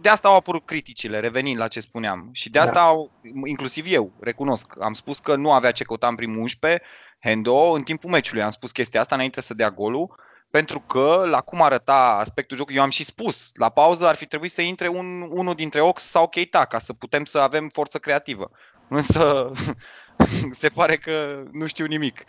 de 0.00 0.08
asta 0.08 0.28
au 0.28 0.34
apărut 0.36 0.66
criticile, 0.66 1.20
revenind 1.20 1.58
la 1.58 1.68
ce 1.68 1.80
spuneam. 1.80 2.28
Și 2.32 2.50
de 2.50 2.58
asta, 2.58 2.72
da. 2.72 2.84
au, 2.84 3.10
inclusiv 3.44 3.84
eu, 3.88 4.12
recunosc, 4.20 4.80
am 4.80 4.92
spus 4.92 5.18
că 5.18 5.36
nu 5.36 5.52
avea 5.52 5.70
ce 5.70 5.84
căuta 5.84 6.08
în 6.08 6.14
primul 6.14 6.40
11, 6.40 6.82
Hendo, 7.20 7.70
în 7.72 7.82
timpul 7.82 8.10
meciului. 8.10 8.42
Am 8.42 8.50
spus 8.50 8.72
chestia 8.72 9.00
asta 9.00 9.14
înainte 9.14 9.40
să 9.40 9.54
dea 9.54 9.70
golul, 9.70 10.14
pentru 10.50 10.80
că, 10.80 11.22
la 11.26 11.40
cum 11.40 11.62
arăta 11.62 12.16
aspectul 12.20 12.56
jocului, 12.56 12.78
eu 12.78 12.84
am 12.84 12.90
și 12.90 13.04
spus, 13.04 13.50
la 13.54 13.68
pauză 13.68 14.06
ar 14.06 14.14
fi 14.14 14.26
trebuit 14.26 14.50
să 14.50 14.62
intre 14.62 14.88
un, 14.88 15.26
unul 15.30 15.54
dintre 15.54 15.80
Ox 15.80 16.02
sau 16.02 16.28
Keita, 16.28 16.64
ca 16.64 16.78
să 16.78 16.92
putem 16.92 17.24
să 17.24 17.38
avem 17.38 17.68
forță 17.68 17.98
creativă. 17.98 18.50
Însă 18.88 19.50
se 20.60 20.68
pare 20.68 20.96
că 20.96 21.42
nu 21.52 21.66
știu 21.66 21.86
nimic. 21.86 22.24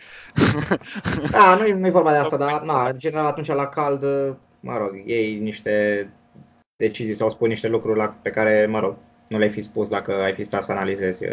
Da, 1.30 1.54
nu 1.54 1.86
e 1.86 1.90
vorba 1.90 2.10
de 2.10 2.16
asta, 2.16 2.36
dar 2.46 2.62
na, 2.62 2.88
în 2.88 2.98
general 2.98 3.26
atunci 3.26 3.46
la 3.46 3.66
cald, 3.66 4.02
mă 4.60 4.76
rog, 4.76 5.02
ei 5.06 5.38
niște 5.38 6.08
decizii 6.76 7.14
sau 7.14 7.30
spun 7.30 7.48
niște 7.48 7.68
lucruri 7.68 7.98
la, 7.98 8.06
pe 8.22 8.30
care, 8.30 8.66
mă 8.66 8.80
rog, 8.80 8.96
nu 9.28 9.38
le-ai 9.38 9.50
fi 9.50 9.60
spus 9.60 9.88
dacă 9.88 10.22
ai 10.22 10.34
fi 10.34 10.44
stat 10.44 10.64
să 10.64 10.72
analizezi 10.72 11.24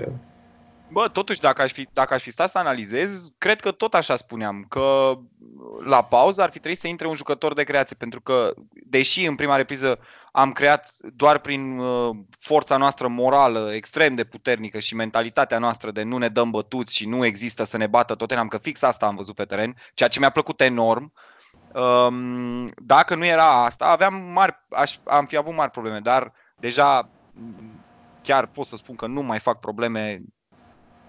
Bă, 0.93 1.07
totuși, 1.07 1.39
dacă 1.39 1.61
aș, 1.61 1.71
fi, 1.71 1.87
dacă 1.93 2.13
aș 2.13 2.23
fi 2.23 2.31
stat 2.31 2.49
să 2.49 2.57
analizez, 2.57 3.31
cred 3.37 3.61
că 3.61 3.71
tot 3.71 3.93
așa 3.93 4.15
spuneam, 4.15 4.65
că 4.69 5.17
la 5.85 6.03
pauză 6.03 6.41
ar 6.41 6.49
fi 6.49 6.59
trebuit 6.59 6.79
să 6.79 6.87
intre 6.87 7.07
un 7.07 7.15
jucător 7.15 7.53
de 7.53 7.63
creație, 7.63 7.95
pentru 7.99 8.21
că, 8.21 8.53
deși 8.73 9.25
în 9.25 9.35
prima 9.35 9.55
repriză 9.55 9.99
am 10.31 10.51
creat 10.51 10.89
doar 11.15 11.39
prin 11.39 11.77
uh, 11.77 12.09
forța 12.39 12.77
noastră 12.77 13.07
morală 13.07 13.73
extrem 13.73 14.15
de 14.15 14.23
puternică 14.23 14.79
și 14.79 14.95
mentalitatea 14.95 15.57
noastră 15.57 15.91
de 15.91 16.03
nu 16.03 16.17
ne 16.17 16.27
dăm 16.27 16.51
bătuți 16.51 16.95
și 16.95 17.07
nu 17.07 17.25
există 17.25 17.63
să 17.63 17.77
ne 17.77 17.87
bată 17.87 18.15
Tottenham, 18.15 18.47
că 18.47 18.57
fix 18.57 18.81
asta 18.81 19.05
am 19.05 19.15
văzut 19.15 19.35
pe 19.35 19.45
teren, 19.45 19.75
ceea 19.93 20.09
ce 20.09 20.19
mi-a 20.19 20.29
plăcut 20.29 20.61
enorm. 20.61 21.01
Um, 21.01 21.13
dacă 22.75 23.15
nu 23.15 23.25
era 23.25 23.65
asta, 23.65 23.85
aveam 23.85 24.13
mari, 24.13 24.55
aș, 24.69 24.97
am 25.03 25.25
fi 25.25 25.37
avut 25.37 25.55
mari 25.55 25.71
probleme, 25.71 25.99
dar 25.99 26.33
deja 26.55 27.09
chiar 28.21 28.45
pot 28.45 28.65
să 28.65 28.75
spun 28.75 28.95
că 28.95 29.07
nu 29.07 29.21
mai 29.21 29.39
fac 29.39 29.59
probleme 29.59 30.21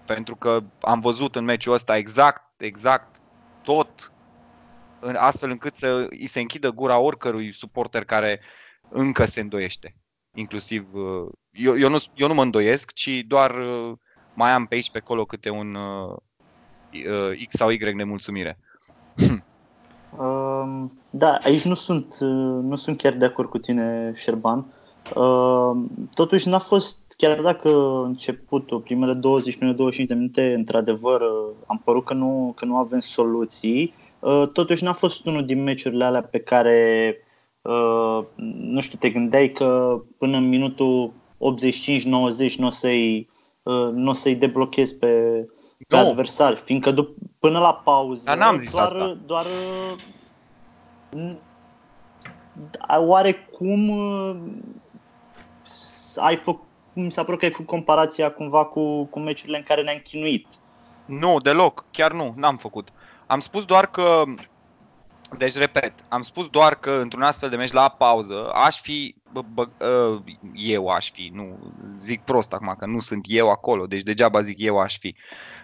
pentru 0.05 0.35
că 0.35 0.63
am 0.81 0.99
văzut 0.99 1.35
în 1.35 1.43
meciul 1.43 1.73
ăsta 1.73 1.97
exact, 1.97 2.43
exact 2.57 3.17
tot 3.63 4.13
astfel 5.13 5.49
încât 5.49 5.73
să 5.73 6.07
îi 6.09 6.27
se 6.27 6.39
închidă 6.39 6.71
gura 6.71 6.99
oricărui 6.99 7.51
suporter 7.51 8.05
care 8.05 8.41
încă 8.89 9.25
se 9.25 9.39
îndoiește. 9.39 9.95
Inclusiv, 10.33 10.93
uh, 10.93 11.31
eu, 11.51 11.77
eu, 11.79 11.89
nu, 11.89 11.97
eu 12.13 12.27
nu 12.27 12.33
mă 12.33 12.41
îndoiesc, 12.41 12.91
ci 12.93 13.19
doar 13.27 13.55
uh, 13.55 13.97
mai 14.33 14.51
am 14.51 14.65
pe 14.65 14.75
aici 14.75 14.91
pe 14.91 14.97
acolo 14.97 15.25
câte 15.25 15.49
un 15.49 15.75
uh, 15.75 16.17
X 17.47 17.55
sau 17.55 17.69
Y 17.69 17.93
nemulțumire. 17.93 18.59
Um, 20.19 20.91
da, 21.09 21.37
aici 21.43 21.63
nu 21.63 21.75
sunt, 21.75 22.17
nu 22.61 22.75
sunt 22.75 22.97
chiar 22.97 23.13
de 23.13 23.25
acord 23.25 23.49
cu 23.49 23.57
tine, 23.57 24.13
Șerban. 24.15 24.65
Totuși 26.13 26.47
n-a 26.47 26.59
fost 26.59 27.13
chiar 27.17 27.41
dacă 27.41 28.01
începutul, 28.05 28.79
primele 28.79 29.13
20 29.13 29.59
minute, 29.59 29.77
25 29.77 30.07
de 30.07 30.15
minute, 30.15 30.53
într-adevăr, 30.53 31.21
am 31.65 31.81
părut 31.83 32.05
că 32.05 32.13
nu, 32.13 32.53
că 32.55 32.65
nu 32.65 32.75
avem 32.75 32.99
soluții, 32.99 33.93
uh, 34.19 34.47
totuși 34.53 34.83
n-a 34.83 34.93
fost 34.93 35.25
unul 35.25 35.45
din 35.45 35.63
meciurile 35.63 36.03
alea 36.03 36.21
pe 36.21 36.39
care, 36.39 37.17
uh, 37.61 38.19
nu 38.59 38.79
știu, 38.79 38.97
te 38.97 39.09
gândeai 39.09 39.51
că 39.51 40.01
până 40.17 40.37
în 40.37 40.49
minutul 40.49 41.13
85-90 41.37 42.55
nu 42.57 42.65
o 42.65 42.69
să-i, 42.69 43.29
uh, 43.63 43.89
n-o 43.93 44.13
să-i 44.13 44.35
deblochezi 44.35 44.97
pe, 44.97 45.45
pe 45.87 45.95
no. 45.95 46.07
adversar, 46.07 46.57
fiindcă 46.57 46.91
dup- 46.91 47.15
până 47.39 47.59
la 47.59 47.73
pauză, 47.73 48.23
Dar 48.25 48.37
n-am 48.37 48.59
zis 48.63 48.71
doar, 48.71 48.85
asta. 48.85 49.17
doar 49.25 49.45
oarecum 52.97 53.89
ai 56.15 56.35
făcut 56.35 56.63
mi 56.95 57.11
s-a 57.11 57.23
părut 57.23 57.39
că 57.39 57.45
ai 57.45 57.51
făcut 57.51 57.67
comparația 57.67 58.31
cumva 58.31 58.65
cu, 58.65 59.05
cu 59.05 59.19
meciurile 59.19 59.57
în 59.57 59.63
care 59.63 59.81
ne-am 59.81 59.97
chinuit. 60.03 60.47
Nu, 61.05 61.37
deloc, 61.37 61.85
chiar 61.91 62.11
nu, 62.11 62.33
n-am 62.35 62.57
făcut. 62.57 62.89
Am 63.27 63.39
spus 63.39 63.65
doar 63.65 63.85
că, 63.87 64.23
deci 65.37 65.55
repet, 65.55 65.93
am 66.09 66.21
spus 66.21 66.47
doar 66.47 66.75
că 66.75 66.91
într-un 67.01 67.21
astfel 67.21 67.49
de 67.49 67.55
meci 67.55 67.71
la 67.71 67.89
pauză 67.89 68.51
aș 68.53 68.81
fi, 68.81 69.15
bă, 69.31 69.41
bă, 69.53 69.67
ă, 69.81 70.23
eu 70.53 70.87
aș 70.87 71.11
fi, 71.11 71.31
nu 71.33 71.57
zic 71.99 72.21
prost 72.21 72.53
acum 72.53 72.75
că 72.77 72.85
nu 72.85 72.99
sunt 72.99 73.25
eu 73.27 73.49
acolo, 73.49 73.85
deci 73.85 74.01
degeaba 74.01 74.41
zic 74.41 74.59
eu 74.59 74.79
aș 74.79 74.97
fi. 74.97 75.15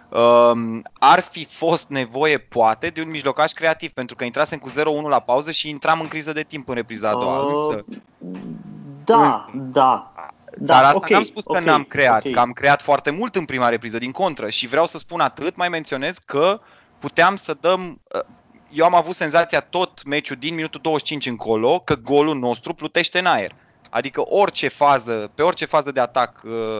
Um, 0.08 0.82
ar 0.92 1.20
fi 1.20 1.44
fost 1.44 1.88
nevoie, 1.88 2.38
poate, 2.38 2.88
de 2.88 3.00
un 3.00 3.10
mijlocaș 3.10 3.52
creativ, 3.52 3.90
pentru 3.90 4.16
că 4.16 4.24
intrasem 4.24 4.58
cu 4.58 4.70
0-1 4.70 4.72
la 5.08 5.20
pauză 5.20 5.50
și 5.50 5.68
intram 5.68 6.00
în 6.00 6.08
criză 6.08 6.32
de 6.32 6.42
timp 6.42 6.68
în 6.68 6.74
repriza 6.74 7.08
a 7.08 7.12
doua. 7.12 7.38
Uh, 7.38 7.78
da, 9.04 9.50
da. 9.54 10.12
Da, 10.58 10.74
Dar 10.74 10.84
asta 10.84 10.96
okay, 10.96 11.12
n-am 11.12 11.22
spus 11.22 11.42
okay, 11.44 11.62
că 11.62 11.70
n-am 11.70 11.84
creat, 11.84 12.18
okay. 12.18 12.32
că 12.32 12.38
am 12.38 12.50
creat 12.50 12.82
foarte 12.82 13.10
mult 13.10 13.36
în 13.36 13.44
prima 13.44 13.68
repriză, 13.68 13.98
din 13.98 14.10
contră. 14.10 14.48
Și 14.48 14.66
vreau 14.66 14.86
să 14.86 14.98
spun 14.98 15.20
atât, 15.20 15.56
mai 15.56 15.68
menționez 15.68 16.18
că 16.18 16.60
puteam 16.98 17.36
să 17.36 17.56
dăm... 17.60 18.00
Uh, 18.72 18.78
eu 18.78 18.84
am 18.84 18.94
avut 18.94 19.14
senzația 19.14 19.60
tot 19.60 20.04
meciul 20.04 20.36
din 20.36 20.54
minutul 20.54 20.80
25 20.82 21.26
încolo 21.26 21.78
că 21.78 21.94
golul 21.94 22.38
nostru 22.38 22.74
plutește 22.74 23.18
în 23.18 23.26
aer. 23.26 23.54
Adică 23.90 24.22
orice 24.28 24.68
fază, 24.68 25.30
pe 25.34 25.42
orice 25.42 25.64
fază 25.64 25.92
de 25.92 26.00
atac 26.00 26.42
uh, 26.44 26.78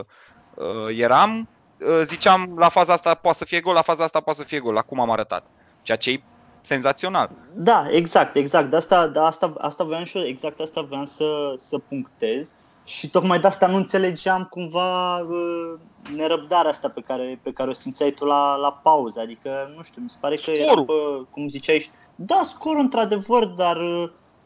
uh, 0.55 0.98
eram, 0.98 1.48
uh, 1.81 2.00
ziceam 2.02 2.55
la 2.57 2.68
faza 2.68 2.92
asta 2.92 3.14
poate 3.14 3.38
să 3.38 3.44
fie 3.44 3.61
gol, 3.61 3.74
la 3.74 3.83
faza 3.83 4.05
asta 4.05 4.20
poate 4.20 4.38
să 4.38 4.44
fie 4.44 4.59
gol, 4.59 4.72
la 4.72 4.83
cum 4.83 5.00
am 5.00 5.11
arătat. 5.11 5.46
Ceea 5.83 5.96
ce 5.96 6.11
e 6.11 6.22
senzațional. 6.61 7.31
Da, 7.55 7.87
exact, 7.90 8.37
exact. 8.37 8.70
De 8.70 8.76
asta, 8.76 9.07
de 9.07 9.18
asta, 9.18 9.52
asta 9.59 9.85
voiam 9.85 10.05
și 10.05 10.18
eu, 10.18 10.24
exact 10.24 10.61
asta 10.61 10.81
voiam 10.81 11.05
să, 11.05 11.55
să 11.57 11.78
punctez. 11.78 12.55
Și 12.85 13.11
tocmai 13.11 13.38
de 13.38 13.47
asta 13.47 13.66
nu 13.66 13.77
înțelegeam 13.77 14.45
cumva 14.51 15.18
uh, 15.18 15.73
nerăbdarea 16.16 16.71
asta 16.71 16.88
pe 16.88 17.01
care, 17.01 17.40
pe 17.42 17.53
care 17.53 17.71
o 17.71 17.73
simțeai 17.73 18.11
tu 18.11 18.25
la, 18.25 18.57
la 18.57 18.73
pauză. 18.73 19.21
Adică, 19.21 19.73
nu 19.77 19.83
știu, 19.83 20.03
mi 20.03 20.11
se 20.11 20.16
pare 20.21 20.35
că 20.35 20.51
Scorul. 20.55 20.62
era, 20.62 20.83
pe, 20.83 21.27
cum 21.31 21.49
ziceai, 21.49 21.90
da, 22.14 22.40
scorul 22.45 22.81
într-adevăr, 22.81 23.45
dar 23.45 23.77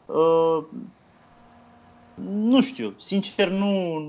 uh, 0.05 0.63
nu 2.23 2.61
știu, 2.61 2.93
sincer 2.97 3.49
nu, 3.49 4.01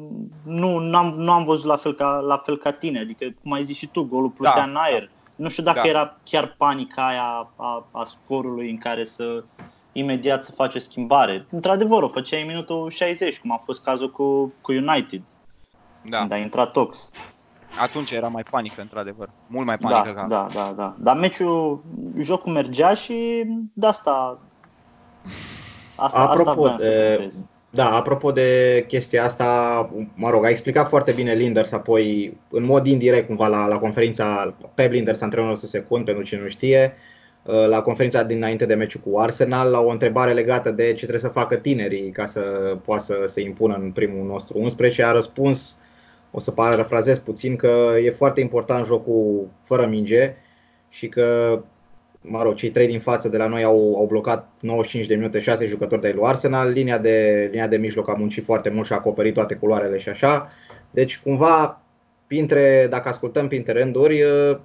nu 0.43 0.97
am 0.97 1.15
nu 1.17 1.33
am 1.33 1.45
văzut 1.45 1.67
la 1.67 1.77
fel, 1.77 1.95
ca, 1.95 2.19
la 2.19 2.37
fel 2.37 2.57
ca 2.57 2.73
tine. 2.73 3.01
Adică, 3.01 3.27
cum 3.43 3.53
ai 3.53 3.63
zis 3.63 3.77
și 3.77 3.87
tu, 3.87 4.05
golul 4.05 4.31
plutea 4.31 4.55
da, 4.57 4.63
în 4.63 4.77
aer. 4.77 5.01
Da. 5.01 5.11
Nu 5.37 5.49
știu 5.49 5.63
dacă 5.63 5.81
da. 5.83 5.89
era 5.89 6.17
chiar 6.25 6.55
panica 6.57 7.07
aia 7.07 7.51
a, 7.57 7.87
a 7.91 8.05
scorului 8.05 8.71
în 8.71 8.79
care 8.79 9.05
să 9.05 9.45
imediat 9.99 10.45
să 10.45 10.53
face 10.53 10.79
schimbare. 10.79 11.47
Într-adevăr, 11.51 12.03
o 12.03 12.09
făceai 12.09 12.41
în 12.41 12.47
minutul 12.47 12.91
60, 12.91 13.41
cum 13.41 13.53
a 13.53 13.57
fost 13.57 13.83
cazul 13.83 14.11
cu, 14.11 14.53
cu 14.61 14.73
United, 14.73 15.23
da. 16.09 16.19
când 16.19 16.33
a 16.33 16.37
intrat 16.37 16.73
Tox. 16.73 17.11
Atunci 17.81 18.11
era 18.11 18.29
mai 18.29 18.43
panică, 18.51 18.81
într-adevăr. 18.81 19.31
Mult 19.47 19.67
mai 19.67 19.79
panică 19.79 20.13
da, 20.15 20.21
ca 20.21 20.27
Da, 20.29 20.47
da, 20.55 20.73
da. 20.77 20.95
Dar 20.99 21.17
meciul, 21.17 21.83
jocul 22.21 22.53
mergea 22.53 22.95
și 22.95 23.45
de 23.73 23.87
asta... 23.87 24.39
Asta, 25.97 26.19
apropo 26.19 26.65
asta 26.65 26.77
de, 26.77 27.27
să 27.29 27.41
Da, 27.71 27.97
apropo 27.97 28.33
de 28.33 28.85
chestia 28.89 29.25
asta, 29.25 29.91
mă 30.15 30.31
rog, 30.31 30.45
a 30.45 30.49
explicat 30.49 30.89
foarte 30.89 31.13
bine 31.13 31.33
Linders 31.33 31.73
apoi, 31.73 32.37
în 32.51 32.65
mod 32.65 32.87
indirect, 32.87 33.27
cumva, 33.27 33.47
la, 33.47 33.67
la 33.67 33.79
conferința 33.79 34.55
Pep 34.75 34.93
Linders, 34.93 35.21
antrenorul 35.21 35.57
secund, 35.57 36.05
pentru 36.05 36.25
cine 36.25 36.41
nu 36.41 36.49
știe, 36.49 36.93
uh, 36.95 37.01
Uh, 37.01 37.08
la 37.69 37.83
conferința 37.83 38.23
dinainte 38.23 38.67
de 38.67 38.75
meciul 38.75 39.01
cu 39.01 39.19
Arsenal 39.19 39.71
la 39.71 39.81
o 39.81 39.89
întrebare 39.89 40.33
legată 40.33 40.71
de 40.71 40.87
ce 40.89 41.07
trebuie 41.07 41.21
să 41.21 41.29
facă 41.29 41.57
tinerii 41.57 42.11
ca 42.11 42.27
să 42.27 42.41
poată 42.85 43.03
să 43.03 43.25
se 43.27 43.41
impună 43.41 43.79
în 43.83 43.91
primul 43.91 44.27
nostru 44.27 44.59
11 44.59 44.95
și 45.01 45.09
a 45.09 45.13
răspuns, 45.13 45.77
o 46.31 46.41
să 46.41 46.51
parafrazez 46.51 47.19
puțin, 47.19 47.57
că 47.57 47.93
e 48.05 48.11
foarte 48.11 48.41
important 48.41 48.87
jocul 48.87 49.49
fără 49.65 49.87
minge 49.87 50.35
și 50.89 51.09
că 51.09 51.61
mă 52.21 52.43
rog, 52.43 52.55
cei 52.55 52.71
trei 52.71 52.87
din 52.87 53.01
față 53.01 53.29
de 53.29 53.37
la 53.37 53.47
noi 53.47 53.65
au, 53.65 53.97
au 53.97 54.07
blocat 54.07 54.49
95 54.61 55.07
de 55.09 55.15
minute, 55.15 55.39
6 55.39 55.67
jucători 55.67 56.01
de 56.01 56.13
lui 56.15 56.27
Arsenal, 56.27 56.71
linia 56.71 56.99
de, 56.99 57.49
linia 57.51 57.67
de 57.67 57.77
mijloc 57.77 58.09
a 58.09 58.15
muncit 58.15 58.45
foarte 58.45 58.71
mult 58.71 58.87
și 58.87 58.93
a 58.93 58.97
acoperit 58.97 59.35
toate 59.35 59.55
culoarele 59.55 59.99
și 59.99 60.09
așa. 60.09 60.51
Deci 60.91 61.19
cumva, 61.19 61.83
printre, 62.27 62.87
dacă 62.91 63.09
ascultăm 63.09 63.49
printre 63.49 63.73
rânduri, 63.73 64.23
uh, 64.23 64.59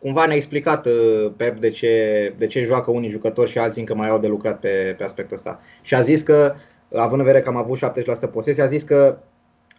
cumva 0.00 0.26
ne-a 0.26 0.36
explicat 0.36 0.86
uh, 0.86 1.32
Pep 1.36 1.58
de 1.58 1.70
ce, 1.70 2.34
de 2.38 2.46
ce 2.46 2.64
joacă 2.64 2.90
unii 2.90 3.10
jucători 3.10 3.50
și 3.50 3.58
alții 3.58 3.80
încă 3.80 3.94
mai 3.94 4.08
au 4.08 4.18
de 4.18 4.26
lucrat 4.26 4.60
pe, 4.60 4.94
pe 4.98 5.04
aspectul 5.04 5.36
ăsta. 5.36 5.60
Și 5.82 5.94
a 5.94 6.02
zis 6.02 6.22
că, 6.22 6.54
având 6.94 7.20
în 7.20 7.26
vedere 7.26 7.42
că 7.42 7.48
am 7.48 7.56
avut 7.56 7.78
70% 8.28 8.30
posesie, 8.32 8.62
a 8.62 8.66
zis 8.66 8.82
că 8.82 9.18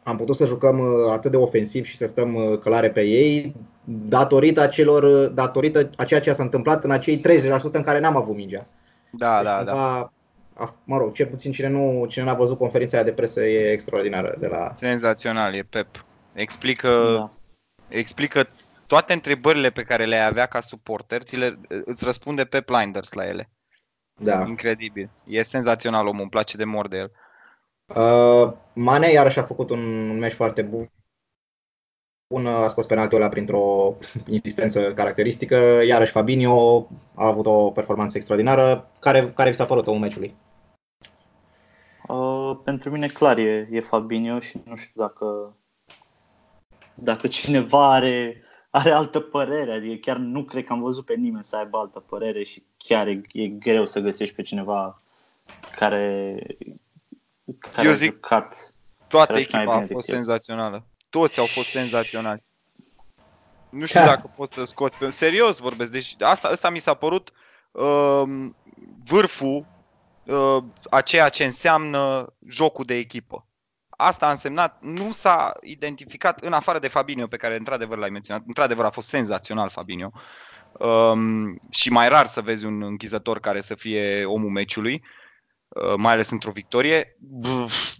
am 0.04 0.18
putut 0.18 0.36
să 0.36 0.46
jucăm 0.46 0.80
uh, 0.80 1.12
atât 1.12 1.32
de 1.32 1.38
ofensiv 1.38 1.86
și 1.86 1.98
să 1.98 2.08
stăm 2.08 2.36
uh, 2.36 2.58
clare 2.60 2.90
pe 2.90 3.02
ei 3.02 3.56
datorită 3.84 4.62
acelor, 4.62 5.28
datorită 5.28 5.90
a 5.98 6.06
ceea 6.06 6.20
ce 6.20 6.34
s-a 6.34 6.44
întâmplat 6.44 6.84
în 6.84 6.92
acei 6.92 7.22
30% 7.50 7.62
în 7.72 7.82
care 7.82 8.00
n-am 8.00 8.18
avut 8.18 8.36
mingea. 8.36 8.68
Da, 9.12 9.36
deci, 9.36 9.46
da, 9.46 9.58
cumva, 9.58 9.72
da. 9.74 10.10
A, 10.54 10.76
mă 10.84 10.98
rog, 10.98 11.14
cel 11.14 11.26
puțin 11.26 11.52
cine 11.52 11.68
nu 11.68 12.06
cine 12.10 12.24
n-a 12.24 12.34
văzut 12.34 12.58
conferința 12.58 12.98
aia 12.98 13.06
de 13.06 13.12
presă 13.12 13.42
e 13.42 13.72
extraordinară 13.72 14.36
de 14.40 14.48
la 14.48 14.74
Senzațional, 14.76 15.54
e 15.54 15.66
Pep. 15.70 15.88
Explică 16.34 17.12
da. 17.14 17.30
explică 17.88 18.48
toate 18.92 19.14
întrebările 19.14 19.70
pe 19.70 19.84
care 19.84 20.06
le-ai 20.06 20.26
avea 20.26 20.46
ca 20.46 20.60
suporter, 20.60 21.22
ți 21.22 21.38
le, 21.38 21.60
îți 21.86 22.04
răspunde 22.04 22.46
pe 22.46 22.60
Blinders 22.60 23.12
la 23.12 23.28
ele. 23.28 23.50
Da. 24.20 24.46
Incredibil. 24.48 25.10
E 25.26 25.42
senzațional 25.42 26.08
omul, 26.08 26.22
îmi 26.22 26.30
place 26.30 26.58
de 26.58 26.64
mor 26.64 26.88
de 26.88 26.98
el. 26.98 27.12
Uh, 27.86 28.54
Mane 28.74 29.12
iarăși 29.12 29.40
a 29.40 29.44
făcut 29.44 29.70
un, 29.70 30.10
un 30.10 30.18
meci 30.20 30.34
foarte 30.34 30.62
bun. 30.62 30.92
Bun, 32.34 32.48
a 32.48 32.68
scos 32.68 32.86
penaltul 32.86 33.18
ăla 33.18 33.30
printr-o 33.30 33.96
insistență 34.38 34.94
caracteristică. 34.94 35.56
Iarăși 35.86 36.12
Fabinho 36.12 36.88
a 37.16 37.28
avut 37.28 37.46
o 37.46 37.72
performanță 37.72 38.18
extraordinară. 38.18 38.92
Care, 39.00 39.32
care 39.32 39.50
vi 39.50 39.56
s-a 39.56 39.66
părut 39.66 39.88
omul 39.88 40.00
meciului? 40.00 40.36
Uh, 42.08 42.60
pentru 42.64 42.92
mine 42.92 43.08
clar 43.08 43.38
e, 43.38 43.68
e 43.72 43.80
Fabinho 43.80 44.40
și 44.40 44.62
nu 44.66 44.76
știu 44.76 45.02
dacă 45.02 45.56
dacă 46.94 47.28
cineva 47.28 47.92
are, 47.92 48.44
are 48.72 48.92
altă 48.92 49.20
părere, 49.20 49.72
adică 49.72 49.96
chiar 49.96 50.18
nu 50.18 50.44
cred 50.44 50.64
că 50.66 50.74
am 50.74 50.82
văzut 50.82 51.06
pe 51.06 51.14
nimeni 51.14 51.44
să 51.44 51.56
aibă 51.56 51.78
altă 51.78 52.00
părere 52.00 52.44
și 52.44 52.64
chiar 52.78 53.08
e, 53.08 53.22
e 53.32 53.48
greu 53.48 53.86
să 53.86 54.00
găsești 54.00 54.36
pe 54.36 54.42
cineva 54.42 55.02
care, 55.76 56.38
care 57.60 57.88
Eu 57.88 57.92
a 57.92 57.96
zic 57.96 58.12
jucat 58.12 58.74
Toată 59.08 59.34
Cred 59.34 59.48
că 59.48 59.56
mai 59.56 59.62
echipa 59.64 59.78
a 59.78 59.82
bine 59.82 59.94
fost 59.94 60.08
decât 60.08 60.10
el. 60.10 60.16
senzațională. 60.16 60.86
Toți 61.10 61.40
au 61.40 61.46
fost 61.46 61.70
senzaționali. 61.70 62.42
Nu 63.70 63.86
știu 63.86 64.00
Da. 64.00 64.06
dacă 64.06 64.32
pot 64.36 64.54
să 64.54 64.64
scot 64.64 64.94
pe... 64.94 65.10
Serios 65.10 65.58
vorbesc. 65.58 65.92
Deci 65.92 66.16
asta, 66.20 66.48
asta 66.48 66.70
mi 66.70 66.80
s-a 66.80 66.94
părut 66.94 67.32
um, 67.72 68.56
vârful 69.06 69.66
uh, 70.26 70.64
a 70.90 71.02
ceea 71.02 71.30
ce 71.30 71.44
înseamnă 71.44 72.34
jocul 72.48 72.86
de 72.86 72.96
echipă. 72.96 73.46
Asta 74.04 74.28
a 74.28 74.32
însemnat, 74.32 74.78
nu 74.82 75.12
s-a 75.12 75.54
identificat, 75.62 76.40
în 76.40 76.54
afară 76.54 76.80
de 76.80 76.88
Fabinho, 76.88 77.28
pe 77.28 77.38
care 77.38 77.56
într-adevăr 77.58 77.98
l-ai 77.98 78.10
menționat, 78.10 78.44
într-adevăr 78.48 78.86
a 78.86 78.90
fost 78.90 79.08
senzațional 79.08 79.70
Fabinho, 79.70 80.12
um, 80.72 81.60
și 81.70 81.90
mai 81.90 82.10
rar 82.10 82.26
să 82.26 82.42
vezi 82.42 82.66
un 82.66 82.82
închizător 82.82 83.40
care 83.40 83.62
să 83.62 83.76
fie 83.76 84.26
omul 84.26 84.50
meciului, 84.50 85.04
uh, 85.68 85.94
mai 85.98 86.14
ales 86.14 86.30
într-o 86.30 86.52
victorie. 86.52 87.16
Buf, 87.20 87.94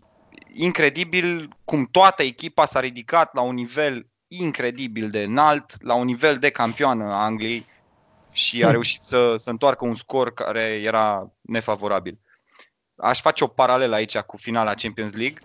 incredibil 0.54 1.50
cum 1.66 1.86
toată 1.86 2.24
echipa 2.24 2.66
s-a 2.66 2.80
ridicat 2.80 3.34
la 3.34 3.42
un 3.42 3.56
nivel 3.56 4.08
incredibil 4.28 5.10
de 5.10 5.24
înalt, 5.24 5.84
la 5.84 5.94
un 5.94 6.06
nivel 6.06 6.38
de 6.38 6.50
campioană 6.50 7.04
a 7.04 7.24
Angliei 7.24 7.66
și 8.32 8.64
a 8.64 8.72
reușit 8.72 9.02
să, 9.02 9.36
să 9.38 9.50
întoarcă 9.50 9.86
un 9.86 9.96
scor 9.96 10.34
care 10.34 10.62
era 10.62 11.32
nefavorabil. 11.42 12.20
Aș 12.96 13.22
face 13.22 13.44
o 13.44 13.48
paralelă 13.48 13.96
aici 13.96 14.18
cu 14.18 14.38
finala 14.38 14.74
Champions 14.74 15.14
League, 15.14 15.38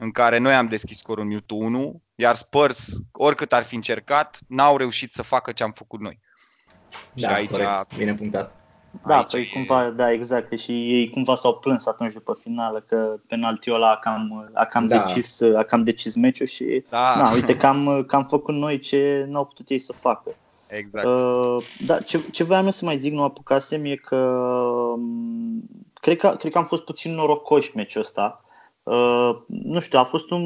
în 0.00 0.10
care 0.10 0.38
noi 0.38 0.54
am 0.54 0.66
deschis 0.66 0.98
scorul 0.98 1.24
Newton 1.24 1.74
1, 1.74 2.00
iar 2.14 2.34
Spurs, 2.34 2.92
oricât 3.12 3.52
ar 3.52 3.62
fi 3.62 3.74
încercat, 3.74 4.38
n-au 4.48 4.76
reușit 4.76 5.12
să 5.12 5.22
facă 5.22 5.52
ce 5.52 5.62
am 5.62 5.72
făcut 5.72 6.00
noi. 6.00 6.18
Și 7.14 7.24
Da, 7.24 7.32
aici- 7.34 7.50
corect, 7.50 7.96
bine 7.96 8.14
punctat. 8.14 8.54
Da, 9.06 9.16
Aici 9.16 9.30
păi 9.30 9.40
e- 9.40 9.50
cumva, 9.52 9.90
da, 9.90 10.12
exact. 10.12 10.58
Și 10.58 10.72
ei 10.72 11.10
cumva 11.10 11.34
s-au 11.36 11.54
plâns 11.58 11.86
atunci 11.86 12.12
după 12.12 12.38
finală 12.42 12.80
că 12.88 13.16
penaltiul 13.28 13.74
ăla 13.74 13.90
a 13.90 13.96
cam, 13.96 14.50
a 14.54 14.64
cam, 14.64 14.86
Da. 14.88 14.98
decis, 14.98 15.40
a 15.40 15.62
cam 15.62 15.82
decis 15.84 16.14
meciul 16.14 16.46
și 16.46 16.84
Da, 16.88 17.14
na, 17.16 17.32
uite 17.32 17.56
că 17.56 17.66
am, 17.66 18.04
că 18.06 18.16
am 18.16 18.24
făcut 18.24 18.54
noi 18.54 18.78
ce 18.78 19.24
n-au 19.28 19.44
putut 19.46 19.68
ei 19.68 19.78
să 19.78 19.92
facă. 20.00 20.34
exact. 20.66 21.06
Uh, 21.06 21.56
da, 21.86 21.98
ce, 21.98 22.20
ce 22.30 22.44
voiam 22.44 22.64
eu 22.64 22.70
să 22.70 22.84
mai 22.84 22.98
zic, 22.98 23.12
nu 23.12 23.22
apucasem, 23.22 23.84
e 23.84 23.94
că 23.94 24.16
um, 24.16 25.62
cred 26.00 26.16
că, 26.16 26.34
cred 26.38 26.52
că 26.52 26.58
am 26.58 26.64
fost 26.64 26.84
puțin 26.84 27.14
norocoși 27.14 27.76
meciul 27.76 28.00
ăsta. 28.00 28.44
Uh, 28.90 29.36
nu 29.46 29.80
știu, 29.80 29.98
a 29.98 30.02
fost 30.02 30.30
un, 30.30 30.42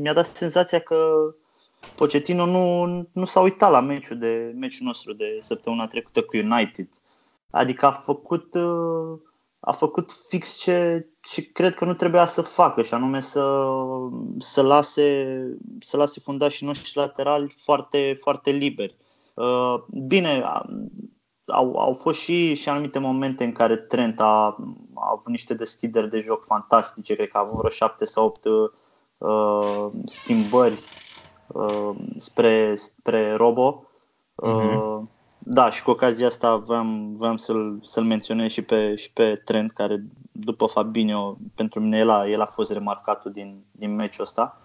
mi-a 0.00 0.12
dat 0.12 0.26
senzația 0.26 0.78
că 0.78 0.96
Pochettino 1.96 2.46
nu, 2.46 2.84
nu 3.12 3.24
s-a 3.24 3.40
uitat 3.40 3.70
la 3.70 3.80
meciul, 3.80 4.18
de, 4.18 4.54
meciul 4.58 4.86
nostru 4.86 5.12
de 5.12 5.38
săptămâna 5.40 5.86
trecută 5.86 6.22
cu 6.22 6.36
United. 6.36 6.88
Adică 7.50 7.86
a 7.86 7.90
făcut, 7.90 8.54
uh, 8.54 9.18
a 9.60 9.72
făcut 9.72 10.12
fix 10.28 10.56
ce, 10.56 11.06
ce 11.20 11.52
cred 11.52 11.74
că 11.74 11.84
nu 11.84 11.94
trebuia 11.94 12.26
să 12.26 12.42
facă, 12.42 12.82
și 12.82 12.94
anume 12.94 13.20
să, 13.20 13.64
să, 14.38 14.62
lase, 14.62 15.36
să 15.80 15.96
lase 15.96 16.20
fundașii 16.20 16.66
noștri 16.66 16.92
laterali 16.94 17.54
foarte, 17.56 18.16
foarte 18.20 18.50
liberi. 18.50 18.96
Uh, 19.34 19.74
Bine, 20.06 20.42
a- 20.44 20.66
au, 21.46 21.76
au 21.76 21.94
fost 21.94 22.20
și, 22.20 22.54
și 22.54 22.68
anumite 22.68 22.98
momente 22.98 23.44
în 23.44 23.52
care 23.52 23.76
Trent 23.76 24.20
a, 24.20 24.56
a 25.08 25.12
avut 25.12 25.28
niște 25.28 25.54
deschideri 25.54 26.08
de 26.08 26.20
joc 26.20 26.44
fantastice, 26.44 27.14
cred 27.14 27.28
că 27.28 27.36
a 27.36 27.40
avut 27.40 27.56
vreo 27.56 27.70
7 27.70 28.04
sau 28.04 28.24
8 28.24 28.44
uh, 29.18 29.90
schimbări 30.04 30.82
uh, 31.46 31.90
spre, 32.16 32.76
spre 32.76 33.34
Robo. 33.34 33.82
Uh, 34.34 34.98
Mhm. 34.98 35.08
Da, 35.38 35.70
și 35.70 35.82
cu 35.82 35.90
ocazia 35.90 36.26
asta 36.26 36.56
voiam, 36.56 37.16
voiam 37.16 37.36
să-l, 37.36 37.80
să-l 37.84 38.04
menționez 38.04 38.50
și 38.50 38.62
pe, 38.62 38.94
și 38.94 39.12
pe 39.12 39.42
Trent, 39.44 39.72
care 39.72 40.04
după 40.32 40.66
Fabinho, 40.66 41.36
pentru 41.54 41.80
mine 41.80 41.98
el 41.98 42.10
a, 42.10 42.28
el 42.28 42.40
a 42.40 42.46
fost 42.46 42.72
remarcatul 42.72 43.30
din, 43.30 43.64
din 43.70 43.94
meciul 43.94 44.24
ăsta. 44.24 44.60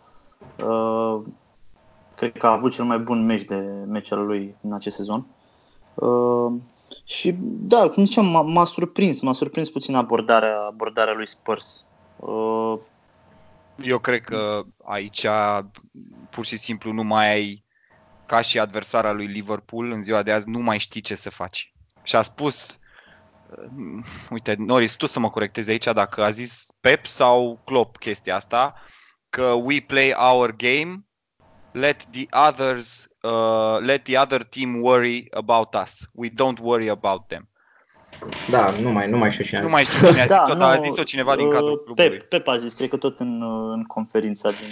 Uh, 0.65 1.21
cred 2.15 2.37
că 2.37 2.47
a 2.47 2.51
avut 2.51 2.71
cel 2.71 2.85
mai 2.85 2.99
bun 2.99 3.25
meci 3.25 3.43
de 3.43 3.83
meci 3.87 4.11
al 4.11 4.25
lui 4.25 4.55
în 4.61 4.73
acest 4.73 4.95
sezon. 4.95 5.25
Uh, 5.93 6.53
și 7.05 7.35
da, 7.41 7.89
cum 7.89 8.05
ziceam, 8.05 8.25
m-a, 8.25 8.41
m-a 8.41 8.65
surprins, 8.65 9.21
m-a 9.21 9.33
surprins 9.33 9.69
puțin 9.69 9.95
abordarea, 9.95 10.59
abordarea 10.59 11.13
lui 11.13 11.27
Spurs. 11.27 11.85
Uh, 12.15 12.79
Eu 13.81 13.99
cred 13.99 14.21
că 14.21 14.63
aici 14.83 15.25
pur 16.29 16.45
și 16.45 16.57
simplu 16.57 16.91
nu 16.91 17.03
mai 17.03 17.31
ai, 17.31 17.63
ca 18.25 18.41
și 18.41 18.59
adversara 18.59 19.11
lui 19.11 19.25
Liverpool, 19.25 19.91
în 19.91 20.03
ziua 20.03 20.23
de 20.23 20.31
azi 20.31 20.49
nu 20.49 20.59
mai 20.59 20.77
știi 20.77 21.01
ce 21.01 21.15
să 21.15 21.29
faci. 21.29 21.73
Și 22.03 22.15
a 22.15 22.21
spus, 22.21 22.79
uh, 23.49 24.03
uite, 24.29 24.55
Norris, 24.57 24.93
tu 24.93 25.05
să 25.05 25.19
mă 25.19 25.29
corectezi 25.29 25.69
aici 25.69 25.85
dacă 25.93 26.23
a 26.23 26.29
zis 26.29 26.67
Pep 26.79 27.05
sau 27.05 27.61
Klopp 27.65 27.97
chestia 27.97 28.35
asta, 28.35 28.73
că 29.29 29.43
we 29.43 29.79
play 29.79 30.15
our 30.31 30.55
game, 30.55 31.05
let 31.73 32.03
the 32.11 32.25
others, 32.47 33.07
uh, 33.21 33.77
let 33.79 34.03
the 34.03 34.17
other 34.19 34.43
team 34.43 34.81
worry 34.81 35.27
about 35.31 35.73
us. 35.83 36.07
We 36.11 36.29
don't 36.29 36.59
worry 36.61 36.89
about 36.89 37.27
them. 37.27 37.47
Da, 38.49 38.69
nu 38.71 38.91
mai, 38.91 39.09
nu 39.09 39.17
mai 39.17 39.31
știu 39.31 39.43
cine 39.43 39.59
a 39.59 39.61
Nu 39.61 39.67
zis. 39.67 39.75
mai 39.75 39.85
știu 39.85 40.07
cine 40.09 40.21
a 40.21 40.25
da, 40.27 40.43
zis-o, 40.45 40.57
dar 40.57 40.77
a 40.77 40.81
zis-o 40.81 41.03
cineva 41.03 41.35
din 41.35 41.49
cadrul 41.49 41.71
uh, 41.71 41.81
clubului. 41.85 42.09
Pep, 42.09 42.29
Pep 42.29 42.47
a 42.47 42.57
zis, 42.57 42.73
cred 42.73 42.89
că 42.89 42.97
tot 42.97 43.19
în, 43.19 43.41
uh, 43.41 43.73
în 43.75 43.83
conferința 43.83 44.49
din, 44.51 44.67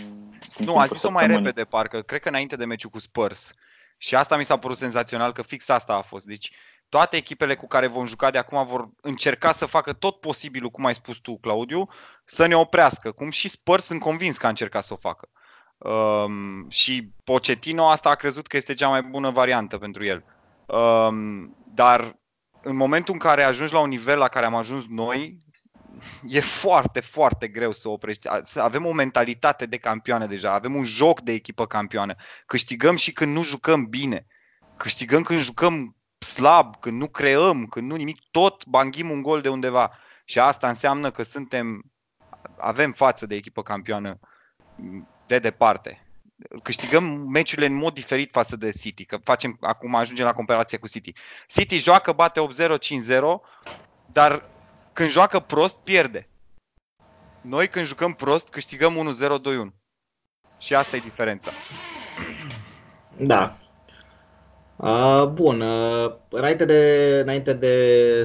din 0.55 0.65
Nu, 0.65 0.71
a 0.71 0.79
timpul 0.79 0.95
zis-o 0.95 1.09
mai 1.09 1.19
săptămânii. 1.21 1.45
repede, 1.45 1.63
parcă. 1.69 2.01
Cred 2.01 2.21
că 2.21 2.27
înainte 2.27 2.55
de 2.55 2.65
meciul 2.65 2.89
cu 2.89 2.99
Spurs. 2.99 3.51
Și 3.97 4.15
asta 4.15 4.37
mi 4.37 4.45
s-a 4.45 4.57
părut 4.57 4.77
senzațional, 4.77 5.31
că 5.31 5.41
fix 5.41 5.69
asta 5.69 5.93
a 5.93 6.01
fost. 6.01 6.25
Deci 6.25 6.51
toate 6.89 7.17
echipele 7.17 7.55
cu 7.55 7.67
care 7.67 7.87
vom 7.87 8.05
juca 8.05 8.31
de 8.31 8.37
acum 8.37 8.65
vor 8.65 8.89
încerca 9.01 9.51
să 9.51 9.65
facă 9.65 9.93
tot 9.93 10.19
posibilul, 10.19 10.69
cum 10.69 10.85
ai 10.85 10.95
spus 10.95 11.17
tu, 11.17 11.37
Claudiu, 11.37 11.89
să 12.23 12.45
ne 12.45 12.55
oprească. 12.55 13.11
Cum 13.11 13.29
și 13.29 13.47
Spurs 13.49 13.85
sunt 13.85 13.99
convins 13.99 14.37
că 14.37 14.45
a 14.45 14.49
încercat 14.49 14.83
să 14.83 14.93
o 14.93 14.95
facă. 14.95 15.29
Um, 15.83 16.69
și 16.69 17.11
Pochettino 17.23 17.87
asta 17.87 18.09
a 18.09 18.15
crezut 18.15 18.47
că 18.47 18.57
este 18.57 18.73
cea 18.73 18.87
mai 18.87 19.01
bună 19.01 19.29
variantă 19.29 19.77
pentru 19.77 20.03
el. 20.03 20.23
Um, 20.65 21.55
dar 21.73 22.19
în 22.61 22.75
momentul 22.75 23.13
în 23.13 23.19
care 23.19 23.43
ajungi 23.43 23.73
la 23.73 23.79
un 23.79 23.89
nivel 23.89 24.17
la 24.17 24.27
care 24.27 24.45
am 24.45 24.55
ajuns 24.55 24.85
noi, 24.87 25.39
e 26.27 26.39
foarte, 26.39 26.99
foarte 26.99 27.47
greu 27.47 27.71
să 27.71 27.89
oprești. 27.89 28.27
A- 28.27 28.41
să 28.43 28.61
Avem 28.61 28.85
o 28.85 28.91
mentalitate 28.91 29.65
de 29.65 29.77
campioană 29.77 30.25
deja, 30.25 30.53
avem 30.53 30.75
un 30.75 30.85
joc 30.85 31.21
de 31.21 31.31
echipă 31.31 31.65
campioană. 31.65 32.15
Câștigăm 32.45 32.95
și 32.95 33.11
când 33.11 33.35
nu 33.35 33.43
jucăm 33.43 33.85
bine. 33.85 34.25
Câștigăm 34.77 35.21
când 35.21 35.39
jucăm 35.39 35.95
slab, 36.19 36.75
când 36.79 36.99
nu 36.99 37.07
creăm, 37.07 37.65
când 37.65 37.89
nu 37.89 37.95
nimic, 37.95 38.17
tot 38.31 38.65
banghim 38.65 39.09
un 39.09 39.21
gol 39.21 39.41
de 39.41 39.49
undeva. 39.49 39.91
Și 40.25 40.39
asta 40.39 40.69
înseamnă 40.69 41.11
că 41.11 41.23
suntem, 41.23 41.91
avem 42.57 42.91
față 42.91 43.25
de 43.25 43.35
echipă 43.35 43.61
campioană 43.61 44.19
de 45.31 45.39
departe. 45.39 46.05
Câștigăm 46.63 47.03
meciurile 47.03 47.65
în 47.65 47.73
mod 47.73 47.93
diferit 47.93 48.31
față 48.31 48.55
de 48.55 48.71
City, 48.71 49.05
că 49.05 49.17
facem, 49.17 49.57
acum 49.61 49.95
ajungem 49.95 50.25
la 50.25 50.33
comparație 50.33 50.77
cu 50.77 50.87
City. 50.87 51.13
City 51.47 51.77
joacă, 51.77 52.11
bate 52.11 52.39
8-0, 52.39 52.77
5-0, 52.77 52.77
dar 54.05 54.43
când 54.93 55.09
joacă 55.09 55.39
prost, 55.39 55.75
pierde. 55.75 56.27
Noi 57.41 57.67
când 57.67 57.85
jucăm 57.85 58.13
prost, 58.13 58.49
câștigăm 58.49 59.15
1-0, 59.25 59.69
2-1. 59.69 59.73
Și 60.57 60.75
asta 60.75 60.95
e 60.95 60.99
diferența. 60.99 61.51
Da. 63.17 63.60
Uh, 64.83 65.27
bun, 65.33 65.61
uh, 65.61 66.11
înainte, 66.29 66.65
de, 66.65 67.19
înainte 67.21 67.53
de 67.53 67.75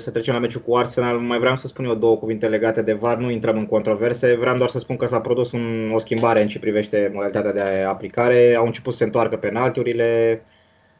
să 0.00 0.10
trecem 0.10 0.34
la 0.34 0.40
meciul 0.40 0.60
cu 0.60 0.76
Arsenal, 0.76 1.18
mai 1.18 1.38
vreau 1.38 1.56
să 1.56 1.66
spun 1.66 1.84
eu 1.84 1.94
două 1.94 2.16
cuvinte 2.16 2.48
legate 2.48 2.82
de 2.82 2.92
VAR, 2.92 3.16
nu 3.16 3.30
intrăm 3.30 3.58
în 3.58 3.66
controverse, 3.66 4.34
vreau 4.34 4.56
doar 4.56 4.68
să 4.68 4.78
spun 4.78 4.96
că 4.96 5.06
s-a 5.06 5.20
produs 5.20 5.52
un, 5.52 5.90
o 5.94 5.98
schimbare 5.98 6.42
în 6.42 6.48
ce 6.48 6.58
privește 6.58 7.10
modalitatea 7.14 7.52
de 7.52 7.60
aplicare, 7.86 8.54
au 8.54 8.66
început 8.66 8.92
să 8.92 8.98
se 8.98 9.04
întoarcă 9.04 9.36
penalturile, 9.36 10.42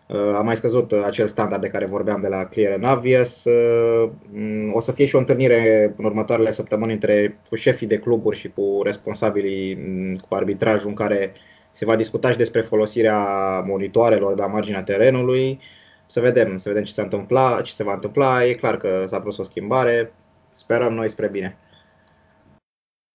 uh, 0.07 0.35
a 0.35 0.40
mai 0.40 0.57
scăzut 0.57 0.90
uh, 0.92 1.03
acel 1.05 1.27
standard 1.27 1.62
de 1.62 1.69
care 1.69 1.87
vorbeam 1.87 2.21
de 2.21 2.29
la 2.29 2.45
Clear 2.45 2.73
and 2.73 2.97
Obvious, 2.97 3.45
uh, 3.45 4.11
m, 4.33 4.75
o 4.75 4.81
să 4.81 4.92
fie 4.92 5.07
și 5.07 5.14
o 5.14 5.19
întâlnire 5.19 5.95
în 5.97 6.05
următoarele 6.05 6.53
săptămâni 6.53 6.92
între 6.92 7.38
cu 7.49 7.55
șefii 7.55 7.87
de 7.87 7.99
cluburi 7.99 8.38
și 8.38 8.49
cu 8.49 8.81
responsabilii 8.85 9.75
m, 9.75 10.16
cu 10.29 10.35
arbitrajul 10.35 10.88
în 10.88 10.95
care 10.95 11.33
se 11.77 11.85
va 11.85 11.97
discuta 11.97 12.31
și 12.31 12.37
despre 12.37 12.61
folosirea 12.61 13.21
monitoarelor 13.61 14.35
de 14.35 14.41
la 14.41 14.47
marginea 14.47 14.83
terenului. 14.83 15.61
Să 16.07 16.21
vedem, 16.21 16.57
să 16.57 16.69
vedem 16.69 16.85
ce 16.85 16.93
se 16.93 17.01
întâmpla, 17.01 17.61
ce 17.62 17.73
se 17.73 17.85
va 17.85 17.93
întâmpla. 17.93 18.45
E 18.45 18.53
clar 18.53 18.77
că 18.77 19.05
s-a 19.09 19.21
produs 19.21 19.39
o 19.39 19.43
schimbare. 19.43 20.12
sperăm 20.55 20.95
noi 20.95 21.09
spre 21.09 21.29
bine. 21.29 21.57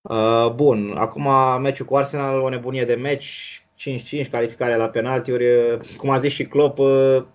Uh, 0.02 0.52
bun, 0.56 0.93
acum 0.97 1.28
meciul 1.62 1.86
cu 1.86 1.95
Arsenal, 1.95 2.39
o 2.39 2.50
nebunie 2.50 2.86
de 2.86 2.93
meci, 2.93 3.65
5-5, 4.26 4.30
calificare 4.32 4.76
la 4.76 4.89
penaltiuri. 4.89 5.45
Cum 5.97 6.10
a 6.10 6.19
zis 6.19 6.32
și 6.32 6.45
Klopp, 6.45 6.78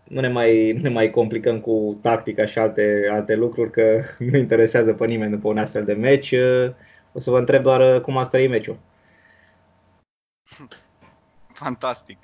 nu 0.04 0.20
ne 0.20 0.28
mai, 0.28 0.72
nu 0.72 0.80
ne 0.80 0.88
mai 0.88 1.10
complicăm 1.10 1.60
cu 1.60 1.98
tactica 2.02 2.46
și 2.46 2.58
alte, 2.58 3.08
alte 3.10 3.34
lucruri, 3.34 3.70
că 3.70 4.00
nu 4.30 4.36
interesează 4.36 4.92
pe 4.94 5.06
nimeni 5.06 5.30
după 5.30 5.48
un 5.48 5.58
astfel 5.58 5.84
de 5.84 5.92
meci. 5.92 6.34
O 7.12 7.18
să 7.18 7.30
vă 7.30 7.38
întreb 7.38 7.62
doar 7.62 8.00
cum 8.00 8.16
a 8.16 8.24
trăit 8.24 8.50
meciul. 8.50 8.78
Fantastic. 11.56 12.18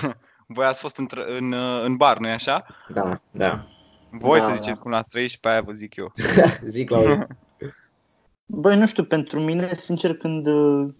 Voi 0.46 0.64
ați 0.64 0.80
fost 0.80 0.96
în, 0.96 1.06
în, 1.38 1.54
în 1.84 1.96
bar, 1.96 2.18
nu-i 2.18 2.30
așa? 2.30 2.66
Da, 2.88 3.20
da. 3.30 3.66
Voi 4.10 4.38
da, 4.38 4.44
să 4.44 4.50
ziceți 4.50 4.68
da. 4.68 4.76
cum 4.76 4.90
l-ați 4.90 5.08
trăit 5.08 5.30
și 5.30 5.40
pe 5.40 5.48
aia 5.48 5.60
vă 5.60 5.72
zic 5.72 5.96
eu. 5.96 6.12
zic 6.74 6.90
la 6.90 6.98
Băi, 8.46 8.78
nu 8.78 8.86
știu, 8.86 9.04
pentru 9.04 9.40
mine, 9.40 9.74
sincer, 9.74 10.16
când, 10.16 10.46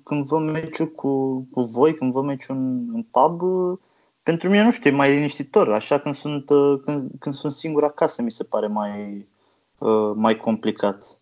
când 0.03 0.27
vă 0.27 0.38
meciul 0.38 0.87
cu, 0.87 1.42
cu 1.51 1.62
voi, 1.62 1.94
când 1.94 2.12
vă 2.12 2.23
meciul 2.23 2.57
în, 2.57 2.88
în 2.92 3.03
pub, 3.03 3.40
pentru 4.23 4.49
mine, 4.49 4.62
nu 4.62 4.70
știu, 4.70 4.90
e 4.90 4.94
mai 4.94 5.14
liniștitor. 5.14 5.73
Așa 5.73 5.99
când 5.99 6.14
sunt, 6.14 6.47
când, 6.85 7.11
când 7.18 7.35
sunt 7.35 7.53
singur 7.53 7.85
acasă, 7.85 8.23
mi 8.23 8.31
se 8.31 8.44
pare 8.44 8.66
mai, 8.66 9.27
mai 10.14 10.37
complicat. 10.37 11.18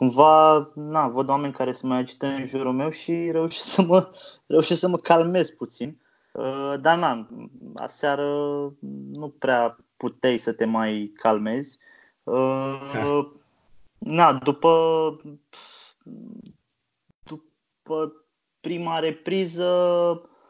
Cumva, 0.00 0.70
na, 0.74 1.08
văd 1.08 1.28
oameni 1.28 1.52
care 1.52 1.72
se 1.72 1.86
mai 1.86 1.98
agită 1.98 2.26
în 2.26 2.46
jurul 2.46 2.72
meu 2.72 2.90
și 2.90 3.30
reușesc 3.30 3.66
să 3.66 3.82
mă, 3.82 4.10
reușesc 4.46 4.80
să 4.80 4.88
mă 4.88 4.96
calmez 4.96 5.50
puțin. 5.50 6.00
Dar, 6.80 6.98
na, 6.98 7.28
aseară 7.74 8.26
nu 9.10 9.28
prea 9.38 9.76
puteai 9.96 10.38
să 10.38 10.52
te 10.52 10.64
mai 10.64 11.12
calmezi. 11.14 11.78
Ha. 12.24 13.32
Na, 13.98 14.32
după, 14.32 14.70
după 17.22 18.12
prima 18.60 18.98
repriză, 18.98 19.70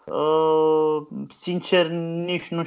uh, 0.06 1.06
sincer, 1.28 1.88
nici 1.88 2.48
nu, 2.48 2.62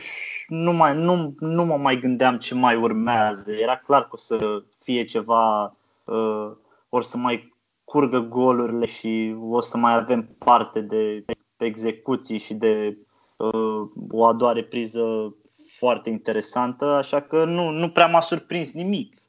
nu, 0.48 0.72
mai, 0.72 0.96
nu, 0.98 1.36
nu 1.40 1.66
mă 1.66 1.78
mai 1.78 2.00
gândeam 2.00 2.38
ce 2.38 2.56
mai 2.56 2.76
urmează. 2.76 3.52
Era 3.52 3.78
clar 3.78 4.02
că 4.02 4.10
o 4.12 4.18
să 4.18 4.64
fie 4.82 5.04
ceva, 5.04 5.76
uh, 6.04 6.52
ori 6.96 7.06
să 7.06 7.18
mai 7.18 7.54
curgă 7.84 8.20
golurile 8.20 8.86
și 8.86 9.36
o 9.40 9.62
să 9.62 9.78
mai 9.78 9.96
avem 9.96 10.36
parte 10.38 10.82
de 10.82 11.26
execuții 11.58 12.38
și 12.38 12.54
de 12.54 12.98
uh, 13.38 13.90
o 14.10 14.26
a 14.26 14.34
doua 14.34 14.52
repriză 14.52 15.36
foarte 15.78 16.10
interesantă, 16.10 16.86
așa 16.86 17.22
că 17.22 17.46
nu, 17.46 17.70
nu 17.70 17.90
prea 17.90 18.08
m-a 18.08 18.22
surprins 18.22 18.72
nimic. 18.72 19.22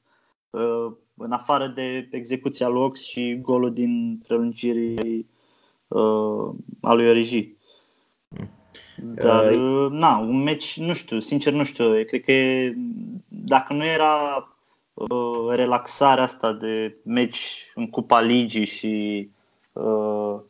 Uh, 0.51 0.93
în 1.17 1.33
afară 1.33 1.67
de 1.67 2.09
execuția 2.11 2.69
Lox 2.69 3.03
și 3.03 3.39
golul 3.43 3.73
din 3.73 4.21
prelungirii 4.27 5.29
uh, 5.89 6.55
a 6.81 6.93
lui 6.93 7.09
Origi. 7.09 7.53
Dar, 8.97 9.51
uh, 9.51 9.91
na, 9.91 10.19
un 10.19 10.43
meci, 10.43 10.79
nu 10.79 10.93
știu, 10.93 11.21
sincer 11.21 11.53
nu 11.53 11.65
știu, 11.65 12.05
cred 12.05 12.23
că 12.25 12.33
dacă 13.29 13.73
nu 13.73 13.85
era 13.85 14.49
uh, 14.95 15.55
relaxarea 15.55 16.25
asta 16.25 16.53
de 16.53 16.97
meci 17.03 17.73
în 17.75 17.91
Cupa 17.91 18.21
Ligii 18.21 18.67
și 18.67 19.29
uh, 19.73 20.41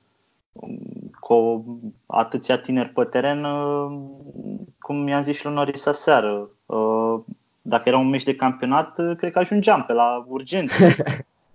cu 1.20 1.64
atâția 2.06 2.58
tineri 2.58 2.88
pe 2.88 3.04
teren, 3.04 3.44
uh, 3.44 4.00
cum 4.78 4.96
mi-am 4.96 5.22
zis 5.22 5.36
și 5.36 5.44
lui 5.44 5.54
Norris 5.54 5.86
aseară, 5.86 6.48
uh, 6.66 7.20
dacă 7.62 7.88
era 7.88 7.98
un 7.98 8.08
meci 8.08 8.24
de 8.24 8.36
campionat, 8.36 8.94
cred 9.16 9.32
că 9.32 9.38
ajungeam 9.38 9.84
pe 9.86 9.92
la 9.92 10.24
urgent. 10.28 10.70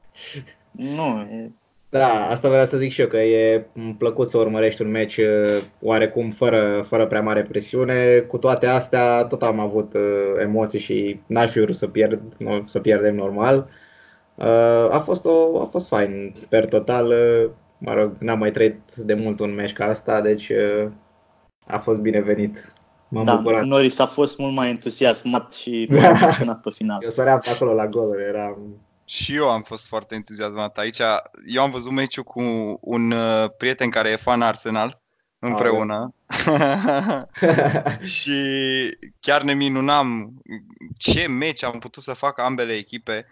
nu, 0.71 1.19
e... 1.19 1.51
Da, 1.89 2.27
asta 2.27 2.49
vreau 2.49 2.65
să 2.65 2.77
zic 2.77 2.91
și 2.91 3.01
eu, 3.01 3.07
că 3.07 3.17
e 3.17 3.65
plăcut 3.97 4.29
să 4.29 4.37
urmărești 4.37 4.81
un 4.81 4.89
meci 4.89 5.17
uh, 5.17 5.61
oarecum 5.81 6.31
fără, 6.31 6.85
fără 6.87 7.07
prea 7.07 7.21
mare 7.21 7.43
presiune. 7.43 8.19
Cu 8.19 8.37
toate 8.37 8.67
astea, 8.67 9.23
tot 9.23 9.43
am 9.43 9.59
avut 9.59 9.93
uh, 9.93 10.41
emoții 10.41 10.79
și 10.79 11.19
n-aș 11.25 11.51
fi 11.51 11.59
vrut 11.59 11.75
să, 11.75 11.87
pierd, 11.87 12.21
să 12.65 12.79
pierdem 12.79 13.15
normal. 13.15 13.69
Uh, 14.35 14.87
a 14.91 15.01
fost, 15.05 15.25
o, 15.25 15.61
a 15.61 15.65
fost 15.65 15.87
fain, 15.87 16.35
per 16.49 16.65
total. 16.65 17.13
Mă 17.77 17.93
rog, 17.93 18.15
n-am 18.19 18.39
mai 18.39 18.51
trăit 18.51 18.95
de 18.95 19.13
mult 19.13 19.39
un 19.39 19.53
meci 19.53 19.73
ca 19.73 19.85
asta, 19.85 20.21
deci 20.21 20.51
a 21.65 21.77
fost 21.77 21.99
binevenit. 21.99 22.73
M-am 23.07 23.25
da, 23.25 23.35
bucurat. 23.35 23.63
Norris 23.63 23.99
a 23.99 24.05
fost 24.05 24.37
mult 24.37 24.55
mai 24.55 24.69
entuziasmat 24.69 25.53
și 25.53 25.87
emoționat 25.91 26.61
pe 26.61 26.69
final. 26.73 26.99
Eu 27.03 27.09
săream 27.09 27.39
pe 27.39 27.49
acolo 27.49 27.73
la 27.73 27.87
gol, 27.87 28.19
era... 28.27 28.57
Și 29.09 29.35
eu 29.35 29.49
am 29.49 29.61
fost 29.61 29.87
foarte 29.87 30.15
entuziasmat 30.15 30.77
aici. 30.77 30.99
Eu 31.45 31.61
am 31.61 31.71
văzut 31.71 31.91
meciul 31.91 32.23
cu 32.23 32.41
un 32.81 33.11
uh, 33.11 33.45
prieten 33.57 33.89
care 33.89 34.09
e 34.09 34.15
fan 34.15 34.41
Arsenal 34.41 35.01
împreună. 35.39 36.13
și 38.15 38.43
chiar 39.19 39.41
ne 39.41 39.53
minunam 39.53 40.33
ce 40.97 41.27
meci 41.27 41.63
am 41.63 41.79
putut 41.79 42.03
să 42.03 42.13
facă 42.13 42.41
ambele 42.41 42.73
echipe. 42.73 43.25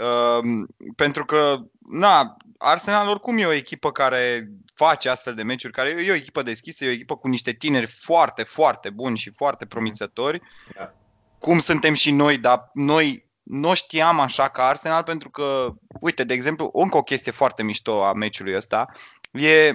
Uh, 0.00 0.66
pentru 0.96 1.24
că, 1.24 1.58
na, 1.80 2.36
Arsenal 2.58 3.08
oricum 3.08 3.38
e 3.38 3.46
o 3.46 3.52
echipă 3.52 3.92
care 3.92 4.50
face 4.74 5.08
astfel 5.08 5.34
de 5.34 5.42
meciuri, 5.42 5.72
care 5.72 5.88
e 5.88 6.10
o 6.10 6.14
echipă 6.14 6.42
deschisă, 6.42 6.84
e 6.84 6.88
o 6.88 6.92
echipă 6.92 7.16
cu 7.16 7.28
niște 7.28 7.52
tineri 7.52 7.86
foarte, 7.86 8.42
foarte 8.42 8.90
buni 8.90 9.18
și 9.18 9.30
foarte 9.30 9.66
promițători. 9.66 10.40
Da. 10.76 10.94
Cum 11.38 11.60
suntem 11.60 11.94
și 11.94 12.10
noi, 12.10 12.38
dar 12.38 12.70
noi 12.74 13.29
nu 13.50 13.74
știam 13.74 14.20
așa 14.20 14.48
ca 14.48 14.66
Arsenal 14.66 15.02
pentru 15.02 15.30
că, 15.30 15.74
uite, 16.00 16.24
de 16.24 16.34
exemplu, 16.34 16.70
încă 16.72 16.96
o 16.96 17.02
chestie 17.02 17.32
foarte 17.32 17.62
mișto 17.62 18.04
a 18.04 18.12
meciului 18.12 18.56
ăsta 18.56 18.88
e 19.32 19.74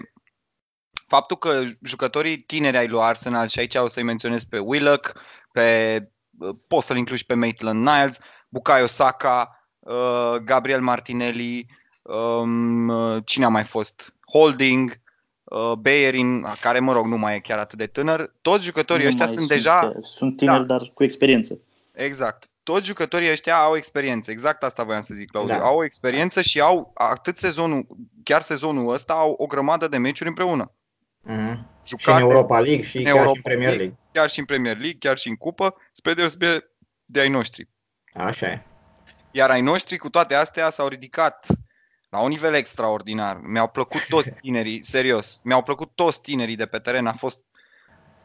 faptul 1.08 1.38
că 1.38 1.64
jucătorii 1.84 2.38
tineri 2.38 2.78
ai 2.78 2.88
lui 2.88 3.02
Arsenal, 3.02 3.48
și 3.48 3.60
aici 3.60 3.76
o 3.76 3.88
să-i 3.88 4.04
menționez 4.04 4.44
pe 4.44 4.60
Willock, 4.60 5.22
pe, 5.52 6.10
poți 6.68 6.88
să-l 6.88 6.98
includi 6.98 7.26
pe 7.26 7.34
Maitland 7.34 7.88
Niles, 7.88 8.18
Bukayo 8.50 8.86
Saka, 8.86 9.68
uh, 9.80 10.36
Gabriel 10.44 10.82
Martinelli, 10.82 11.66
um, 12.02 13.20
cine 13.20 13.46
a 13.46 13.50
mai 13.50 13.64
fost? 13.64 14.14
Holding, 14.32 15.02
uh, 15.44 15.72
Bayerin, 15.80 16.46
care 16.62 16.80
mă 16.80 16.94
rog 16.94 17.06
nu 17.06 17.18
mai 17.18 17.36
e 17.36 17.40
chiar 17.40 17.60
atât 17.60 17.78
de 17.78 17.88
tânăr, 17.88 18.34
toți 18.42 18.66
jucătorii 18.66 19.04
nu 19.04 19.10
ăștia 19.10 19.26
sunt, 19.26 19.38
sunt 19.38 19.50
deja... 19.50 19.92
Sunt 20.02 20.38
tineri, 20.38 20.66
da. 20.66 20.78
dar 20.78 20.92
cu 20.94 21.04
experiență. 21.04 21.60
Exact. 21.92 22.50
Toți 22.66 22.86
jucătorii 22.86 23.32
ăștia 23.32 23.58
au 23.58 23.76
experiență. 23.76 24.32
Exact 24.32 24.64
asta 24.64 24.84
voiam 24.84 25.02
să 25.02 25.14
zic, 25.14 25.32
Claudiu. 25.32 25.56
Da. 25.56 25.64
Au 25.64 25.84
experiență 25.84 26.42
și 26.42 26.62
au 26.62 26.92
atât 26.94 27.38
sezonul, 27.38 27.88
chiar 28.24 28.42
sezonul 28.42 28.94
ăsta, 28.94 29.14
au 29.14 29.32
o 29.32 29.46
grămadă 29.46 29.88
de 29.88 29.98
meciuri 29.98 30.30
împreună. 30.30 30.72
Mm-hmm. 31.30 31.58
și 31.84 31.96
în 32.06 32.18
Europa 32.18 32.60
League 32.60 32.84
și 32.84 32.98
în 32.98 33.04
chiar 33.04 33.16
Europa 33.16 33.32
și 33.32 33.36
în 33.36 33.42
Premier 33.42 33.70
League. 33.70 33.86
League. 33.86 34.10
Chiar 34.12 34.30
și 34.30 34.40
în 34.40 34.46
Premier 34.46 34.78
League, 34.78 34.98
chiar 35.00 35.18
și 35.18 35.28
în 35.28 35.36
cupă, 35.36 35.76
spre 35.92 36.14
deosebire 36.14 36.72
de 37.06 37.20
ai 37.20 37.30
noștri. 37.30 37.70
Așa 38.14 38.48
e. 38.48 38.66
Iar 39.32 39.50
ai 39.50 39.62
noștri, 39.62 39.98
cu 39.98 40.10
toate 40.10 40.34
astea, 40.34 40.70
s-au 40.70 40.88
ridicat 40.88 41.46
la 42.10 42.22
un 42.22 42.30
nivel 42.30 42.54
extraordinar. 42.54 43.40
Mi-au 43.44 43.68
plăcut 43.68 44.08
toți 44.08 44.30
tinerii, 44.42 44.84
serios, 44.84 45.42
mi-au 45.44 45.64
plăcut 45.64 45.92
toți 45.96 46.22
tinerii 46.22 46.56
de 46.56 46.66
pe 46.66 46.80
teren. 46.80 47.08
A 47.08 47.14
fost, 47.14 47.42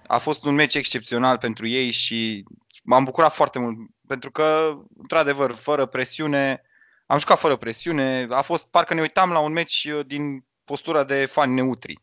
a 0.06 0.18
fost 0.18 0.44
un 0.44 0.54
meci 0.54 0.74
excepțional 0.74 1.38
pentru 1.38 1.66
ei 1.66 1.90
și 1.90 2.44
m-am 2.82 3.04
bucurat 3.04 3.32
foarte 3.34 3.58
mult 3.58 3.76
pentru 4.10 4.30
că, 4.30 4.78
într-adevăr, 4.98 5.52
fără 5.52 5.86
presiune, 5.86 6.62
am 7.06 7.18
jucat 7.18 7.38
fără 7.38 7.56
presiune. 7.56 8.26
A 8.30 8.40
fost, 8.40 8.68
parcă 8.68 8.94
ne 8.94 9.00
uitam 9.00 9.32
la 9.32 9.38
un 9.38 9.52
meci 9.52 9.88
uh, 9.92 10.06
din 10.06 10.44
postura 10.64 11.04
de 11.04 11.24
fani 11.24 11.54
neutri. 11.54 12.02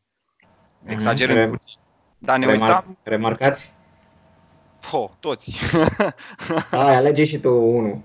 Mhm. 0.82 0.92
Exagerând 0.92 1.56
mm-hmm. 1.56 2.18
Dar 2.18 2.38
ne 2.38 2.46
Remar- 2.46 2.60
uitam... 2.60 2.98
Remarcați? 3.04 3.74
Ho, 4.82 5.10
toți. 5.20 5.60
Hai, 6.72 6.96
alege 6.96 7.26
și 7.26 7.40
tu 7.40 7.50
unul. 7.50 8.02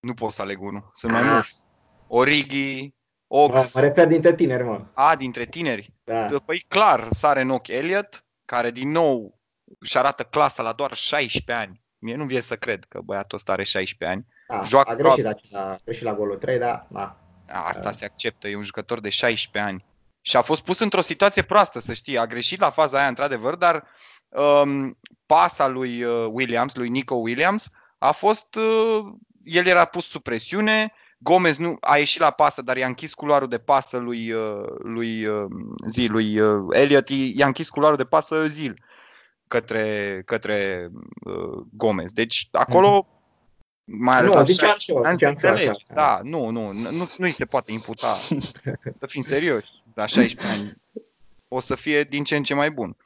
Nu 0.00 0.14
pot 0.14 0.32
să 0.32 0.42
aleg 0.42 0.62
unul, 0.62 0.90
sunt 0.92 1.12
mai 1.12 1.22
mulți. 1.22 1.60
Origi, 2.06 2.94
Ox. 3.26 3.74
Mă 3.74 3.80
refer 3.80 4.06
dintre 4.06 4.34
tineri, 4.34 4.62
mă. 4.62 4.84
A, 4.92 5.16
dintre 5.16 5.44
tineri? 5.44 5.92
Da. 6.04 6.26
Păi 6.44 6.64
clar, 6.68 7.08
sare 7.10 7.40
în 7.40 7.50
ochi 7.50 7.68
Elliot, 7.68 8.24
care 8.44 8.70
din 8.70 8.90
nou 8.90 9.40
își 9.78 9.98
arată 9.98 10.22
clasa 10.22 10.62
la 10.62 10.72
doar 10.72 10.94
16 10.94 11.52
ani. 11.64 11.84
Mie 12.06 12.16
nu 12.16 12.24
vie 12.24 12.40
să 12.40 12.56
cred 12.56 12.84
că 12.88 13.00
băiatul 13.04 13.38
ăsta 13.38 13.52
are 13.52 13.62
16 13.62 14.16
ani. 14.16 14.26
Da, 14.48 14.62
Joacă 14.64 14.90
a 14.90 14.94
greșit, 14.94 15.24
la, 15.24 15.70
a 15.70 15.78
greșit 15.84 16.02
la 16.02 16.14
golul 16.14 16.36
3, 16.36 16.58
da. 16.58 16.86
da. 16.90 17.16
Asta 17.48 17.92
se 17.92 18.04
acceptă, 18.04 18.48
e 18.48 18.56
un 18.56 18.62
jucător 18.62 19.00
de 19.00 19.08
16 19.08 19.70
ani. 19.70 19.84
Și 20.20 20.36
a 20.36 20.40
fost 20.40 20.62
pus 20.62 20.78
într-o 20.78 21.00
situație 21.00 21.42
proastă, 21.42 21.80
să 21.80 21.92
știi. 21.92 22.18
A 22.18 22.26
greșit 22.26 22.60
la 22.60 22.70
faza 22.70 22.98
aia, 22.98 23.08
într-adevăr, 23.08 23.54
dar 23.54 23.84
um, 24.28 24.98
pasa 25.26 25.66
lui 25.66 26.02
uh, 26.02 26.26
Williams, 26.30 26.74
lui 26.74 26.88
Nico 26.88 27.14
Williams, 27.14 27.70
a 27.98 28.12
fost... 28.12 28.54
Uh, 28.54 29.04
el 29.44 29.66
era 29.66 29.84
pus 29.84 30.08
sub 30.08 30.22
presiune, 30.22 30.92
Gomez 31.18 31.56
nu 31.56 31.76
a 31.80 31.96
ieșit 31.96 32.20
la 32.20 32.30
pasă, 32.30 32.62
dar 32.62 32.76
i-a 32.76 32.86
închis 32.86 33.14
culoarul 33.14 33.48
de 33.48 33.58
pasă 33.58 33.96
lui, 33.96 34.32
uh, 34.32 34.64
lui 34.78 35.26
uh, 35.26 35.44
Zil, 35.88 36.12
lui 36.12 36.40
uh, 36.40 36.64
Elliot, 36.70 37.08
i-a 37.08 37.46
închis 37.46 37.68
culoarul 37.68 37.96
de 37.96 38.04
pasă 38.04 38.46
Zil 38.46 38.84
către, 39.48 40.22
către 40.26 40.88
Gomez. 41.72 42.12
Deci 42.12 42.48
acolo 42.52 43.06
Mai 43.88 44.16
ales 44.16 44.28
Nu, 44.30 44.34
la 44.36 44.42
ziceam 44.42 44.68
16 44.68 44.84
și 44.84 44.90
eu, 44.90 45.02
ani, 45.02 45.12
ziceam 45.16 45.36
și 45.36 45.44
eu 45.44 45.50
înțelegi. 45.52 45.82
așa. 45.88 45.94
Da, 45.94 46.20
nu, 46.22 46.48
nu, 46.48 46.72
nu, 46.72 46.90
nu 46.90 47.08
îi 47.18 47.30
se 47.30 47.44
poate 47.44 47.72
imputa. 47.72 48.12
Să 49.00 49.06
fim 49.08 49.22
serioși, 49.22 49.66
la 49.94 50.06
16 50.06 50.60
ani 50.60 50.76
o 51.48 51.60
să 51.60 51.74
fie 51.74 52.02
din 52.02 52.24
ce 52.24 52.36
în 52.36 52.42
ce 52.42 52.54
mai 52.54 52.70
bun. 52.70 52.96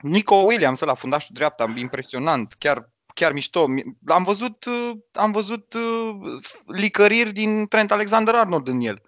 Nico 0.00 0.34
Williams 0.34 0.80
la 0.80 0.94
fundașul 0.94 1.34
dreapta, 1.34 1.72
impresionant, 1.76 2.54
chiar 2.58 2.90
chiar 3.14 3.32
mișto. 3.32 3.66
Mi- 3.66 3.96
Am 4.06 4.22
văzut, 4.22 4.64
uh, 4.64 4.90
am 5.12 5.32
văzut 5.32 5.74
uh, 5.74 6.16
licăriri 6.66 7.32
din 7.32 7.66
Trent 7.66 7.90
Alexander-Arnold 7.92 8.68
în 8.68 8.80
el. 8.80 9.02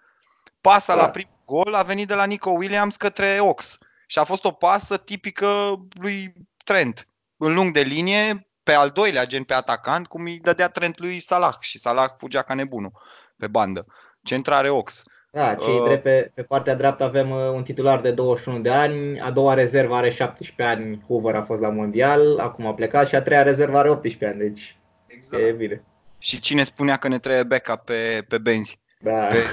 Pasa 0.60 0.94
Da. 0.94 1.00
la 1.02 1.10
primul 1.10 1.42
gol 1.44 1.74
a 1.74 1.82
venit 1.82 2.06
de 2.06 2.14
la 2.14 2.24
Nico 2.24 2.50
Williams 2.50 2.96
către 2.96 3.38
Ox 3.40 3.78
și 4.10 4.18
a 4.18 4.24
fost 4.24 4.44
o 4.44 4.50
pasă 4.50 4.96
tipică 4.96 5.80
lui 6.00 6.32
Trent. 6.64 7.08
În 7.36 7.54
lung 7.54 7.72
de 7.72 7.80
linie, 7.80 8.48
pe 8.62 8.72
al 8.72 8.90
doilea 8.90 9.26
gen 9.26 9.44
pe 9.44 9.54
atacant, 9.54 10.06
cum 10.06 10.24
îi 10.24 10.38
dădea 10.38 10.68
Trent 10.68 10.98
lui 10.98 11.20
Salah 11.20 11.54
și 11.60 11.78
Salah 11.78 12.10
fugea 12.18 12.42
ca 12.42 12.54
nebunul 12.54 12.92
pe 13.36 13.46
bandă. 13.46 13.86
Centrare 14.22 14.70
Ox. 14.70 15.04
Da, 15.30 15.54
cei 15.54 15.78
Uh, 15.78 15.84
drept 15.84 16.02
pe, 16.02 16.30
pe 16.34 16.42
partea 16.42 16.76
dreaptă 16.76 17.04
avem 17.04 17.30
uh, 17.30 17.50
un 17.52 17.62
titular 17.62 18.00
de 18.00 18.10
21 18.10 18.60
de 18.60 18.70
ani, 18.70 19.20
a 19.20 19.30
doua 19.30 19.54
rezervă 19.54 19.94
are 19.94 20.10
17 20.10 20.76
ani, 20.76 21.04
Hoover 21.06 21.34
a 21.34 21.42
fost 21.42 21.60
la 21.60 21.68
mondial, 21.68 22.38
acum 22.38 22.66
a 22.66 22.74
plecat 22.74 23.08
și 23.08 23.14
a 23.14 23.22
treia 23.22 23.42
rezervă 23.42 23.78
are 23.78 23.90
18 23.90 24.26
ani, 24.26 24.38
deci 24.38 24.78
e 25.46 25.52
bine. 25.52 25.82
Și 26.18 26.40
cine 26.40 26.64
spunea 26.64 26.96
că 26.96 27.08
ne 27.08 27.18
trebuie 27.18 27.42
backup 27.42 27.84
pe, 27.84 28.24
pe 28.28 28.38
benzi? 28.38 28.80
Da. 29.00 29.26
Pe, 29.26 29.44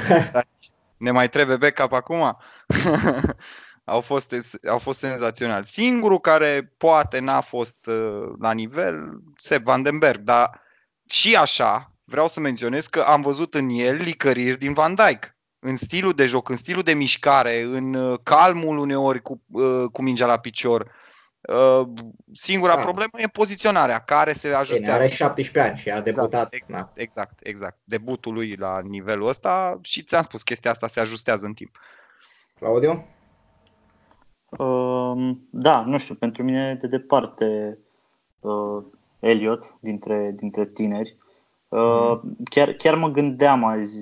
ne 1.06 1.12
mai 1.12 1.30
trebuie 1.30 1.58
backup 1.58 1.92
acum? 1.92 2.38
au, 3.86 4.02
fost, 4.02 4.36
au 4.70 4.78
fost 4.78 5.00
senzațional. 5.00 5.64
Singurul 5.64 6.20
care 6.20 6.74
poate 6.78 7.20
n-a 7.20 7.42
fost 7.42 7.86
uh, 7.86 8.34
la 8.40 8.52
nivel, 8.52 9.20
Seb 9.38 9.64
Vandenberg, 9.64 10.22
dar 10.22 10.62
și 11.10 11.36
așa 11.36 11.92
vreau 12.04 12.28
să 12.28 12.40
menționez 12.40 12.86
că 12.86 13.00
am 13.00 13.22
văzut 13.22 13.54
în 13.54 13.70
el 13.70 13.96
licăriri 13.96 14.58
din 14.58 14.74
Van 14.74 14.96
Dijk. 14.96 15.36
În 15.60 15.76
stilul 15.76 16.14
de 16.14 16.26
joc, 16.26 16.50
în 16.50 16.56
stilul 16.56 16.84
de 16.84 16.94
mișcare, 16.94 17.62
în 17.62 17.94
uh, 17.94 18.20
calmul 18.24 18.78
uneori 18.78 19.22
cu, 19.22 19.42
uh, 19.52 19.84
cu 19.92 20.02
mingea 20.02 20.26
la 20.26 20.38
picior. 20.40 20.92
Uh, 21.42 21.88
Singura 22.34 22.76
Da. 22.76 22.82
problemă 22.82 23.12
e 23.18 23.28
poziționarea, 23.28 24.00
care 24.00 24.34
se 24.34 24.48
Bine, 24.48 24.60
ajustează. 24.60 25.00
are 25.02 25.08
17 25.10 25.72
ani 25.72 25.80
și 25.80 25.90
a 25.90 26.02
debutat. 26.02 26.54
Exact, 26.54 26.72
da. 26.96 27.02
Exact, 27.02 27.40
exact. 27.44 27.78
Debutul 27.84 28.34
lui 28.34 28.56
la 28.56 28.80
nivelul 28.84 29.28
ăsta 29.28 29.80
și 29.82 30.02
ți-am 30.02 30.22
spus, 30.22 30.44
chestia 30.44 30.72
asta 30.72 30.88
se 30.88 31.00
ajustează 31.00 31.46
în 31.46 31.54
timp. 31.54 31.78
Claudiu? 32.60 33.15
Um, 34.50 35.48
da, 35.50 35.84
nu 35.86 35.98
știu, 35.98 36.16
pentru 36.16 36.44
mine 36.44 36.78
de 36.82 36.88
departe 36.88 37.78
uh, 38.40 38.84
Elliot 39.20 39.78
dintre, 39.80 40.34
dintre 40.36 40.66
tineri. 40.66 41.16
Uh, 41.68 42.20
chiar, 42.50 42.72
chiar 42.72 42.96
mă 42.96 43.08
gândeam 43.08 43.64
azi, 43.64 44.00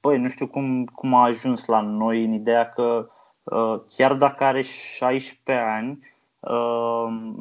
băi, 0.00 0.18
nu 0.18 0.28
știu 0.28 0.46
cum, 0.46 0.84
cum 0.84 1.14
a 1.14 1.24
ajuns 1.24 1.66
la 1.66 1.80
noi 1.80 2.24
în 2.24 2.32
ideea 2.32 2.70
că 2.70 3.08
uh, 3.42 3.80
chiar 3.96 4.14
dacă 4.14 4.44
are 4.44 4.62
16 4.62 5.64
ani 5.64 5.98
uh, 6.40 7.32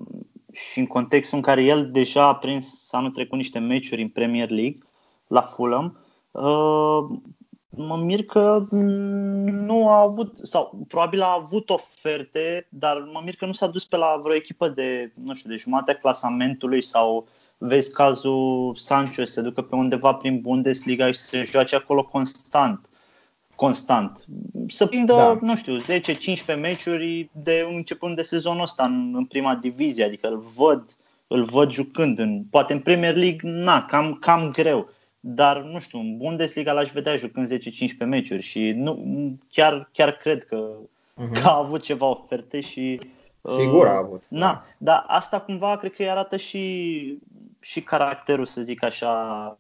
și 0.52 0.80
în 0.80 0.86
contextul 0.86 1.38
în 1.38 1.44
care 1.44 1.64
el 1.64 1.92
deja 1.92 2.28
a 2.28 2.36
prins 2.36 2.88
anul 2.92 3.12
trecut 3.12 3.38
niște 3.38 3.60
meciuri 3.60 4.02
în 4.02 4.10
Premier 4.10 4.50
League 4.50 4.78
la 5.28 5.42
Fulham, 5.42 5.98
uh, 6.32 7.20
mă 7.76 7.98
mir 7.98 8.26
că 8.26 8.66
mm, 8.70 9.66
nu 9.66 9.90
a 9.90 10.02
avut, 10.02 10.38
sau 10.38 10.86
probabil 10.88 11.22
a 11.22 11.38
avut 11.42 11.70
oferte, 11.70 12.68
dar 12.70 12.98
mă 13.12 13.22
mir 13.24 13.36
că 13.36 13.46
nu 13.46 13.54
s-a 13.54 13.68
dus 13.68 13.86
pe 13.86 13.98
la 13.98 14.20
vreo 14.24 14.36
echipă 14.36 14.68
de, 14.68 15.12
nu 15.24 15.34
știu, 15.34 15.50
de 15.50 15.56
jumatea 15.56 15.96
clasamentului 15.96 16.82
sau 16.82 17.28
vezi 17.58 17.94
cazul 17.94 18.76
Sancho 18.76 19.26
să 19.26 19.32
se 19.32 19.42
ducă 19.42 19.62
pe 19.62 19.76
undeva 19.76 20.14
prin 20.14 20.42
Bundesliga 20.42 21.12
și 21.12 21.20
să 21.20 21.44
joace 21.46 21.76
acolo 21.76 22.04
constant. 22.04 22.88
Constant. 23.56 24.26
Să 24.68 24.86
prindă, 24.86 25.14
Da. 25.14 25.38
nu 25.42 25.56
știu, 25.56 25.78
10-15 25.80 26.60
meciuri 26.60 27.30
de 27.32 27.68
începând 27.70 28.16
de 28.16 28.22
sezonul 28.22 28.62
ăsta 28.62 28.84
în, 28.84 29.12
în 29.16 29.26
prima 29.26 29.56
divizie, 29.56 30.04
adică 30.04 30.28
îl 30.28 30.44
văd, 30.56 30.98
îl 31.28 31.44
văd 31.44 31.72
jucând 31.72 32.20
în, 32.20 32.44
poate 32.50 32.74
în 32.74 32.80
Premier 32.80 33.16
League, 33.16 33.40
na, 33.52 33.86
cam, 33.86 34.14
cam 34.14 34.52
greu. 34.52 34.90
Dar, 35.26 35.62
nu 35.62 35.80
știu, 35.80 36.00
în 36.00 36.18
Bundesliga 36.18 36.72
l-aș 36.72 36.92
vedea 36.92 37.16
jucând 37.16 37.48
10-15 37.48 37.60
meciuri 37.98 38.42
și 38.42 38.72
nu, 38.72 39.04
chiar, 39.50 39.90
chiar 39.92 40.12
cred 40.12 40.46
că, 40.46 40.70
Mhm. 41.16 41.34
că 41.34 41.48
a 41.48 41.58
avut 41.58 41.82
ceva 41.82 42.06
oferte 42.06 42.60
și... 42.60 43.00
Sigur 43.58 43.88
a 43.88 44.00
uh, 44.00 44.06
avut. 44.06 44.24
Na, 44.30 44.66
dar 44.78 45.04
asta 45.08 45.40
cumva 45.40 45.78
cred 45.78 45.94
că 45.94 46.02
îi 46.02 46.10
arată 46.10 46.38
și, 46.38 47.18
și 47.60 47.82
caracterul, 47.82 48.46
să 48.46 48.62
zic 48.62 48.84
așa. 48.84 49.58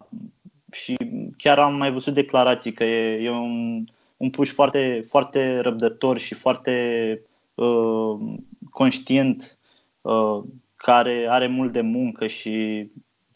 Și 0.71 0.95
chiar 1.37 1.59
am 1.59 1.75
mai 1.75 1.91
văzut 1.91 2.13
declarații 2.13 2.73
că 2.73 2.83
e, 2.83 3.23
e 3.23 3.29
un, 3.29 3.85
un 4.17 4.29
puș 4.29 4.49
foarte, 4.49 5.03
foarte 5.07 5.59
răbdător 5.59 6.17
și 6.17 6.33
foarte 6.33 7.21
uh, 7.53 8.19
conștient, 8.71 9.57
uh, 10.01 10.43
care 10.75 11.27
are 11.29 11.47
mult 11.47 11.71
de 11.71 11.81
muncă 11.81 12.27
și 12.27 12.87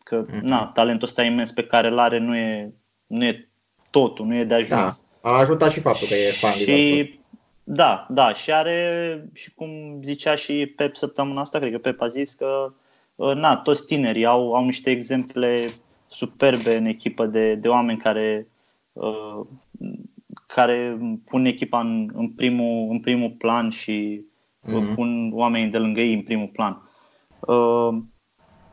că 0.07 0.25
Mhm. 0.27 0.45
na, 0.45 0.65
talentul 0.65 1.07
ăsta 1.07 1.23
imens 1.23 1.51
pe 1.51 1.63
care 1.63 1.87
îl 1.87 1.99
are 1.99 2.17
nu 2.19 2.35
e, 2.35 2.73
nu 3.07 3.23
e 3.25 3.49
totul, 3.89 4.25
nu 4.25 4.35
e 4.35 4.43
de 4.43 4.53
ajuns. 4.53 5.05
Da, 5.21 5.29
a 5.29 5.37
ajutat 5.39 5.71
și 5.71 5.79
faptul 5.79 6.07
că 6.07 6.13
e 6.13 6.29
fan 6.31 6.51
Liverpool. 6.57 6.77
Și 6.77 7.19
da, 7.63 8.07
da, 8.09 8.33
și 8.33 8.51
are, 8.53 9.29
și 9.33 9.53
cum 9.53 9.99
zicea 10.03 10.35
și 10.35 10.65
Pep 10.75 10.95
săptămâna 10.95 11.41
asta, 11.41 11.59
cred 11.59 11.71
că 11.71 11.77
Pep 11.77 12.01
a 12.01 12.07
zis 12.07 12.33
că 12.33 12.73
uh, 13.15 13.33
na, 13.35 13.55
toți 13.57 13.85
tinerii 13.85 14.25
au, 14.25 14.53
au 14.55 14.65
niște 14.65 14.89
exemple 14.89 15.69
superbe 16.07 16.75
în 16.75 16.85
echipă 16.85 17.25
de, 17.25 17.55
de 17.55 17.67
oameni 17.67 17.97
care, 17.99 18.47
uh, 18.93 19.39
care 20.47 20.97
pun 21.25 21.45
echipa 21.45 21.79
în, 21.79 22.09
în, 22.13 22.29
primul, 22.29 22.91
în 22.91 22.99
primul 22.99 23.29
plan 23.29 23.69
și 23.69 24.21
uh, 24.59 24.73
Mhm. 24.73 24.93
pun 24.95 25.31
oamenii 25.33 25.69
de 25.71 25.77
lângă 25.77 25.99
ei 26.01 26.13
în 26.13 26.21
primul 26.21 26.47
plan. 26.47 26.81
Uh, 27.39 27.97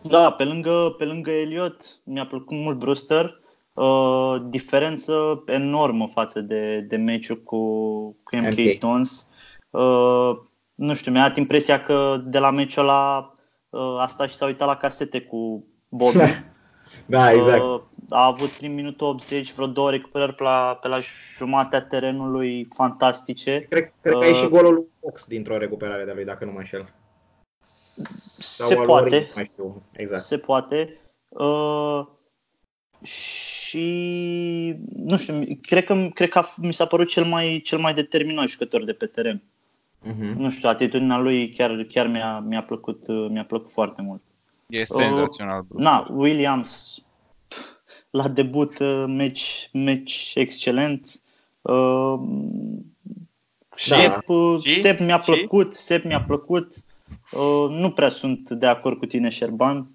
da, 0.08 0.32
pe 0.32 0.44
lângă, 0.44 0.94
pe 0.98 1.04
lângă 1.04 1.30
Elliot 1.30 2.00
mi-a 2.04 2.26
plăcut 2.26 2.56
mult 2.56 2.78
Brewster. 2.78 3.42
Uh, 3.72 4.36
diferență 4.48 5.42
enormă 5.46 6.10
față 6.12 6.40
de, 6.40 6.80
de 6.88 6.96
meciul 6.96 7.42
cu, 7.42 7.58
cu 8.22 8.36
MK, 8.36 8.58
MK. 8.58 8.78
Dons. 8.78 9.28
Uh, 9.70 10.30
nu 10.74 10.94
știu, 10.94 11.12
mi-a 11.12 11.26
dat 11.26 11.36
impresia 11.36 11.82
că 11.82 12.22
de 12.24 12.38
la 12.38 12.50
meciul 12.50 12.82
ăla 12.82 13.34
uh, 13.70 14.00
a 14.00 14.06
stat 14.06 14.28
și 14.28 14.34
s-a 14.34 14.46
uitat 14.46 14.68
la 14.68 14.76
casete 14.76 15.20
cu 15.20 15.66
Bobby. 15.88 16.18
Da, 17.06 17.32
exact. 17.32 17.62
Uh, 17.62 17.80
a 18.08 18.26
avut 18.26 18.48
prin 18.48 18.74
minutul 18.74 19.06
80 19.06 19.52
vreo 19.52 19.66
două 19.66 19.90
recuperări 19.90 20.34
pe 20.34 20.42
la, 20.42 20.78
pe 20.82 20.88
la 20.88 20.98
jumatea 21.36 21.82
terenului 21.82 22.68
fantastice. 22.74 23.66
Cred, 23.70 23.92
cred 24.00 24.18
că 24.18 24.24
e 24.24 24.30
uh, 24.30 24.36
și 24.36 24.48
golul 24.48 24.74
lui 24.74 24.86
Fox 25.00 25.24
dintr-o 25.24 25.58
recuperare 25.58 26.04
de 26.04 26.12
lui, 26.14 26.24
dacă 26.24 26.44
nu 26.44 26.52
mă 26.52 26.58
înșel. 26.58 26.92
Sau 28.38 28.66
Se 28.66 28.72
al 28.72 28.78
lui 28.78 28.86
poate. 28.86 29.16
Origi, 29.16 29.30
mai 29.34 29.44
știu. 29.44 29.82
Exact. 29.92 30.24
se 30.24 30.38
poate. 30.38 30.98
Uh, 31.28 32.06
și 33.02 33.84
nu 34.96 35.16
știu, 35.18 35.58
cred 35.62 35.84
că, 35.84 36.08
cred 36.14 36.28
că 36.28 36.38
a 36.38 36.44
f- 36.46 36.56
mi 36.62 36.72
s-a 36.74 36.86
părut 36.86 37.08
cel 37.08 37.24
mai, 37.24 37.60
cel 37.64 37.78
mai 37.78 37.94
determinat 37.94 38.48
jucător 38.48 38.84
de 38.84 38.92
pe 38.92 39.06
teren. 39.06 39.42
Mhm. 40.02 40.40
Nu 40.40 40.50
știu, 40.50 40.68
atitudinea 40.68 41.18
lui 41.18 41.48
chiar, 41.48 41.82
chiar 41.88 42.06
mi-a, 42.06 42.38
mi-a, 42.38 42.62
plăcut, 42.62 43.06
uh, 43.08 43.26
mi-a 43.30 43.44
plăcut 43.44 43.70
foarte 43.70 44.02
mult. 44.02 44.22
E 44.66 44.84
senzațional. 44.84 45.62
Bruce. 45.68 45.82
Na, 45.84 46.08
Williams 46.14 46.98
la 48.10 48.28
debut 48.28 48.78
uh, 48.78 49.04
meci, 49.06 49.68
meci 49.72 50.32
excelent. 50.34 51.20
Uh, 51.62 52.20
Da. 53.88 53.96
Sep, 53.96 54.28
uh, 54.28 54.62
Și? 54.64 54.80
Sep 54.80 54.98
mi-a 55.00 55.18
Și? 55.18 55.24
plăcut, 55.24 55.74
Sep 55.74 56.04
mi-a 56.04 56.22
plăcut. 56.22 56.74
Uh, 57.32 57.66
nu 57.68 57.90
prea 57.90 58.08
sunt 58.08 58.50
de 58.50 58.66
acord 58.66 58.98
cu 58.98 59.06
tine, 59.06 59.28
Șerban. 59.28 59.90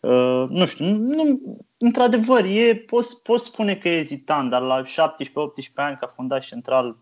Uh, 0.00 0.44
nu 0.48 0.66
știu, 0.66 0.84
nu, 0.84 1.40
într-adevăr, 1.78 2.44
e, 2.44 2.74
poți, 2.74 3.22
poți 3.22 3.44
spune 3.44 3.76
că 3.76 3.88
e 3.88 3.98
ezitant, 3.98 4.50
dar 4.50 4.62
la 4.62 4.82
17-18 4.82 4.86
ani 5.74 5.96
ca 6.00 6.12
fundaș 6.16 6.46
central 6.46 6.96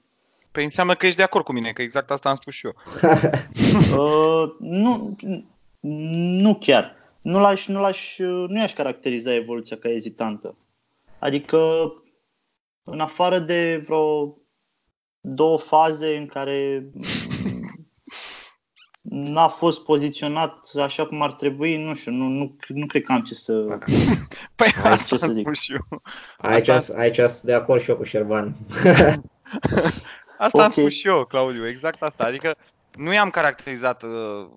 Păi 0.53 0.65
înseamnă 0.65 0.95
că 0.95 1.07
ești 1.07 1.19
de 1.19 1.25
acord 1.25 1.45
cu 1.45 1.53
mine, 1.53 1.73
că 1.73 1.83
exact 1.83 2.11
asta 2.11 2.29
am 2.29 2.35
spus 2.35 2.55
și 2.55 2.67
eu. 2.67 2.75
Uh, 3.99 4.51
nu, 4.59 5.17
nu 6.41 6.55
chiar. 6.55 6.97
Nu 7.21 7.41
l-aș, 7.41 7.67
nu 7.67 7.81
l-aș, 7.81 8.19
nu 8.19 8.59
i-aș 8.59 8.73
caracteriza 8.73 9.35
evoluția 9.35 9.77
ca 9.77 9.89
ezitantă. 9.89 10.57
Adică, 11.19 11.59
în 12.85 13.01
afară 13.01 13.39
de 13.39 13.83
vreo 13.85 14.37
două 15.21 15.59
faze 15.59 16.17
în 16.17 16.27
care 16.27 16.91
n-a 19.11 19.49
fost 19.49 19.85
poziționat 19.85 20.71
așa 20.81 21.07
cum 21.07 21.23
ar 21.23 21.33
trebui, 21.35 21.85
nu 21.85 21.95
știu, 21.95 22.13
nu, 22.13 22.25
nu, 22.29 22.57
nu 22.69 22.87
cred 22.87 23.03
că 23.03 23.13
am 23.13 23.21
ce 23.23 23.35
să... 23.35 23.53
Păi 24.57 24.73
Hai, 24.83 24.93
asta 24.93 25.05
ce 25.07 25.17
să 25.17 25.25
am 25.25 25.31
zic? 25.31 25.47
spus 25.47 25.59
și 25.59 25.73
eu. 25.73 26.03
Aici, 26.39 26.69
Asta- 26.69 26.95
aici 26.99 27.17
sunt 27.17 27.41
de 27.43 27.55
acord 27.55 27.83
și 27.83 27.91
eu 27.91 27.97
cu 27.97 28.05
Șerban. 28.05 28.57
Asta 30.39 30.63
am 30.63 30.65
Ok. 30.67 30.73
spus 30.73 30.93
și 30.93 31.07
eu, 31.09 31.25
Claudiu, 31.25 31.67
exact 31.69 32.03
asta. 32.03 32.25
Adică 32.25 32.55
nu 32.97 33.13
i-am 33.13 33.31
caracterizat, 33.31 34.03
uh, 34.03 34.49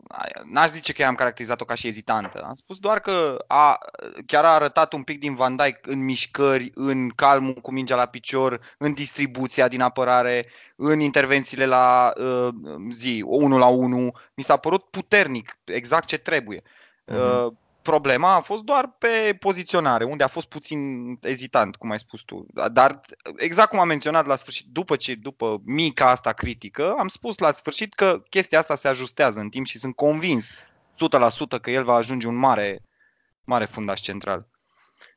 n-aș 0.52 0.70
zice 0.70 0.94
că 0.94 1.02
i-am 1.02 1.16
caracterizat-o 1.16 1.66
ca 1.66 1.74
și 1.74 1.88
ezitantă. 1.88 2.42
Am 2.42 2.54
spus 2.54 2.78
doar 2.78 3.00
că 3.00 3.44
a, 3.48 3.78
chiar 4.26 4.46
a 4.46 4.54
arătat 4.54 4.94
un 4.94 5.04
pic 5.04 5.20
din 5.20 5.36
Van 5.36 5.56
Dijk 5.56 5.88
în 5.88 6.04
mișcări, 6.04 6.72
în 6.74 7.10
calmul 7.10 7.54
cu 7.54 7.72
mingea 7.72 7.96
la 7.96 8.06
picior, 8.06 8.60
în 8.78 8.94
distribuția 8.94 9.68
din 9.68 9.82
apărare, 9.82 10.48
în 10.76 11.00
intervențiile 11.00 11.66
la 11.66 12.14
uh, 12.18 12.48
zi, 12.92 13.24
1 13.26 13.58
la 13.58 13.68
1. 13.68 14.12
Mi 14.34 14.44
s-a 14.44 14.58
părut 14.58 14.84
puternic, 14.84 15.58
exact 15.64 16.08
ce 16.08 16.18
trebuie. 16.18 16.62
Uh-huh. 16.62 17.48
Problema 17.82 18.36
a 18.36 18.40
fost 18.40 18.64
doar 18.64 18.96
pe 18.98 19.38
poziționare, 19.40 20.04
unde 20.04 20.24
a 20.24 20.28
fost 20.28 20.48
puțin 20.48 20.80
ezitant, 21.22 21.76
cum 21.76 21.92
ai 21.92 22.00
spus 22.00 22.22
tu. 22.22 22.46
Dar 22.72 23.00
exact 23.38 23.70
cum 23.70 23.80
am 23.80 23.88
menționat 23.88 24.26
la 24.26 24.36
sfârșit, 24.36 24.66
după 24.72 24.96
ce 24.96 25.16
după 25.16 25.62
mica 25.66 26.10
asta 26.10 26.34
critică, 26.34 26.96
am 27.00 27.08
spus 27.08 27.38
la 27.38 27.52
sfârșit 27.52 27.94
că 27.94 28.24
chestia 28.30 28.60
asta 28.60 28.76
se 28.76 28.88
ajustează 28.88 29.40
în 29.40 29.50
timp 29.50 29.66
și 29.66 29.78
sunt 29.78 29.96
convins 29.96 30.50
100% 30.50 31.62
că 31.62 31.72
el 31.72 31.84
va 31.84 31.94
ajunge 31.94 32.28
un 32.28 32.36
mare 32.36 32.82
mare 33.44 33.66
fundaș 33.66 34.00
central. 34.00 34.48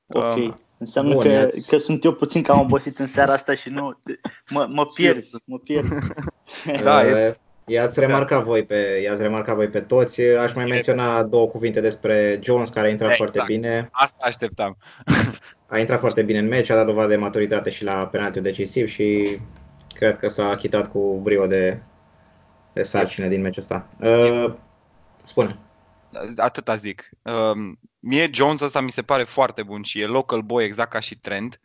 Ok. 0.06 0.36
Um, 0.36 0.58
Înseamnă 0.78 1.14
Bun, 1.14 1.22
că, 1.22 1.48
că 1.66 1.78
sunt 1.78 2.04
eu 2.04 2.12
puțin 2.12 2.42
cam 2.42 2.58
obosit 2.58 2.98
în 2.98 3.06
seara 3.06 3.32
asta 3.32 3.54
și 3.54 3.68
nu 3.68 4.00
mă, 4.50 4.66
mă 4.70 4.86
pierd, 4.86 5.22
mă 5.44 5.58
pierd. 5.58 5.88
da, 6.82 7.06
e, 7.06 7.40
I-ați 7.66 8.00
remarcat, 8.00 8.38
da. 8.38 8.44
voi 8.44 8.64
pe, 8.64 9.00
i-ați 9.04 9.22
remarcat 9.22 9.54
voi 9.54 9.68
pe 9.68 9.80
toți. 9.80 10.20
Aș 10.22 10.54
mai 10.54 10.64
menționa 10.64 11.22
două 11.22 11.46
cuvinte 11.46 11.80
despre 11.80 12.40
Jones, 12.42 12.68
care 12.68 12.86
a 12.86 12.90
intrat 12.90 13.10
exact. 13.10 13.30
foarte 13.30 13.52
bine. 13.52 13.88
Asta 13.92 14.24
așteptam. 14.26 14.76
A 15.66 15.78
intrat 15.78 15.98
foarte 15.98 16.22
bine 16.22 16.38
în 16.38 16.48
meci, 16.48 16.70
a 16.70 16.74
dat 16.74 16.86
dovadă 16.86 17.08
de 17.08 17.16
maturitate 17.16 17.70
și 17.70 17.84
la 17.84 18.06
penalti 18.06 18.40
decisiv 18.40 18.88
și 18.88 19.38
cred 19.94 20.18
că 20.18 20.28
s-a 20.28 20.48
achitat 20.48 20.90
cu 20.90 21.20
brio 21.22 21.46
de, 21.46 21.82
de 22.72 22.82
sarcină 22.82 23.26
din 23.26 23.40
meciul 23.40 23.62
ăsta. 23.62 23.88
Uh, 24.00 24.54
spune. 25.22 25.58
Atâta 26.36 26.76
zic. 26.76 27.10
Uh, 27.22 27.74
mie 27.98 28.30
Jones 28.32 28.60
ăsta 28.60 28.80
mi 28.80 28.90
se 28.90 29.02
pare 29.02 29.24
foarte 29.24 29.62
bun 29.62 29.82
și 29.82 30.00
e 30.00 30.06
local 30.06 30.40
boy 30.40 30.64
exact 30.64 30.90
ca 30.90 31.00
și 31.00 31.18
Trent. 31.18 31.60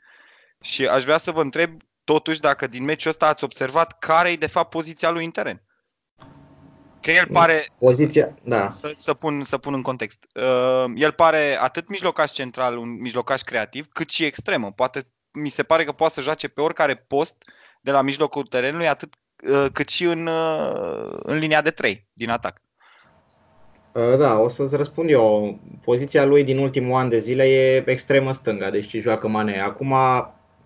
Și 0.62 0.88
aș 0.88 1.04
vrea 1.04 1.18
să 1.18 1.32
vă 1.32 1.41
întreb 1.41 1.72
totuși 2.04 2.39
dacă 2.39 2.68
din 2.68 2.84
meciul 2.84 3.10
ăsta 3.10 3.28
ați 3.28 3.43
observat 3.43 4.00
care 4.00 4.32
e 4.32 4.36
de 4.36 4.47
fapt 4.47 4.70
poziția 4.70 5.10
lui 5.10 5.26
în 5.26 5.32
teren. 5.32 5.62
Că 7.10 7.16
el 7.16 7.28
pare... 7.32 7.66
Poziția, 7.78 8.38
da. 8.43 8.70
Să, 8.70 8.93
să, 8.95 9.14
pun, 9.14 9.43
să 9.43 9.57
pun 9.57 9.74
în 9.74 9.82
context. 9.82 10.26
Uh, 10.36 10.91
el 10.95 11.12
pare 11.12 11.57
atât 11.62 11.89
mijlocaș 11.89 12.32
central, 12.32 12.78
un 12.78 13.01
mijlocaș 13.01 13.41
creativ, 13.41 13.88
cât 13.93 14.10
și 14.10 14.26
extremă. 14.26 14.72
Poate, 14.72 15.01
mi 15.32 15.49
se 15.49 15.64
pare 15.64 15.84
că 15.84 15.91
poate 15.91 16.14
să 16.14 16.22
joace 16.22 16.47
pe 16.47 16.62
oricare 16.62 16.95
post 16.95 17.36
de 17.82 17.91
la 17.91 18.01
mijlocul 18.01 18.43
terenului, 18.43 18.88
atât 18.88 19.14
uh, 19.49 19.66
cât 19.74 19.89
și 19.89 20.03
în, 20.03 20.28
uh, 20.28 21.20
în 21.24 21.38
linia 21.38 21.62
de 21.62 21.70
3 21.70 22.07
din 22.14 22.30
atac. 22.30 22.62
Uh, 23.93 24.18
da, 24.18 24.39
o 24.39 24.47
să-ți 24.47 24.76
răspund 24.76 25.10
eu. 25.10 25.60
Poziția 25.84 26.26
lui 26.26 26.43
din 26.43 26.57
ultimul 26.57 26.99
an 26.99 27.10
de 27.10 27.20
zile 27.20 27.43
e 27.43 27.84
extremă 27.89 28.34
stânga, 28.34 28.70
deci 28.70 28.95
joacă 28.95 29.28
Mane. 29.28 29.60
Acum 29.60 29.93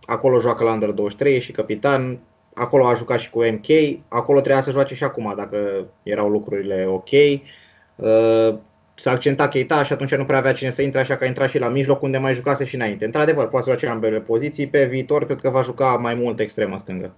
acolo 0.05 0.39
joacă 0.39 0.63
la 0.63 0.73
Under 0.73 0.89
23 0.89 1.39
și 1.39 1.51
capitan, 1.51 2.19
acolo 2.53 2.85
a 2.87 2.93
jucat 2.93 3.19
și 3.19 3.29
cu 3.29 3.43
MK, 3.43 3.67
acolo 4.07 4.41
trebuia 4.41 4.63
să 4.63 4.71
joace 4.71 4.95
și 4.95 5.03
acum 5.03 5.33
dacă 5.35 5.87
erau 6.03 6.29
lucrurile 6.29 6.85
ok. 6.85 7.09
Uh, 7.95 8.57
s-a 8.95 9.11
accentat 9.11 9.51
Keita 9.51 9.83
și 9.83 9.93
atunci 9.93 10.15
nu 10.15 10.25
prea 10.25 10.37
avea 10.37 10.53
cine 10.53 10.69
să 10.69 10.81
intre, 10.81 10.99
așa 10.99 11.17
că 11.17 11.23
a 11.23 11.27
intrat 11.27 11.49
și 11.49 11.57
la 11.57 11.69
mijloc 11.69 12.01
unde 12.01 12.17
mai 12.17 12.33
jucase 12.33 12.65
și 12.65 12.75
înainte. 12.75 13.05
Într-adevăr, 13.05 13.47
poate 13.47 13.65
să 13.65 13.71
joace 13.71 13.87
ambele 13.87 14.19
poziții, 14.19 14.67
pe 14.67 14.85
viitor 14.85 15.25
cred 15.25 15.41
că 15.41 15.49
va 15.49 15.61
juca 15.61 15.95
mai 15.95 16.15
mult 16.15 16.39
extremă 16.39 16.77
stângă. 16.77 17.15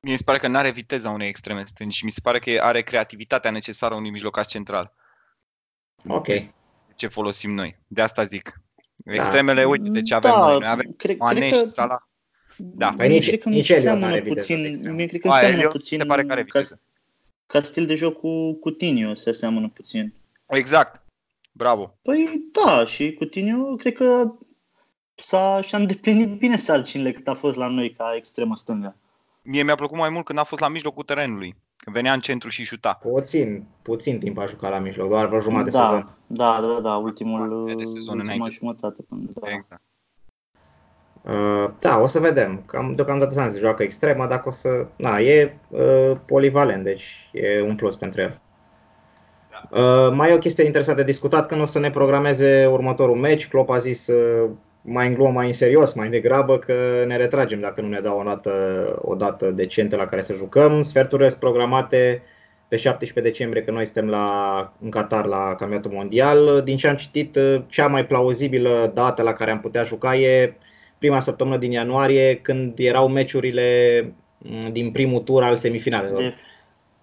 Mi 0.00 0.16
se 0.16 0.22
pare 0.24 0.38
că 0.38 0.48
nu 0.48 0.56
are 0.56 0.70
viteza 0.70 1.10
unei 1.10 1.28
extreme 1.28 1.62
stângi 1.64 1.96
și 1.96 2.04
mi 2.04 2.10
se 2.10 2.20
pare 2.22 2.38
că 2.38 2.50
are 2.60 2.80
creativitatea 2.80 3.50
necesară 3.50 3.94
unui 3.94 4.10
mijlocaș 4.10 4.46
central. 4.46 4.92
Ok. 6.06 6.26
Ce 6.94 7.06
folosim 7.06 7.54
noi. 7.54 7.78
De 7.86 8.02
asta 8.02 8.24
zic. 8.24 8.60
Da. 8.96 9.12
Extremele, 9.12 9.62
da. 9.62 9.68
uite, 9.68 9.88
de 9.88 10.02
ce 10.02 10.14
avem 10.14 10.30
da, 10.30 10.38
noi. 10.38 10.58
noi 10.58 10.68
avem 10.68 10.94
cred, 10.96 11.16
Mane 11.18 11.38
cred 11.38 11.50
că... 11.50 11.58
și 11.58 11.66
Salah. 11.66 11.98
Da. 12.56 12.94
Păi 12.96 13.08
nici, 13.08 13.26
cred 13.26 13.40
că 13.40 13.48
nici 13.48 13.72
seamănă 13.72 14.20
puțin, 14.20 14.92
mie 14.94 15.06
cred 15.06 15.20
că 15.20 15.30
seamănă 15.40 15.68
puțin 15.68 15.98
se 15.98 16.04
pare 16.04 16.24
care 16.24 16.44
ca, 16.44 16.60
ca 17.46 17.60
stil 17.60 17.86
de 17.86 17.94
joc 17.94 18.18
cu 18.18 18.52
Coutinho 18.52 19.14
se 19.14 19.32
seamănă 19.32 19.68
puțin. 19.68 20.12
Exact. 20.46 21.02
Bravo. 21.52 21.94
Păi 22.02 22.42
da, 22.52 22.84
și 22.84 23.12
Coutinho 23.12 23.74
cred 23.74 23.94
că 23.94 24.32
s-a, 25.14 25.60
și-a 25.66 25.78
îndeplinit 25.78 26.38
bine 26.38 26.56
sarcinile 26.56 27.12
cât 27.12 27.28
a 27.28 27.34
fost 27.34 27.56
la 27.56 27.66
noi 27.66 27.92
ca 27.92 28.14
extremă 28.16 28.56
stângă. 28.56 28.96
Mie 29.42 29.62
mi-a 29.62 29.74
plăcut 29.74 29.98
mai 29.98 30.08
mult 30.08 30.24
când 30.24 30.38
a 30.38 30.44
fost 30.44 30.60
la 30.60 30.68
mijlocul 30.68 31.04
terenului. 31.04 31.54
Când 31.76 31.96
venea 31.96 32.12
în 32.12 32.20
centru 32.20 32.48
și 32.48 32.64
șuta. 32.64 32.98
Puțin, 33.02 33.64
puțin 33.82 34.18
timp 34.18 34.38
a 34.38 34.46
jucat 34.46 34.70
la 34.70 34.78
mijloc, 34.78 35.08
doar 35.08 35.26
vreo 35.26 35.40
jumătate 35.40 35.70
da, 35.70 35.90
de 35.90 35.96
sezon. 35.96 36.16
Da, 36.26 36.60
da, 36.60 36.80
da, 36.80 36.96
ultimul, 36.96 37.74
de 37.78 37.84
sezon 37.84 38.18
ultima 38.18 38.48
jumătate. 38.48 39.02
Până, 39.02 39.20
da. 39.40 39.50
Exact. 39.50 39.82
Uh, 41.22 41.70
da, 41.78 42.00
o 42.00 42.06
să 42.06 42.18
vedem. 42.18 42.62
Cam, 42.66 42.92
deocamdată 42.94 43.50
se 43.50 43.58
joacă 43.58 43.82
extremă, 43.82 44.26
dacă 44.26 44.48
o 44.48 44.50
să... 44.50 44.86
Na, 44.96 45.18
e 45.18 45.56
uh, 45.68 46.12
polivalent, 46.26 46.84
deci 46.84 47.30
e 47.32 47.62
un 47.62 47.74
plus 47.74 47.96
pentru 47.96 48.20
el. 48.20 48.40
Da. 49.50 49.80
Uh, 49.80 50.12
mai 50.14 50.30
e 50.30 50.34
o 50.34 50.38
chestie 50.38 50.64
interesantă 50.64 51.00
de 51.00 51.10
discutat, 51.10 51.46
când 51.46 51.60
o 51.60 51.66
să 51.66 51.78
ne 51.78 51.90
programeze 51.90 52.66
următorul 52.70 53.16
meci. 53.16 53.48
Klopp 53.48 53.70
a 53.70 53.78
zis 53.78 54.06
uh, 54.06 54.50
mai 54.80 55.06
în 55.06 55.14
glumă, 55.14 55.30
mai 55.30 55.46
în 55.46 55.52
serios, 55.52 55.92
mai 55.92 56.08
degrabă 56.08 56.58
că 56.58 56.74
ne 57.06 57.16
retragem 57.16 57.60
dacă 57.60 57.80
nu 57.80 57.88
ne 57.88 58.00
dau 58.00 58.18
o 58.18 58.22
dată, 58.22 58.52
o 59.02 59.14
dată 59.14 59.50
decentă 59.50 59.96
la 59.96 60.06
care 60.06 60.22
să 60.22 60.32
jucăm. 60.32 60.82
Sferturile 60.82 61.28
sunt 61.28 61.40
programate 61.40 62.22
pe 62.68 62.76
17 62.76 63.30
decembrie, 63.30 63.62
că 63.62 63.70
noi 63.70 63.84
suntem 63.84 64.08
la, 64.08 64.72
în 64.82 64.90
Qatar 64.90 65.26
la 65.26 65.54
campionatul 65.54 65.90
mondial. 65.90 66.62
Din 66.64 66.76
ce 66.76 66.88
am 66.88 66.96
citit, 66.96 67.36
uh, 67.36 67.62
cea 67.66 67.86
mai 67.86 68.06
plauzibilă 68.06 68.90
dată 68.94 69.22
la 69.22 69.32
care 69.32 69.50
am 69.50 69.60
putea 69.60 69.82
juca 69.82 70.16
e 70.16 70.56
prima 71.02 71.20
săptămână 71.20 71.56
din 71.56 71.70
ianuarie, 71.70 72.36
când 72.36 72.78
erau 72.78 73.08
meciurile 73.08 73.66
mm, 74.38 74.72
din 74.72 74.90
primul 74.90 75.20
tur 75.20 75.42
al 75.42 75.56
semifinalelor. 75.56 76.18
De... 76.18 76.34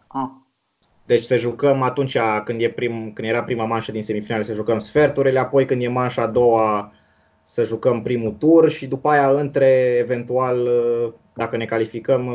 Ah. 0.07 0.29
Deci 1.05 1.23
să 1.23 1.37
jucăm 1.37 1.81
atunci 1.81 2.17
când, 2.45 2.61
e 2.61 2.69
prim, 2.69 3.11
când 3.13 3.27
era 3.27 3.43
prima 3.43 3.65
manșă 3.65 3.91
din 3.91 4.03
semifinale 4.03 4.43
să 4.43 4.53
jucăm 4.53 4.77
sferturile, 4.77 5.39
apoi 5.39 5.65
când 5.65 5.81
e 5.81 5.87
manșa 5.87 6.21
a 6.21 6.27
doua 6.27 6.93
să 7.43 7.63
jucăm 7.63 8.01
primul 8.01 8.31
tur 8.31 8.69
și 8.69 8.87
după 8.87 9.09
aia 9.09 9.29
între 9.29 9.95
eventual 9.99 10.69
dacă 11.33 11.57
ne 11.57 11.65
calificăm 11.65 12.29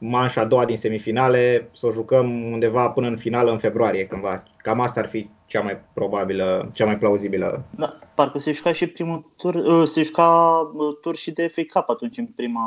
manșa 0.00 0.40
a 0.40 0.44
doua 0.44 0.64
din 0.64 0.76
semifinale 0.76 1.68
să 1.72 1.86
o 1.86 1.92
jucăm 1.92 2.52
undeva 2.52 2.90
până 2.90 3.06
în 3.06 3.16
finală 3.16 3.50
în 3.50 3.58
februarie 3.58 4.06
cândva. 4.06 4.42
Cam 4.56 4.80
asta 4.80 5.00
ar 5.00 5.08
fi 5.08 5.28
cea 5.46 5.60
mai 5.60 5.80
probabilă, 5.92 6.70
cea 6.72 6.84
mai 6.84 6.98
plauzibilă. 6.98 7.64
Da, 7.70 7.98
parcă 8.14 8.38
se 8.38 8.52
juca 8.52 8.72
și 8.72 8.86
primul 8.86 9.32
tur, 9.36 9.54
uh, 9.54 9.82
se 9.86 10.02
juca 10.02 10.58
uh, 10.74 10.98
tur 11.00 11.16
și 11.16 11.30
de 11.30 11.46
FA 11.46 11.62
Cup 11.72 11.90
atunci 11.90 12.18
în 12.18 12.26
prima... 12.26 12.62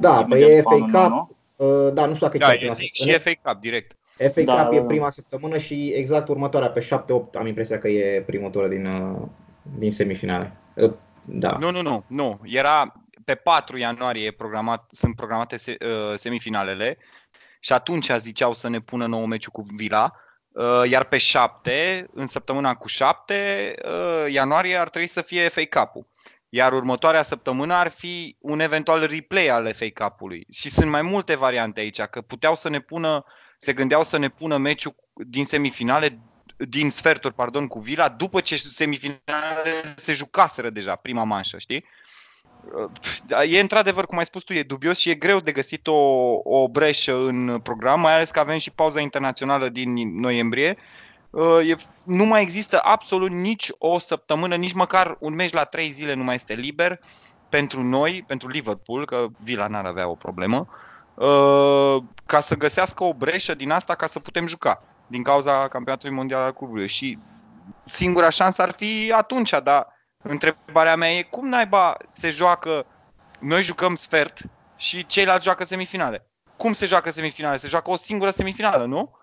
Da, 0.00 0.26
pe 0.28 0.38
e 0.38 0.60
FA 0.62 0.70
Cup, 0.70 0.90
nu? 0.90 1.30
Uh, 1.56 1.92
da, 1.92 2.06
nu 2.06 2.14
știu 2.14 2.26
dacă 2.26 2.38
da, 2.38 2.52
e 2.52 2.56
prima 2.56 2.74
și 2.74 3.18
FA 3.18 3.30
Cup 3.42 3.60
direct. 3.60 3.96
FA 4.16 4.42
da, 4.42 4.62
Cup 4.62 4.70
da, 4.70 4.76
e 4.76 4.82
prima 4.82 5.10
săptămână 5.10 5.58
și 5.58 5.92
exact 5.94 6.28
următoarea, 6.28 6.70
pe 6.70 6.86
7-8, 6.86 6.88
am 7.38 7.46
impresia 7.46 7.78
că 7.78 7.88
e 7.88 8.22
primul 8.26 8.50
tur 8.50 8.68
din, 8.68 8.88
din 9.78 9.90
semifinale. 9.90 10.56
Da. 11.24 11.56
Nu, 11.60 11.70
nu, 11.70 11.82
nu, 11.82 12.04
nu. 12.06 12.40
Era 12.44 12.92
pe 13.28 13.34
4 13.34 13.76
ianuarie 13.76 14.30
programat, 14.30 14.88
sunt 14.90 15.16
programate 15.16 15.56
semifinalele 16.16 16.98
și 17.60 17.72
atunci 17.72 18.10
ziceau 18.10 18.54
să 18.54 18.68
ne 18.68 18.80
pună 18.80 19.06
nou 19.06 19.24
meciul 19.24 19.52
cu 19.52 19.62
Vila 19.76 20.12
Uh, 20.58 20.90
iar 20.90 21.04
pe 21.04 21.18
7, 21.18 22.06
în 22.12 22.26
săptămâna 22.26 22.74
cu 22.74 22.88
7 22.88 23.74
uh, 23.84 24.32
ianuarie 24.32 24.76
ar 24.76 24.88
trebui 24.88 25.08
să 25.08 25.22
fie 25.22 25.48
FA 25.48 25.62
Cup-ul. 25.70 26.06
Iar 26.48 26.72
următoarea 26.72 27.22
săptămână 27.22 27.74
ar 27.74 27.88
fi 27.88 28.36
un 28.40 28.60
eventual 28.60 29.06
replay 29.06 29.48
al 29.48 29.74
FA 29.74 29.86
Cup-ului. 29.94 30.46
Și 30.52 30.70
sunt 30.70 30.90
mai 30.90 31.02
multe 31.02 31.34
variante 31.34 31.80
aici, 31.80 32.00
că 32.00 32.20
puteau 32.20 32.54
să 32.54 32.68
ne 32.68 32.80
pună, 32.80 33.24
se 33.58 33.72
gândeau 33.72 34.04
să 34.04 34.16
ne 34.16 34.28
pună 34.28 34.56
meciul 34.56 34.94
din 35.14 35.44
semifinale, 35.44 36.18
din 36.56 36.90
sferturi, 36.90 37.34
pardon, 37.34 37.66
cu 37.66 37.78
Vila, 37.78 38.08
după 38.08 38.40
ce 38.40 38.56
semifinale 38.56 39.94
se 39.96 40.12
jucaseră 40.12 40.70
deja 40.70 40.94
prima 40.94 41.24
manșă, 41.24 41.58
știi? 41.58 41.84
Da, 43.26 43.44
e 43.44 43.60
într-adevăr, 43.60 44.06
cum 44.06 44.18
ai 44.18 44.24
spus 44.24 44.42
tu, 44.42 44.52
e 44.52 44.62
dubios 44.62 44.98
și 44.98 45.10
e 45.10 45.14
greu 45.14 45.38
de 45.38 45.52
găsit 45.52 45.86
o, 45.86 45.94
o 46.42 46.68
breșă 46.68 47.16
în 47.16 47.60
program, 47.62 48.00
mai 48.00 48.14
ales 48.14 48.30
că 48.30 48.40
avem 48.40 48.58
și 48.58 48.70
pauza 48.70 49.00
internațională 49.00 49.68
din 49.68 50.20
noiembrie. 50.20 50.76
Uh, 51.30 51.68
e, 51.68 51.74
nu 52.02 52.24
mai 52.24 52.42
există 52.42 52.80
absolut 52.82 53.30
nici 53.30 53.70
o 53.78 53.98
săptămână, 53.98 54.54
nici 54.54 54.72
măcar 54.72 55.16
un 55.20 55.34
meci 55.34 55.52
la 55.52 55.64
trei 55.64 55.90
zile 55.90 56.14
nu 56.14 56.24
mai 56.24 56.34
este 56.34 56.54
liber 56.54 57.00
pentru 57.48 57.82
noi, 57.82 58.24
pentru 58.26 58.48
Liverpool, 58.48 59.06
că 59.06 59.26
Villa 59.42 59.66
n-ar 59.66 59.84
avea 59.84 60.08
o 60.08 60.14
problemă, 60.14 60.68
uh, 61.14 62.02
ca 62.26 62.40
să 62.40 62.56
găsească 62.56 63.04
o 63.04 63.14
breșă 63.14 63.54
din 63.54 63.70
asta 63.70 63.94
ca 63.94 64.06
să 64.06 64.18
putem 64.18 64.46
juca 64.46 64.82
din 65.06 65.22
cauza 65.22 65.68
campionatului 65.68 66.14
mondial 66.14 66.40
al 66.40 66.52
clubului. 66.52 66.88
Și 66.88 67.18
singura 67.86 68.28
șansă 68.28 68.62
ar 68.62 68.70
fi 68.70 69.12
atunci, 69.16 69.50
dar 69.62 69.97
Întrebarea 70.22 70.96
mea 70.96 71.10
e 71.10 71.22
cum 71.22 71.48
naiba 71.48 71.96
se 72.08 72.30
joacă, 72.30 72.86
noi 73.40 73.62
jucăm 73.62 73.94
sfert 73.94 74.40
și 74.76 75.06
ceilalți 75.06 75.44
joacă 75.44 75.64
semifinale. 75.64 76.26
Cum 76.56 76.72
se 76.72 76.86
joacă 76.86 77.10
semifinale? 77.10 77.56
Se 77.56 77.68
joacă 77.68 77.90
o 77.90 77.96
singură 77.96 78.30
semifinală, 78.30 78.84
nu? 78.84 79.16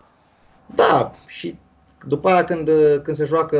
Da, 0.66 1.14
și 1.26 1.58
după 2.06 2.28
aia 2.28 2.44
când, 2.44 2.70
când 3.02 3.16
se 3.16 3.24
joacă, 3.24 3.58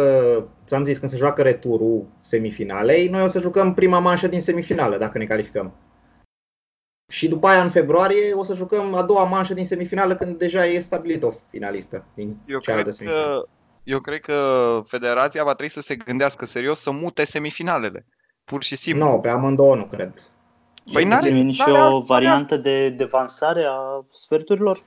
ți-am 0.67 0.85
zis, 0.85 0.99
când 0.99 1.11
se 1.11 1.17
joacă 1.17 1.43
returul 1.43 2.07
semifinalei, 2.21 3.09
noi 3.09 3.23
o 3.23 3.27
să 3.27 3.41
jucăm 3.41 3.75
prima 3.75 3.99
manșă 3.99 4.29
din 4.29 4.41
semifinală, 4.41 4.99
dacă 4.99 5.19
ne 5.19 5.25
calificăm. 5.25 5.75
Și 7.13 7.29
după 7.29 7.47
aia, 7.47 7.63
în 7.63 7.71
februarie, 7.71 8.33
o 8.33 8.45
să 8.45 8.55
jucăm 8.55 8.95
a 8.95 9.03
doua 9.03 9.25
manșă 9.25 9.55
din 9.55 9.67
semifinală, 9.67 10.17
când 10.17 10.39
deja 10.39 10.67
e 10.67 10.81
stabilit 10.81 11.23
o 11.23 11.33
finalistă 11.51 12.05
din 12.15 12.37
eu 12.47 12.61
cred, 12.61 12.97
că, 12.97 13.45
eu 13.87 14.01
cred 14.01 14.21
că 14.21 14.35
federația 14.87 15.45
va 15.45 15.55
trebui 15.55 15.73
să 15.73 15.81
se 15.81 15.95
gândească 15.95 16.47
serios 16.47 16.81
să 16.81 16.91
mute 16.91 17.25
semifinalele. 17.25 18.07
Pur 18.45 18.63
și 18.63 18.77
simplu. 18.77 19.05
Nu, 19.05 19.11
no, 19.11 19.19
pe 19.19 19.29
amândouă 19.29 19.75
nu 19.75 19.85
cred. 19.85 20.13
Păi 20.93 21.05
n-are, 21.05 21.29
nici 21.29 21.63
o 21.91 22.01
variantă 22.01 22.57
de 22.57 22.89
devansare 22.89 23.65
a 23.69 24.05
sferturilor? 24.11 24.79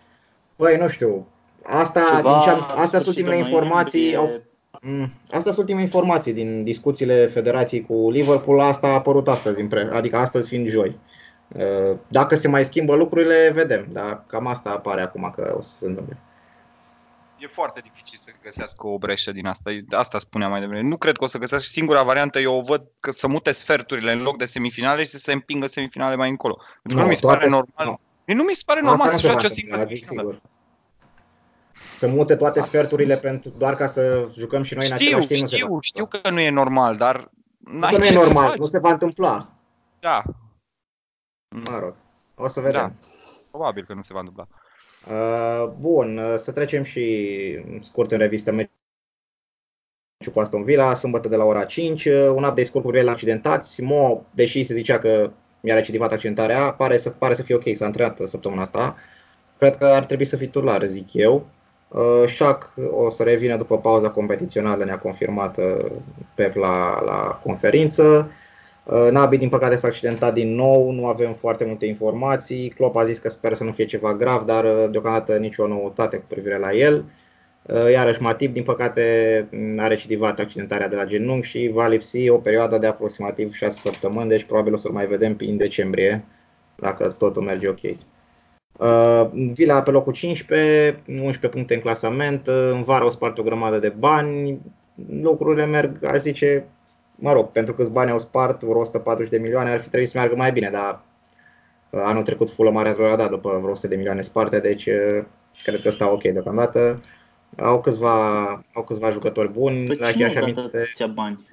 Păi 0.56 0.78
nu 0.78 0.88
știu. 0.88 1.28
Asta, 1.64 2.04
Ceva 2.16 2.32
din 2.32 2.42
ce 2.42 2.50
am, 2.50 2.80
astea 2.80 3.00
sunt 3.00 3.16
ultimele 3.16 3.38
informații. 3.38 4.16
Au, 4.16 4.42
mm, 4.82 5.12
Astea 5.24 5.52
sunt 5.52 5.58
ultimele 5.58 5.84
informații 5.84 6.34
din 6.34 6.64
discuțiile 6.64 7.26
federației 7.26 7.86
cu 7.86 8.12
Liverpool. 8.12 8.60
Asta 8.60 8.88
a 8.88 8.94
apărut 8.94 9.28
astăzi, 9.28 9.68
adică 9.92 10.18
astăzi 10.18 10.48
fiind 10.48 10.68
joi. 10.68 11.00
Uh, 11.48 11.98
dacă 12.08 12.36
se 12.36 12.48
mai 12.48 12.64
schimbă 12.64 12.96
lucrurile, 12.96 13.52
vedem, 13.54 13.88
dar 13.92 14.24
cam 14.28 14.48
asta 14.48 14.70
apare 14.70 15.02
acum 15.02 15.34
că 15.36 15.54
o 15.58 15.62
să 15.62 15.72
se 15.80 15.86
întâmple. 15.86 16.18
E 17.40 17.48
foarte 17.48 17.80
dificil 17.80 18.18
să 18.18 18.32
găsească 18.44 18.88
o 18.88 18.98
breșă 18.98 19.32
din 19.32 19.46
asta. 19.46 19.72
Asta 19.90 20.20
spuneam 20.20 20.52
mai 20.52 20.60
devreme. 20.60 20.88
Nu 20.88 20.98
cred 20.98 21.18
că 21.18 21.24
o 21.24 21.28
să 21.28 21.38
găsească. 21.38 21.68
Singura 21.68 22.04
variantă 22.04 22.40
eu 22.40 22.56
o 22.56 22.62
văd 22.62 22.84
că 23.00 23.12
să 23.12 23.28
mute 23.28 23.52
sferturile 23.52 24.12
în 24.12 24.22
loc 24.22 24.38
de 24.38 24.46
semifinale 24.46 25.04
și 25.04 25.10
să 25.10 25.18
se 25.18 25.34
împingă 25.34 25.68
semifinale 25.68 26.16
mai 26.16 26.30
încolo. 26.30 26.62
Pentru 26.82 27.00
că 27.00 27.04
nu 27.04 27.10
mi 27.10 27.16
se 27.16 27.26
pare 27.26 27.48
normal. 27.48 28.00
Nu. 28.26 28.34
nu 28.34 28.44
mi 28.44 28.54
se 28.54 28.64
pare 28.66 28.82
normal 28.82 29.10
să 29.10 29.28
joace 29.28 29.48
o 29.48 29.96
singură 29.96 30.42
să 31.98 32.08
mute 32.08 32.36
toate 32.36 32.62
sferturile 32.62 33.16
pentru 33.16 33.50
doar 33.58 33.76
ca 33.76 33.88
să 33.88 34.30
jucăm 34.38 34.64
și 34.64 34.74
noi 34.74 34.86
știu, 34.86 35.18
în 35.18 35.22
același 35.22 35.28
timp. 35.28 35.48
Știu, 35.48 35.68
nu 35.68 35.80
știu 35.82 36.06
că 36.06 36.30
nu 36.30 36.40
e 36.40 36.50
normal, 36.50 36.96
dar 36.96 37.32
n-ai 37.58 37.98
nu 37.98 38.06
e 38.06 38.14
normal, 38.14 38.56
nu 38.58 38.66
se 38.66 38.80
va 38.80 38.92
întâmpla. 38.92 39.50
Da, 40.00 40.24
Mă 41.50 41.80
rog, 41.80 41.96
o 42.36 42.48
să 42.48 42.60
vedem. 42.60 42.82
Da. 42.82 43.08
Probabil 43.52 43.86
că 43.86 43.94
nu 43.94 44.02
se 44.02 44.14
va 44.14 44.20
întâmpla. 44.20 44.48
Uh, 45.10 45.72
bun, 45.80 46.18
uh, 46.18 46.36
să 46.38 46.52
trecem 46.52 46.84
și 46.84 47.60
scurt 47.80 48.12
în 48.12 48.18
revistă 48.18 48.52
meciul 48.52 48.72
cu 50.34 50.40
Aston 50.40 50.64
Villa, 50.64 50.94
sâmbătă 50.94 51.28
de 51.28 51.36
la 51.36 51.44
ora 51.44 51.64
5, 51.64 52.06
uh, 52.06 52.14
un 52.14 52.34
update 52.34 52.64
scurt 52.64 52.84
cu 52.84 52.92
la 52.92 53.12
accidentați. 53.12 53.82
Mo, 53.82 54.24
deși 54.32 54.64
se 54.64 54.74
zicea 54.74 55.00
că 55.00 55.32
mi-a 55.62 55.76
recidivat 55.76 56.12
accidentarea, 56.12 56.74
pare 56.74 56.98
să, 56.98 57.10
pare 57.10 57.36
să 57.36 57.44
fie 57.44 57.56
ok, 57.56 57.64
s-a 57.74 57.86
antrenat 57.86 58.20
săptămâna 58.26 58.62
asta. 58.62 58.96
Cred 59.58 59.78
că 59.78 59.86
ar 59.86 60.06
trebui 60.06 60.26
să 60.26 60.36
fie 60.36 60.46
titular, 60.46 60.86
zic 60.86 61.14
eu. 61.14 61.48
Uh, 61.88 62.24
Shaq 62.28 62.74
o 62.92 63.10
să 63.10 63.24
revină 63.24 63.58
după 63.58 63.80
pauza 63.80 64.10
competițională, 64.10 64.84
ne-a 64.84 65.00
confirmat 65.00 65.58
uh, 65.58 65.92
Pep 66.36 66.56
la, 66.56 67.02
la 67.02 67.40
conferință. 67.44 68.32
Uh, 68.92 69.08
Nabi, 69.12 69.38
din 69.38 69.50
păcate, 69.50 69.76
s-a 69.76 69.88
accidentat 69.88 70.34
din 70.34 70.56
nou, 70.56 70.92
nu 70.92 71.06
avem 71.06 71.34
foarte 71.34 71.66
multe 71.66 71.86
informații. 71.86 72.70
Klopp 72.70 72.96
a 72.96 73.06
zis 73.06 73.18
că 73.18 73.30
speră 73.30 73.56
să 73.56 73.64
nu 73.64 73.72
fie 73.72 73.86
ceva 73.86 74.14
grav, 74.14 74.46
dar 74.46 74.64
uh, 74.64 74.92
deocamdată 74.92 75.38
nicio 75.38 75.68
noutate 75.68 76.18
cu 76.18 76.26
privire 76.28 76.58
la 76.58 76.74
el. 76.74 77.06
Uh, 77.62 77.92
iarăși 77.92 78.22
Matip, 78.22 78.54
din 78.54 78.64
păcate, 78.64 79.04
a 79.78 79.88
recidivat 79.88 80.40
accidentarea 80.40 80.88
de 80.88 80.96
la 80.96 81.06
genunchi 81.06 81.48
și 81.48 81.70
va 81.74 81.88
lipsi 81.88 82.30
o 82.30 82.38
perioadă 82.38 82.78
de 82.78 82.88
aproximativ 82.88 83.54
6 83.54 83.80
săptămâni, 83.80 84.30
deci 84.30 84.44
probabil 84.44 84.74
o 84.74 84.78
să-l 84.78 84.92
mai 84.92 85.06
vedem 85.06 85.36
prin 85.36 85.58
decembrie, 85.58 86.26
dacă 86.76 87.08
totul 87.08 87.42
merge 87.42 87.68
ok. 87.68 87.80
Vila 89.54 89.82
pe 89.82 89.92
locul 89.92 90.14
15, 90.14 91.00
11 91.08 91.48
puncte 91.48 91.74
în 91.74 91.80
clasament, 91.80 92.48
în 92.48 92.84
vară 92.84 93.06
o 93.06 93.10
spart 93.10 93.38
o 93.38 93.44
grămadă 93.44 93.80
de 93.80 93.90
bani, 93.90 94.60
lucrurile 95.22 95.66
merg, 95.66 96.04
aș 96.04 96.20
zice, 96.20 96.66
mă 97.20 97.34
rog, 97.34 97.52
pentru 97.52 97.74
câți 97.74 97.92
bani 97.92 98.12
au 98.12 98.20
spart, 98.20 98.64
vreo 98.64 98.80
140 98.80 99.32
de 99.32 99.38
milioane, 99.38 99.72
ar 99.72 99.82
fi 99.82 99.88
trebuit 99.88 100.10
să 100.10 100.18
meargă 100.18 100.36
mai 100.36 100.52
bine, 100.52 100.70
dar 100.70 101.02
uh, 101.90 102.02
anul 102.04 102.24
trecut 102.24 102.50
Fulham 102.50 102.78
are 102.78 102.96
a 103.12 103.16
dat 103.16 103.30
după 103.30 103.58
vreo 103.58 103.72
100 103.72 103.88
de 103.88 103.96
milioane 103.96 104.22
sparte, 104.22 104.60
deci 104.60 104.86
uh, 104.86 105.24
cred 105.64 105.82
că 105.82 105.90
stau 105.90 106.14
ok 106.14 106.22
deocamdată. 106.22 107.02
Au 107.58 107.82
câțiva, 107.82 108.48
au 108.74 108.84
câțiva 108.84 109.10
jucători 109.10 109.52
buni. 109.52 109.88
Păi 109.88 109.96
la 109.96 110.12
cine 110.12 110.26
au 110.26 110.52
dat 110.52 110.66
atâția 110.66 111.08
bani? 111.08 111.48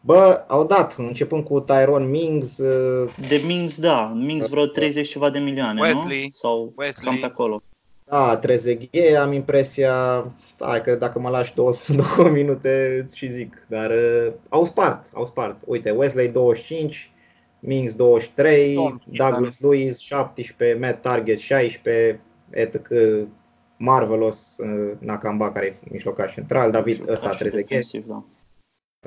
Bă, 0.00 0.44
au 0.48 0.66
dat, 0.66 0.94
începând 0.98 1.44
cu 1.44 1.60
Tyrone 1.60 2.06
Mings. 2.06 2.58
Uh, 2.58 3.14
de 3.28 3.42
Mings, 3.46 3.80
da. 3.80 4.12
Mings 4.14 4.48
vreo 4.48 4.66
30 4.66 5.08
ceva 5.08 5.30
de 5.30 5.38
milioane, 5.38 5.80
Wesley, 5.80 6.22
nu? 6.22 6.30
Sau 6.32 6.72
Wesley. 6.76 7.10
cam 7.10 7.20
pe 7.20 7.26
acolo. 7.26 7.62
Da, 8.10 8.36
Trezeghe, 8.36 9.16
am 9.16 9.32
impresia, 9.32 10.24
hai 10.58 10.82
că 10.82 10.94
dacă 10.94 11.18
mă 11.18 11.28
lași 11.28 11.54
două, 11.54 11.74
două 12.16 12.28
minute 12.28 13.06
și 13.14 13.32
zic, 13.32 13.66
dar 13.68 13.90
uh, 13.90 14.32
au 14.48 14.64
spart, 14.64 15.06
au 15.14 15.26
spart. 15.26 15.60
Uite, 15.66 15.90
Wesley 15.90 16.28
25, 16.28 17.10
Mings 17.60 17.94
23, 17.94 18.74
Tom, 18.74 18.98
Douglas 19.04 19.60
Lewis 19.60 19.98
17, 19.98 20.78
Matt 20.78 21.02
Target 21.02 21.38
16, 21.38 22.20
etc. 22.50 22.88
Marvelous 23.76 24.56
uh, 24.58 24.92
Nakamba 24.98 25.52
care 25.52 25.66
e 25.66 25.88
mijlocaș 25.90 26.34
central, 26.34 26.70
David 26.70 27.08
ăsta 27.08 27.28
Trezeghe. 27.28 27.78
Da. 28.06 28.24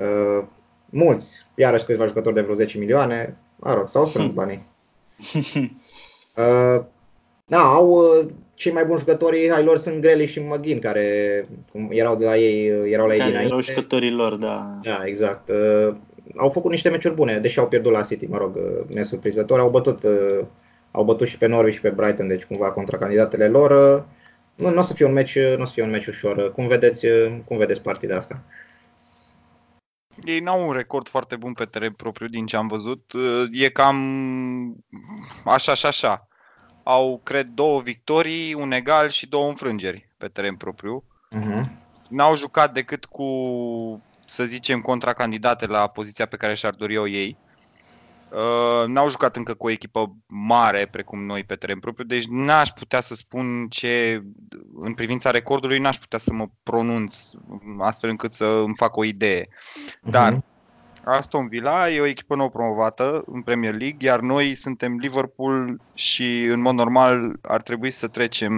Uh, 0.04 0.44
mulți, 0.90 1.46
iarăși 1.54 1.84
câțiva 1.84 2.06
jucători 2.06 2.34
de 2.34 2.40
vreo 2.40 2.54
10 2.54 2.78
milioane, 2.78 3.36
mă 3.56 3.74
rog, 3.74 3.88
s-au 3.88 4.04
strâns 4.04 4.32
banii. 4.40 4.66
uh, 6.36 6.84
da, 7.44 7.60
au 7.60 7.88
uh, 7.88 8.26
cei 8.54 8.72
mai 8.72 8.84
buni 8.84 8.98
jucători 8.98 9.50
ai 9.50 9.64
lor 9.64 9.78
sunt 9.78 10.00
Greli 10.00 10.26
și 10.26 10.40
McGinn, 10.40 10.80
care 10.80 11.48
cum 11.70 11.88
erau 11.90 12.16
de 12.16 12.24
la 12.24 12.36
ei, 12.36 12.90
erau 12.90 13.06
la 13.06 13.14
ei 13.14 13.20
dinainte. 13.20 13.46
Erau 13.46 13.60
jucătorii 13.60 14.10
lor, 14.10 14.34
da. 14.34 14.78
Da, 14.82 15.02
exact. 15.04 15.48
Uh, 15.48 15.94
au 16.36 16.48
făcut 16.48 16.70
niște 16.70 16.88
meciuri 16.88 17.14
bune, 17.14 17.38
deși 17.38 17.58
au 17.58 17.68
pierdut 17.68 17.92
la 17.92 18.02
City, 18.02 18.26
mă 18.26 18.36
rog, 18.36 18.56
uh, 18.56 18.94
nesurprizător. 18.94 19.58
Au 19.58 19.70
bătut, 19.70 20.02
uh, 20.02 20.44
au 20.90 21.04
bătut 21.04 21.26
și 21.26 21.38
pe 21.38 21.46
Norwich 21.46 21.74
și 21.74 21.80
pe 21.80 21.90
Brighton, 21.90 22.28
deci 22.28 22.44
cumva 22.44 22.72
contra 22.72 22.98
candidatele 22.98 23.48
lor. 23.48 23.96
Uh, 23.96 24.02
nu, 24.54 24.70
nu 24.70 24.78
o 24.78 24.82
să 24.82 24.94
fie 24.94 25.06
un 25.06 25.12
meci, 25.12 25.38
nu 25.38 25.62
o 25.62 25.64
să 25.64 25.72
fie 25.72 25.82
un 25.82 25.90
meci 25.90 26.06
ușor. 26.06 26.52
Cum 26.52 26.66
vedeți, 26.66 27.06
uh, 27.06 27.36
cum 27.44 27.56
vedeți 27.56 27.82
partida 27.82 28.16
asta? 28.16 28.42
Ei 30.24 30.40
n-au 30.40 30.66
un 30.66 30.72
record 30.72 31.08
foarte 31.08 31.36
bun 31.36 31.52
pe 31.52 31.64
teren 31.64 31.92
propriu 31.92 32.26
din 32.26 32.46
ce 32.46 32.56
am 32.56 32.66
văzut. 32.66 33.12
Uh, 33.12 33.44
e 33.52 33.68
cam 33.68 33.96
așa 35.44 35.74
și 35.74 35.86
așa 35.86 36.28
au, 36.84 37.20
cred, 37.22 37.46
două 37.46 37.80
victorii, 37.80 38.54
un 38.54 38.72
egal 38.72 39.08
și 39.08 39.26
două 39.26 39.48
înfrângeri 39.48 40.08
pe 40.18 40.28
teren 40.28 40.56
propriu. 40.56 41.04
Uh-huh. 41.32 41.62
N-au 42.08 42.36
jucat 42.36 42.72
decât 42.72 43.04
cu, 43.04 43.28
să 44.26 44.44
zicem, 44.44 44.80
contracandidate 44.80 45.66
la 45.66 45.86
poziția 45.86 46.26
pe 46.26 46.36
care 46.36 46.54
și-ar 46.54 46.74
dori 46.74 46.94
eu 46.94 47.08
ei. 47.08 47.36
Uh, 48.30 48.86
n-au 48.86 49.08
jucat 49.08 49.36
încă 49.36 49.54
cu 49.54 49.66
o 49.66 49.70
echipă 49.70 50.16
mare 50.26 50.86
precum 50.90 51.24
noi 51.24 51.44
pe 51.44 51.54
teren 51.54 51.78
propriu, 51.78 52.04
deci 52.04 52.24
n-aș 52.28 52.68
putea 52.70 53.00
să 53.00 53.14
spun 53.14 53.66
ce, 53.68 54.22
în 54.74 54.94
privința 54.94 55.30
recordului, 55.30 55.78
n-aș 55.78 55.98
putea 55.98 56.18
să 56.18 56.32
mă 56.32 56.48
pronunț 56.62 57.30
astfel 57.78 58.10
încât 58.10 58.32
să 58.32 58.44
îmi 58.44 58.76
fac 58.76 58.96
o 58.96 59.04
idee. 59.04 59.48
Dar 60.02 60.34
uh-huh. 60.34 60.53
Aston 61.04 61.48
Villa 61.48 61.90
e 61.90 62.00
o 62.00 62.06
echipă 62.06 62.34
nou 62.34 62.48
promovată 62.48 63.24
în 63.26 63.42
Premier 63.42 63.74
League, 63.74 64.08
iar 64.08 64.20
noi 64.20 64.54
suntem 64.54 64.96
Liverpool 64.96 65.80
și 65.94 66.44
în 66.44 66.60
mod 66.60 66.74
normal 66.74 67.36
ar 67.42 67.62
trebui 67.62 67.90
să 67.90 68.06
trecem 68.06 68.54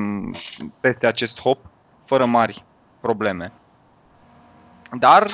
peste 0.80 1.06
acest 1.06 1.40
hop 1.40 1.58
fără 2.04 2.24
mari 2.24 2.64
probleme. 3.00 3.52
Dar, 4.92 5.30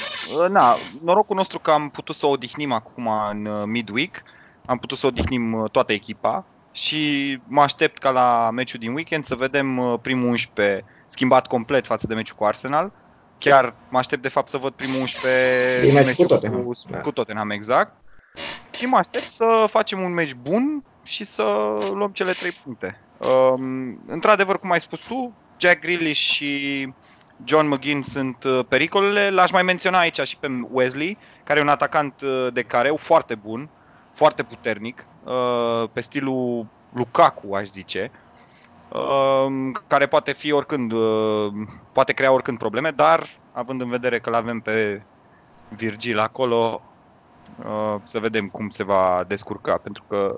na, 0.50 0.76
norocul 1.02 1.36
nostru 1.36 1.58
că 1.58 1.70
am 1.70 1.88
putut 1.88 2.16
să 2.16 2.26
odihnim 2.26 2.72
acum 2.72 3.08
în 3.30 3.44
uh, 3.44 3.62
midweek, 3.66 4.22
am 4.66 4.78
putut 4.78 4.98
să 4.98 5.06
odihnim 5.06 5.52
uh, 5.52 5.70
toată 5.70 5.92
echipa 5.92 6.44
și 6.72 7.40
mă 7.46 7.60
aștept 7.60 7.98
ca 7.98 8.10
la 8.10 8.50
meciul 8.50 8.80
din 8.80 8.94
weekend 8.94 9.24
să 9.24 9.34
vedem 9.34 9.78
uh, 9.78 9.98
primul 10.02 10.28
11 10.28 10.84
schimbat 11.06 11.46
complet 11.46 11.86
față 11.86 12.06
de 12.06 12.14
meciul 12.14 12.36
cu 12.36 12.44
Arsenal 12.44 12.92
chiar 13.50 13.74
mă 13.88 13.98
aștept 13.98 14.22
de 14.22 14.28
fapt 14.28 14.48
să 14.48 14.56
văd 14.56 14.72
primul 14.72 15.00
11 15.00 15.92
meci 15.92 16.16
cu 16.16 16.24
Tottenham. 16.24 16.62
Cu, 16.62 16.72
da. 16.90 16.98
cu 16.98 17.12
Tottenham, 17.12 17.50
exact. 17.50 17.96
Și 18.70 18.86
mă 18.86 18.96
aștept 18.96 19.32
să 19.32 19.66
facem 19.70 20.00
un 20.00 20.12
meci 20.12 20.34
bun 20.34 20.82
și 21.02 21.24
să 21.24 21.42
luăm 21.94 22.10
cele 22.12 22.32
3 22.32 22.50
puncte. 22.64 23.00
Um, 23.18 23.98
într-adevăr, 24.06 24.58
cum 24.58 24.70
ai 24.70 24.80
spus 24.80 25.00
tu, 25.00 25.34
Jack 25.58 25.80
Grealish 25.80 26.20
și 26.20 26.92
John 27.44 27.68
McGinn 27.68 28.02
sunt 28.02 28.44
uh, 28.44 28.60
pericolele. 28.68 29.30
L-aș 29.30 29.50
mai 29.50 29.62
menționa 29.62 29.98
aici 29.98 30.20
și 30.20 30.36
pe 30.36 30.48
Wesley, 30.70 31.18
care 31.44 31.58
e 31.58 31.62
un 31.62 31.68
atacant 31.68 32.20
uh, 32.20 32.46
de 32.52 32.62
careu 32.62 32.96
foarte 32.96 33.34
bun, 33.34 33.68
foarte 34.12 34.42
puternic, 34.42 35.06
uh, 35.24 35.88
pe 35.92 36.00
stilul 36.00 36.66
Lukaku, 36.92 37.54
aș 37.54 37.66
zice. 37.66 38.10
Ehm, 38.94 39.82
care 39.86 40.06
poate 40.06 40.32
fi 40.32 40.52
oricând, 40.52 40.92
ehm, 40.92 41.68
poate 41.92 42.12
crea 42.12 42.32
oricând 42.32 42.58
probleme, 42.58 42.90
dar 42.90 43.26
având 43.52 43.80
în 43.80 43.88
vedere 43.88 44.18
că 44.18 44.30
l 44.30 44.34
avem 44.34 44.60
pe 44.60 45.02
Virgil 45.68 46.18
acolo, 46.18 46.82
ehm, 47.64 48.00
să 48.04 48.18
vedem 48.18 48.48
cum 48.48 48.68
se 48.68 48.84
va 48.84 49.24
descurca, 49.28 49.76
pentru 49.76 50.04
că, 50.08 50.36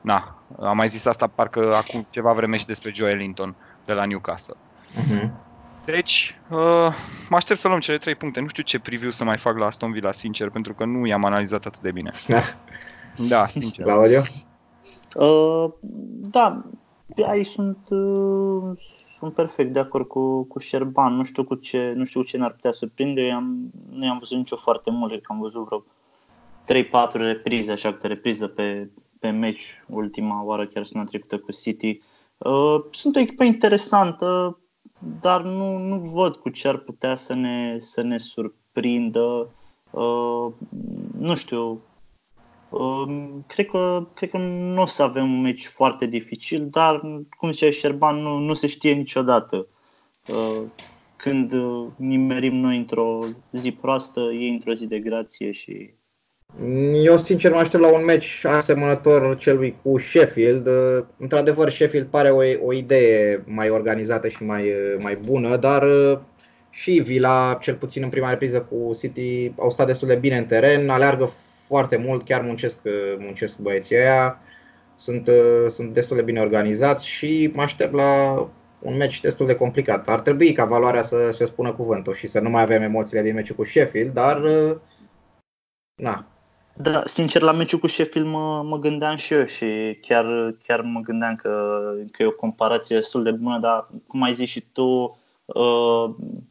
na, 0.00 0.36
am 0.60 0.76
mai 0.76 0.88
zis 0.88 1.04
asta 1.04 1.26
parcă 1.26 1.74
acum 1.74 2.06
ceva 2.10 2.32
vreme 2.32 2.56
și 2.56 2.66
despre 2.66 2.92
Joe 2.94 3.10
Ellington 3.10 3.54
de 3.84 3.92
la 3.92 4.04
Newcastle. 4.04 4.56
Uh-huh. 5.00 5.30
Deci, 5.84 6.38
uh, 6.48 6.94
mă 7.28 7.36
aștept 7.36 7.60
să 7.60 7.68
luăm 7.68 7.80
cele 7.80 7.98
trei 7.98 8.14
puncte. 8.14 8.40
Nu 8.40 8.46
știu 8.46 8.62
ce 8.62 8.80
preview 8.80 9.10
să 9.10 9.24
mai 9.24 9.36
fac 9.36 9.56
la 9.56 9.66
Aston 9.66 9.92
Villa, 9.92 10.12
sincer, 10.12 10.50
pentru 10.50 10.74
că 10.74 10.84
nu 10.84 11.06
i-am 11.06 11.24
analizat 11.24 11.66
atât 11.66 11.80
de 11.80 11.92
bine. 11.92 12.12
Da. 12.28 12.42
Da, 13.28 13.46
sincer. 13.46 13.84
Claudio? 13.84 14.22
Uh, 15.14 15.72
da, 16.30 16.64
aici 17.26 17.46
sunt, 17.46 17.78
uh, 17.90 18.78
sunt 19.18 19.34
perfect 19.34 19.72
de 19.72 19.78
acord 19.78 20.06
cu, 20.06 20.44
cu 20.44 20.58
Șerban. 20.58 21.14
Nu 21.14 21.22
știu 21.22 21.44
cu 21.44 21.54
ce, 21.54 21.92
nu 21.96 22.04
știu 22.04 22.20
cu 22.20 22.26
ce 22.26 22.36
ne-ar 22.36 22.52
putea 22.52 22.72
surprinde. 22.72 23.20
Eu 23.20 23.34
am, 23.34 23.70
nu 23.90 24.04
i-am 24.04 24.18
văzut 24.18 24.36
nicio 24.36 24.56
foarte 24.56 24.90
mult, 24.90 25.10
cred 25.10 25.22
că 25.22 25.32
am 25.32 25.40
văzut 25.40 25.64
vreo 25.64 25.84
3-4 27.08 27.12
reprize, 27.12 27.72
așa 27.72 27.92
câte 27.92 28.06
repriză 28.06 28.46
pe, 28.46 28.90
pe 29.18 29.30
meci 29.30 29.82
ultima 29.88 30.42
oară, 30.44 30.66
chiar 30.66 30.82
săptămâna 30.82 31.08
trecută 31.08 31.38
cu 31.38 31.52
City. 31.52 32.00
Uh, 32.38 32.84
sunt 32.90 33.16
o 33.16 33.20
echipă 33.20 33.44
interesantă, 33.44 34.58
dar 35.20 35.42
nu, 35.42 35.78
nu 35.78 35.96
văd 35.98 36.36
cu 36.36 36.48
ce 36.48 36.68
ar 36.68 36.76
putea 36.76 37.14
să 37.14 37.34
ne, 37.34 37.76
să 37.78 38.02
ne 38.02 38.18
surprindă. 38.18 39.50
Uh, 39.90 40.52
nu 41.18 41.34
știu, 41.34 41.70
uh, 41.70 41.78
cred, 43.46 43.66
că, 43.66 44.06
cred 44.14 44.30
că 44.30 44.38
nu 44.38 44.82
o 44.82 44.86
să 44.86 45.02
avem 45.02 45.32
un 45.32 45.40
meci 45.40 45.66
foarte 45.66 46.06
dificil, 46.06 46.68
dar, 46.70 47.00
cum 47.38 47.52
zicea 47.52 47.70
Șerban, 47.70 48.16
nu, 48.16 48.38
nu 48.38 48.54
se 48.54 48.66
știe 48.66 48.92
niciodată. 48.92 49.66
Uh, 50.28 50.62
când 51.16 51.52
uh, 51.52 51.86
nimerim 51.96 52.54
noi 52.54 52.76
într-o 52.76 53.24
zi 53.52 53.70
proastă, 53.70 54.20
ei 54.20 54.48
într-o 54.48 54.72
zi 54.72 54.86
de 54.86 54.98
grație 54.98 55.52
și 55.52 55.94
Eu 56.94 57.16
sincer 57.16 57.50
mă 57.52 57.58
aștept 57.58 57.82
la 57.82 57.92
un 57.92 58.04
meci 58.04 58.44
asemănător 58.44 59.36
celui 59.36 59.76
cu 59.82 59.98
Sheffield. 59.98 60.66
Uh, 60.66 61.04
Într-adevăr, 61.16 61.70
Sheffield 61.70 62.06
pare 62.06 62.30
o, 62.30 62.66
o 62.66 62.72
idee 62.72 63.44
mai 63.46 63.70
organizată 63.70 64.28
și 64.28 64.44
mai, 64.44 64.62
uh, 64.62 64.96
mai 64.98 65.16
bună, 65.16 65.56
dar 65.56 65.82
uh, 65.82 66.18
și 66.70 66.90
Villa, 67.04 67.58
cel 67.60 67.74
puțin 67.74 68.02
în 68.02 68.08
prima 68.08 68.30
repriză 68.30 68.60
cu 68.60 68.90
City, 68.98 69.52
au 69.58 69.70
stat 69.70 69.86
destul 69.86 70.08
de 70.08 70.14
bine 70.14 70.36
în 70.36 70.46
teren, 70.46 70.88
aleargă 70.88 71.32
foarte 71.72 71.96
mult, 71.96 72.24
chiar 72.24 72.40
muncesc, 72.40 72.78
uh, 72.84 73.16
muncesc 73.18 73.58
băieții 73.58 73.96
ăia, 73.96 74.38
sunt, 74.94 75.26
uh, 75.26 75.66
sunt 75.68 75.94
destul 75.94 76.16
de 76.16 76.22
bine 76.22 76.40
organizați 76.40 77.06
și 77.06 77.50
mă 77.54 77.62
aștept 77.62 77.92
la 77.92 78.12
un 78.78 78.96
meci 78.96 79.20
destul 79.20 79.46
de 79.46 79.54
complicat. 79.54 80.08
Ar 80.08 80.20
trebui 80.20 80.52
ca 80.52 80.64
valoarea 80.64 81.02
să 81.02 81.30
se 81.32 81.44
spună 81.44 81.72
cuvântul 81.72 82.14
și 82.14 82.26
să 82.26 82.40
nu 82.40 82.50
mai 82.50 82.62
avem 82.62 82.82
emoțiile 82.82 83.22
din 83.22 83.34
meciul 83.34 83.56
cu 83.56 83.64
Sheffield, 83.64 84.12
dar 84.12 84.42
uh, 84.42 84.76
na, 85.94 86.26
Da, 86.74 87.02
sincer, 87.06 87.42
la 87.42 87.52
meciul 87.52 87.78
cu 87.78 87.86
Sheffield 87.86 88.28
mă, 88.28 88.62
mă 88.62 88.78
gândeam 88.78 89.16
și 89.16 89.34
eu 89.34 89.44
și 89.44 89.98
chiar, 90.00 90.54
chiar 90.66 90.80
mă 90.80 91.00
gândeam 91.00 91.36
că, 91.36 91.80
că 92.10 92.22
e 92.22 92.26
o 92.26 92.40
comparație 92.44 92.96
destul 92.96 93.22
de 93.22 93.30
bună, 93.30 93.58
dar 93.58 93.88
cum 94.06 94.22
ai 94.22 94.34
zis 94.34 94.48
și 94.48 94.60
tu, 94.72 95.18
uh, 95.44 96.10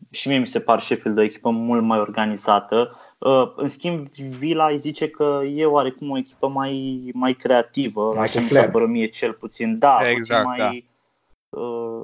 și 0.09 0.28
mie 0.28 0.38
mi 0.38 0.47
se 0.47 0.59
par 0.59 0.80
Sheffield 0.80 1.17
o 1.17 1.22
echipă 1.22 1.49
mult 1.49 1.84
mai 1.84 1.99
organizată. 1.99 2.95
Uh, 3.26 3.51
în 3.55 3.67
schimb, 3.67 4.07
Villa 4.13 4.67
îi 4.69 4.78
zice 4.78 5.09
că 5.09 5.41
e 5.55 5.65
oarecum 5.65 6.09
o 6.09 6.17
echipă 6.17 6.47
mai, 6.47 7.09
mai 7.13 7.34
creativă, 7.34 8.13
Mai 8.15 8.24
așa 8.24 8.39
mi 8.39 8.47
clar. 8.47 8.63
s-a 8.63 8.69
părut 8.72 8.89
mie 8.89 9.07
cel 9.07 9.34
puțin. 9.34 9.78
Da, 9.78 10.09
Exact, 10.09 10.45
puțin 10.47 10.63
mai, 10.63 10.89
uh, 11.49 12.01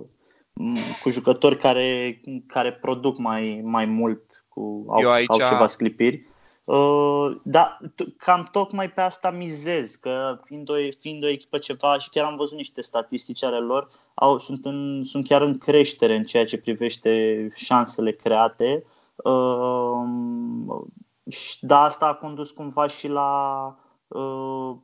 m- 0.54 1.02
cu 1.02 1.10
jucători 1.10 1.58
care, 1.58 2.22
care 2.48 2.74
produc 2.74 3.18
mai, 3.18 3.62
mai 3.64 3.86
mult, 3.86 4.46
cu, 4.48 4.86
au, 4.88 5.02
Eu 5.02 5.10
aici- 5.12 5.30
au 5.30 5.38
ceva 5.38 5.68
sclipiri. 5.68 6.26
Uh, 6.64 7.36
da, 7.44 7.78
t- 7.84 8.16
cam 8.18 8.48
tocmai 8.52 8.92
pe 8.92 9.02
asta 9.02 9.32
mizez, 9.32 9.96
că 9.96 10.40
fiind 10.44 10.70
o, 10.70 10.74
fiind 11.00 11.24
o 11.24 11.28
echipă 11.28 11.58
ceva 11.58 12.00
și 12.00 12.10
chiar 12.10 12.26
am 12.26 12.36
văzut 12.36 12.58
niște 12.58 12.82
statistici 12.82 13.44
ale 13.44 13.58
lor, 13.58 13.90
au, 14.14 14.40
sunt, 14.40 14.66
în, 14.66 15.04
sunt 15.04 15.28
chiar 15.28 15.42
în 15.42 15.58
creștere 15.58 16.16
în 16.16 16.24
ceea 16.24 16.46
ce 16.46 16.58
privește 16.58 17.48
șansele 17.56 18.12
create. 18.12 18.84
Uh, 19.16 20.82
și- 21.30 21.58
da, 21.66 21.82
asta 21.84 22.06
a 22.08 22.14
condus 22.14 22.52
cumva 22.52 22.88
și 22.88 23.08
la 23.08 23.66
uh, 24.08 24.76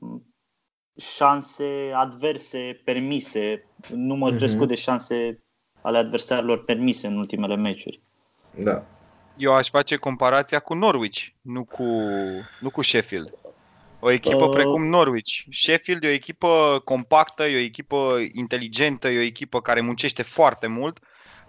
șanse 0.98 1.92
adverse 1.96 2.82
permise, 2.86 3.70
număr 3.90 4.30
Mhm. 4.30 4.38
crescut 4.38 4.68
de 4.68 4.76
șanse 4.76 5.44
ale 5.82 5.98
adversarilor 5.98 6.62
permise 6.62 7.08
în 7.08 7.18
ultimele 7.18 7.56
meciuri. 7.56 8.02
da. 8.64 8.84
Eu 9.38 9.54
aș 9.54 9.70
face 9.70 9.96
comparația 9.96 10.60
cu 10.60 10.74
Norwich, 10.74 11.28
nu 11.42 11.64
cu, 11.66 11.84
nu 12.60 12.70
cu 12.72 12.82
Sheffield. 12.82 13.34
O 14.00 14.12
echipă 14.12 14.44
Uh. 14.46 14.54
precum 14.54 14.86
Norwich. 14.88 15.32
Sheffield 15.52 16.04
e 16.04 16.08
o 16.08 16.12
echipă 16.12 16.82
compactă, 16.86 17.44
e 17.44 17.56
o 17.58 17.64
echipă 17.64 18.16
inteligentă, 18.34 19.08
e 19.08 19.18
o 19.18 19.22
echipă 19.22 19.62
care 19.62 19.82
muncește 19.82 20.24
foarte 20.24 20.68
mult. 20.68 21.00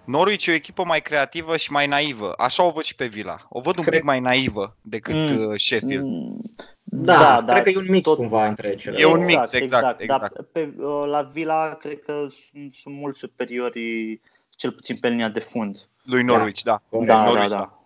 Norwich 0.05 0.47
e 0.47 0.51
o 0.51 0.55
echipă 0.55 0.85
mai 0.85 1.03
creativă 1.03 1.57
și 1.57 1.73
mai 1.73 1.87
naivă. 1.87 2.33
Așa 2.37 2.63
o 2.63 2.71
văd 2.71 2.83
și 2.83 2.95
pe 2.95 3.07
Villa. 3.07 3.47
O 3.49 3.61
văd 3.61 3.77
un 3.79 3.83
Cred- 3.85 3.95
pic 3.95 4.05
mai 4.05 4.21
naivă 4.21 4.77
decât 4.83 5.15
Mm. 5.15 5.47
uh, 5.47 5.61
Sheffield. 5.61 6.05
Mm, 6.07 6.41
Da, 6.85 7.43
da, 7.43 7.53
cred 7.53 7.63
că 7.65 7.71
e 7.71 7.77
un 7.83 7.91
mix 7.91 8.11
cumva 8.11 8.47
între 8.47 8.75
cele 8.75 8.99
E 8.99 9.05
un 9.05 9.13
două. 9.13 9.25
mix, 9.25 9.53
exact, 9.53 9.83
Dar 9.83 9.97
exact. 9.99 10.41
pe, 10.53 10.75
uh, 10.79 11.05
la 11.07 11.23
Villa 11.23 11.75
cred 11.75 12.03
că 12.03 12.27
sunt, 12.51 12.75
sunt 12.75 12.95
mult 12.95 13.17
superiori, 13.17 14.21
cel 14.57 14.73
puțin 14.73 14.97
pe 14.97 15.09
linia 15.09 15.29
de 15.29 15.41
fund. 15.41 15.89
Lui 16.03 16.23
Norwich, 16.23 16.63
da. 16.63 16.83
Corect. 16.91 17.09
Da, 17.11 17.17
da, 17.17 17.25
Norwich, 17.25 17.49
da. 17.49 17.79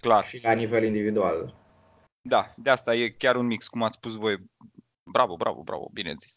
Clar. 0.00 0.24
Și 0.26 0.40
la 0.42 0.52
nivel 0.52 0.84
individual. 0.84 1.54
Da, 2.22 2.52
de 2.56 2.70
asta 2.70 2.94
e 2.94 3.08
chiar 3.08 3.36
un 3.36 3.46
mix, 3.46 3.66
cum 3.68 3.82
ați 3.82 3.96
spus 3.96 4.14
voi. 4.14 4.36
Bravo, 5.08 5.36
bravo, 5.36 5.62
bravo, 5.64 5.90
bine 5.92 6.14
zis. 6.20 6.36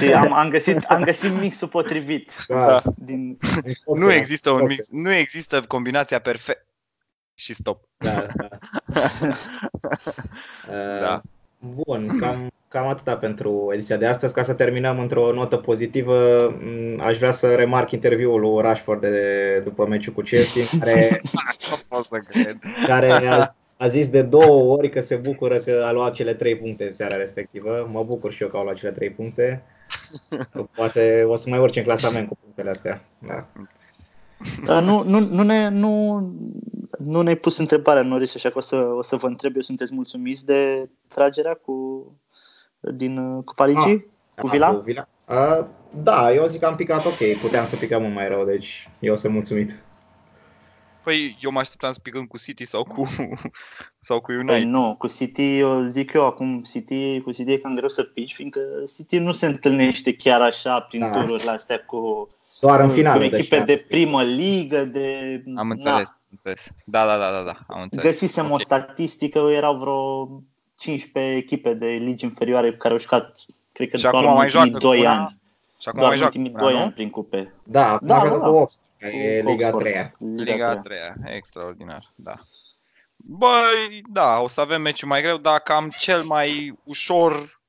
Deci 0.00 0.10
am, 0.22 0.32
am, 0.32 0.48
găsit, 0.50 0.82
am 0.82 1.02
găsit 1.02 1.40
mixul 1.40 1.68
potrivit. 1.68 2.30
Da. 2.48 2.82
Din, 2.96 3.38
Nu 3.94 4.12
există 4.12 4.50
un 4.50 4.60
Ok. 4.60 4.68
mix, 4.68 4.86
nu 4.90 5.12
există 5.12 5.60
combinația 5.62 6.18
perfectă. 6.18 6.62
Și 7.34 7.54
stop. 7.54 7.80
Da, 7.96 8.26
da. 8.36 8.48
Uh, 10.68 11.00
Da. 11.00 11.20
Bun, 11.58 12.06
cam, 12.20 12.50
cam 12.68 12.86
atâta 12.86 13.16
pentru 13.16 13.70
ediția 13.74 13.96
de 13.96 14.06
astăzi. 14.06 14.34
Ca 14.34 14.42
să 14.42 14.52
terminăm 14.54 14.98
într-o 14.98 15.32
notă 15.32 15.56
pozitivă, 15.56 16.48
m, 16.60 17.00
aș 17.00 17.16
vrea 17.18 17.32
să 17.32 17.54
remarc 17.54 17.90
interviul 17.90 18.40
lui 18.40 18.62
Rashford 18.62 19.00
de, 19.00 19.60
după 19.64 19.86
meciul 19.86 20.12
cu 20.12 20.20
Chelsea, 20.20 20.62
în 20.72 20.78
care, 20.84 21.20
Nu 21.70 21.76
pot 21.88 22.06
să 22.06 22.18
cred. 22.28 22.58
care 22.86 23.10
a, 23.12 23.54
a 23.78 23.88
zis 23.88 24.08
de 24.08 24.22
două 24.22 24.76
ori 24.76 24.90
că 24.90 25.00
se 25.00 25.16
bucură 25.16 25.56
că 25.56 25.82
a 25.86 25.92
luat 25.92 26.12
cele 26.12 26.34
trei 26.34 26.56
puncte 26.56 26.84
în 26.84 26.92
seara 26.92 27.16
respectivă. 27.16 27.88
Mă 27.92 28.02
bucur 28.02 28.32
și 28.32 28.42
eu 28.42 28.48
că 28.48 28.56
au 28.56 28.62
luat 28.62 28.76
cele 28.76 28.92
trei 28.92 29.10
puncte. 29.10 29.62
Poate 30.76 31.24
o 31.26 31.36
să 31.36 31.48
mai 31.48 31.58
urce 31.58 31.78
în 31.78 31.84
clasament 31.84 32.28
cu 32.28 32.36
punctele 32.42 32.70
astea. 32.70 33.04
Da. 33.18 33.46
Uh, 34.68 34.82
nu, 34.82 35.02
nu, 35.02 35.18
nu, 35.18 35.42
ne, 35.42 35.68
nu, 35.68 36.18
nu 36.98 37.22
ne-ai 37.22 37.36
pus 37.36 37.58
întrebarea, 37.58 38.02
Norris, 38.02 38.34
așa 38.34 38.50
că 38.50 38.58
o 38.58 38.60
să, 38.60 38.76
o 38.76 39.02
să 39.02 39.16
vă 39.16 39.26
întreb 39.26 39.54
eu, 39.54 39.60
sunteți 39.60 39.94
mulțumiți 39.94 40.44
de 40.44 40.88
tragerea 41.08 41.54
cu, 41.54 42.06
din 42.80 43.18
uh, 43.18 43.44
Cupa 43.44 43.66
Ligii? 43.66 44.06
cu 44.34 44.46
Da, 44.46 44.52
Villa? 44.52 44.70
Cu 44.74 44.80
Villa. 44.80 45.08
Uh, 45.28 45.64
da, 46.02 46.32
eu 46.32 46.46
zic 46.46 46.60
că 46.60 46.66
am 46.66 46.76
picat 46.76 47.04
ok, 47.04 47.40
puteam 47.40 47.64
să 47.64 47.76
picăm 47.76 48.02
mult 48.02 48.14
mai 48.14 48.28
rău, 48.28 48.44
deci 48.44 48.90
eu 48.98 49.16
sunt 49.16 49.32
mulțumit. 49.32 49.80
Păi 51.08 51.38
eu 51.40 51.50
mă 51.50 51.58
așteptam 51.58 51.92
să 51.92 51.98
picăm 52.02 52.24
cu 52.26 52.38
City 52.38 52.64
sau 52.64 52.84
cu, 52.84 53.08
sau 54.08 54.20
cu 54.20 54.26
Păi 54.26 54.36
United. 54.36 54.62
nu, 54.62 54.94
cu 54.98 55.06
City, 55.06 55.58
eu 55.58 55.82
zic 55.82 56.12
eu 56.12 56.26
acum, 56.26 56.62
City, 56.62 57.20
cu 57.20 57.32
City 57.32 57.52
e 57.52 57.58
cam 57.58 57.74
greu 57.74 57.88
să 57.88 58.02
pici, 58.02 58.34
fiindcă 58.34 58.60
City 58.96 59.18
nu 59.18 59.32
se 59.32 59.46
întâlnește 59.46 60.14
chiar 60.14 60.40
așa 60.40 60.80
prin 60.80 61.00
Da. 61.00 61.10
tururile 61.10 61.50
astea 61.50 61.78
cu, 61.86 62.28
Doar 62.60 62.80
în 62.80 62.88
cu 62.88 62.94
finalul 62.94 63.22
echipe 63.22 63.60
deci, 63.60 63.66
de 63.78 63.84
primă 63.88 64.22
ligă, 64.22 64.84
de... 64.84 65.40
Am 65.46 65.52
na, 65.52 65.60
înțeles, 65.74 66.08
am 66.08 66.26
înțeles. 66.30 66.68
Da, 66.84 67.06
da, 67.06 67.16
da, 67.16 67.30
da, 67.30 67.42
da, 67.42 67.74
am 67.74 67.82
înțeles. 67.82 68.04
Găsisem 68.04 68.46
Ok. 68.46 68.52
o 68.54 68.58
statistică, 68.58 69.38
erau 69.38 69.76
vreo 69.76 70.28
15 70.78 71.36
echipe 71.36 71.74
de 71.74 71.86
ligi 71.86 72.24
inferioare 72.24 72.76
care 72.76 72.92
au 72.94 73.00
jucat, 73.00 73.36
cred 73.72 73.90
că 73.90 73.96
Și 73.96 74.02
doar 74.02 74.14
acum 74.14 74.28
în 74.28 74.34
mai 74.34 74.44
ultimii 74.44 74.70
joacă 74.70 74.86
2 74.86 74.96
cu 74.96 75.02
una, 75.02 75.12
ani. 75.16 75.37
Și 75.80 75.88
acum 75.88 76.00
Doar 76.00 76.12
mai 76.12 76.12
în 76.12 76.16
joacă 76.16 76.38
ultimii 76.38 76.50
cu 76.50 76.64
una, 76.64 76.70
2 76.70 76.74
nu? 76.74 76.82
ani 76.82 76.92
prin 76.92 77.10
cupe. 77.10 77.54
Da, 77.64 77.92
acum 77.92 78.06
Da, 78.06 78.14
joacă 78.14 78.28
da, 78.28 78.34
cu 78.34 78.40
da. 78.40 78.48
Oxford, 78.48 78.86
care 78.98 79.16
e 79.16 79.42
Cu 79.42 79.48
Liga 79.48 79.66
Oxford. 79.66 79.84
3 79.84 80.08
Liga 80.18 80.68
a 80.68 80.76
treia, 80.76 81.14
extraordinar, 81.24 82.12
da. 82.14 82.34
Băi, 83.16 84.02
da, 84.12 84.38
o 84.40 84.48
să 84.48 84.60
avem 84.60 84.82
meciul 84.82 85.08
mai 85.08 85.22
greu, 85.22 85.36
dar 85.36 85.58
cam 85.58 85.92
cel 85.98 86.22
mai 86.22 86.78
ușor 86.84 87.60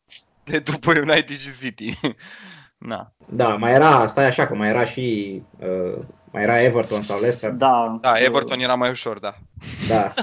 de 0.44 0.60
după 0.60 0.92
United 0.92 1.38
și 1.38 1.58
City. 1.60 2.00
Na. 2.78 3.12
Da, 3.26 3.56
mai 3.56 3.72
era, 3.74 4.08
stai 4.08 4.26
așa, 4.26 4.48
că 4.48 4.56
mai 4.56 4.70
era 4.70 4.86
și, 4.86 5.44
uh, 5.60 6.04
mai 6.32 6.44
era 6.44 6.62
Everton 6.62 7.02
sau 7.02 7.20
Leicester. 7.20 7.52
Da, 7.52 7.98
Da, 8.02 8.20
Everton 8.20 8.60
era 8.60 8.76
mai 8.76 8.90
ușor, 8.90 9.20
da. 9.20 9.36
Da, 9.88 10.14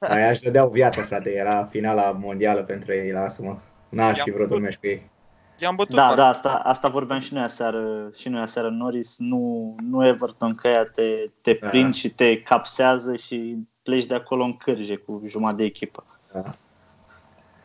aia 0.14 0.30
își 0.30 0.42
dădeau 0.42 0.68
viață, 0.68 1.00
frate, 1.00 1.34
era 1.34 1.64
finala 1.70 2.12
mondială 2.12 2.62
pentru 2.62 2.92
ei, 2.92 3.12
lasă-mă. 3.12 3.56
N-aș 3.88 4.20
fi 4.20 4.30
vrut 4.30 4.50
un 4.50 4.60
meci 4.60 4.76
cu 4.76 4.86
ei. 4.86 5.10
I-am 5.58 5.74
bătut. 5.74 5.94
Da, 5.94 6.02
parcă. 6.02 6.16
da, 6.16 6.26
asta, 6.28 6.48
asta 6.48 6.88
vorbeam 6.88 7.20
și 7.20 7.34
noi 7.34 7.42
aseară, 7.42 8.10
și 8.16 8.28
noi 8.28 8.40
aseară 8.40 8.68
Norris, 8.68 9.16
nu, 9.18 9.74
nu 9.88 10.06
Everton 10.06 10.54
că 10.54 10.68
ea 10.68 10.84
te, 10.84 11.30
te 11.40 11.58
Da. 11.60 11.68
prind 11.68 11.94
și 11.94 12.10
te 12.10 12.42
capsează 12.42 13.16
și 13.16 13.56
pleci 13.82 14.06
de 14.06 14.14
acolo 14.14 14.44
în 14.44 14.56
cârje 14.56 14.96
cu 14.96 15.22
jumătate 15.26 15.56
de 15.56 15.64
echipă. 15.64 16.04
Da. 16.32 16.54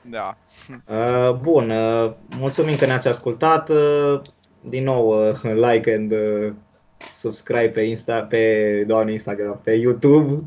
da. 0.01 0.37
Uh, 0.87 1.33
bun, 1.41 1.69
uh, 1.69 2.11
mulțumim 2.39 2.75
că 2.75 2.85
ne-ați 2.85 3.07
ascultat. 3.07 3.69
Uh, 3.69 4.21
din 4.61 4.83
nou, 4.83 5.29
uh, 5.29 5.41
like 5.69 5.93
and 5.93 6.11
uh, 6.11 6.53
subscribe 7.15 7.69
pe, 7.69 7.81
Insta, 7.81 8.21
pe 8.21 8.83
doamne 8.87 9.11
Instagram, 9.11 9.59
pe 9.63 9.71
YouTube. 9.71 10.43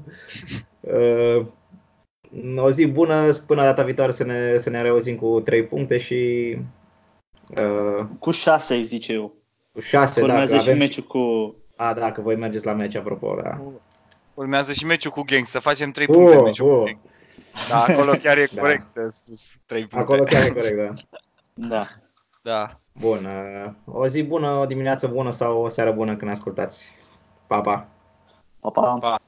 Uh, 0.81 1.47
o 2.57 2.71
zi 2.71 2.87
bună, 2.87 3.33
până 3.47 3.63
data 3.63 3.83
viitoare 3.83 4.13
să 4.13 4.25
ne, 4.25 4.57
să 4.57 4.71
ne 4.71 4.83
reauzim 4.83 5.17
cu 5.17 5.41
3 5.41 5.65
puncte 5.65 5.99
și 5.99 6.57
uh, 7.49 8.07
cu 8.19 8.31
6, 8.31 8.83
zice 8.83 9.13
eu. 9.13 9.35
Cu 9.73 9.81
6, 9.81 10.21
da. 10.21 10.27
Urmează 10.27 10.59
și 10.59 10.79
meciul 10.79 11.03
cu... 11.03 11.55
A, 11.77 11.95
da, 11.95 12.13
că 12.13 12.21
voi 12.21 12.37
mergeți 12.37 12.67
la 12.67 12.73
meci, 12.73 12.95
apropo, 12.95 13.35
da. 13.43 13.61
Urmează 14.35 14.73
și 14.73 14.85
meciul 14.85 15.11
cu 15.11 15.23
Gang, 15.23 15.47
să 15.47 15.59
facem 15.59 15.91
3 15.91 16.07
puncte 16.07 16.37
oh, 16.37 16.43
meciul 16.43 16.69
oh. 16.69 16.79
cu 16.79 16.85
Gang. 16.85 16.99
Da, 17.69 17.85
acolo 17.85 18.13
chiar 18.23 18.39
e 18.39 18.49
da. 18.53 18.61
corect 18.61 18.87
da. 18.95 19.11
spus 19.11 19.53
3 19.67 19.87
puncte. 19.87 19.99
Acolo 19.99 20.25
chiar 20.25 20.45
e 20.45 20.49
corect, 20.49 20.77
da. 20.77 20.95
da. 21.55 21.87
Da. 22.43 22.81
Bun. 22.93 23.29
O 23.85 24.07
zi 24.07 24.23
bună, 24.23 24.51
o 24.51 24.67
dimineață 24.67 25.07
bună 25.07 25.31
sau 25.31 25.63
o 25.63 25.69
seară 25.69 25.93
bună 25.93 26.17
când 26.17 26.31
ascultați. 26.31 27.03
Pa, 27.47 27.61
pa! 27.61 27.89
Pa, 28.61 28.71
pa! 28.71 28.99
pa. 29.01 29.21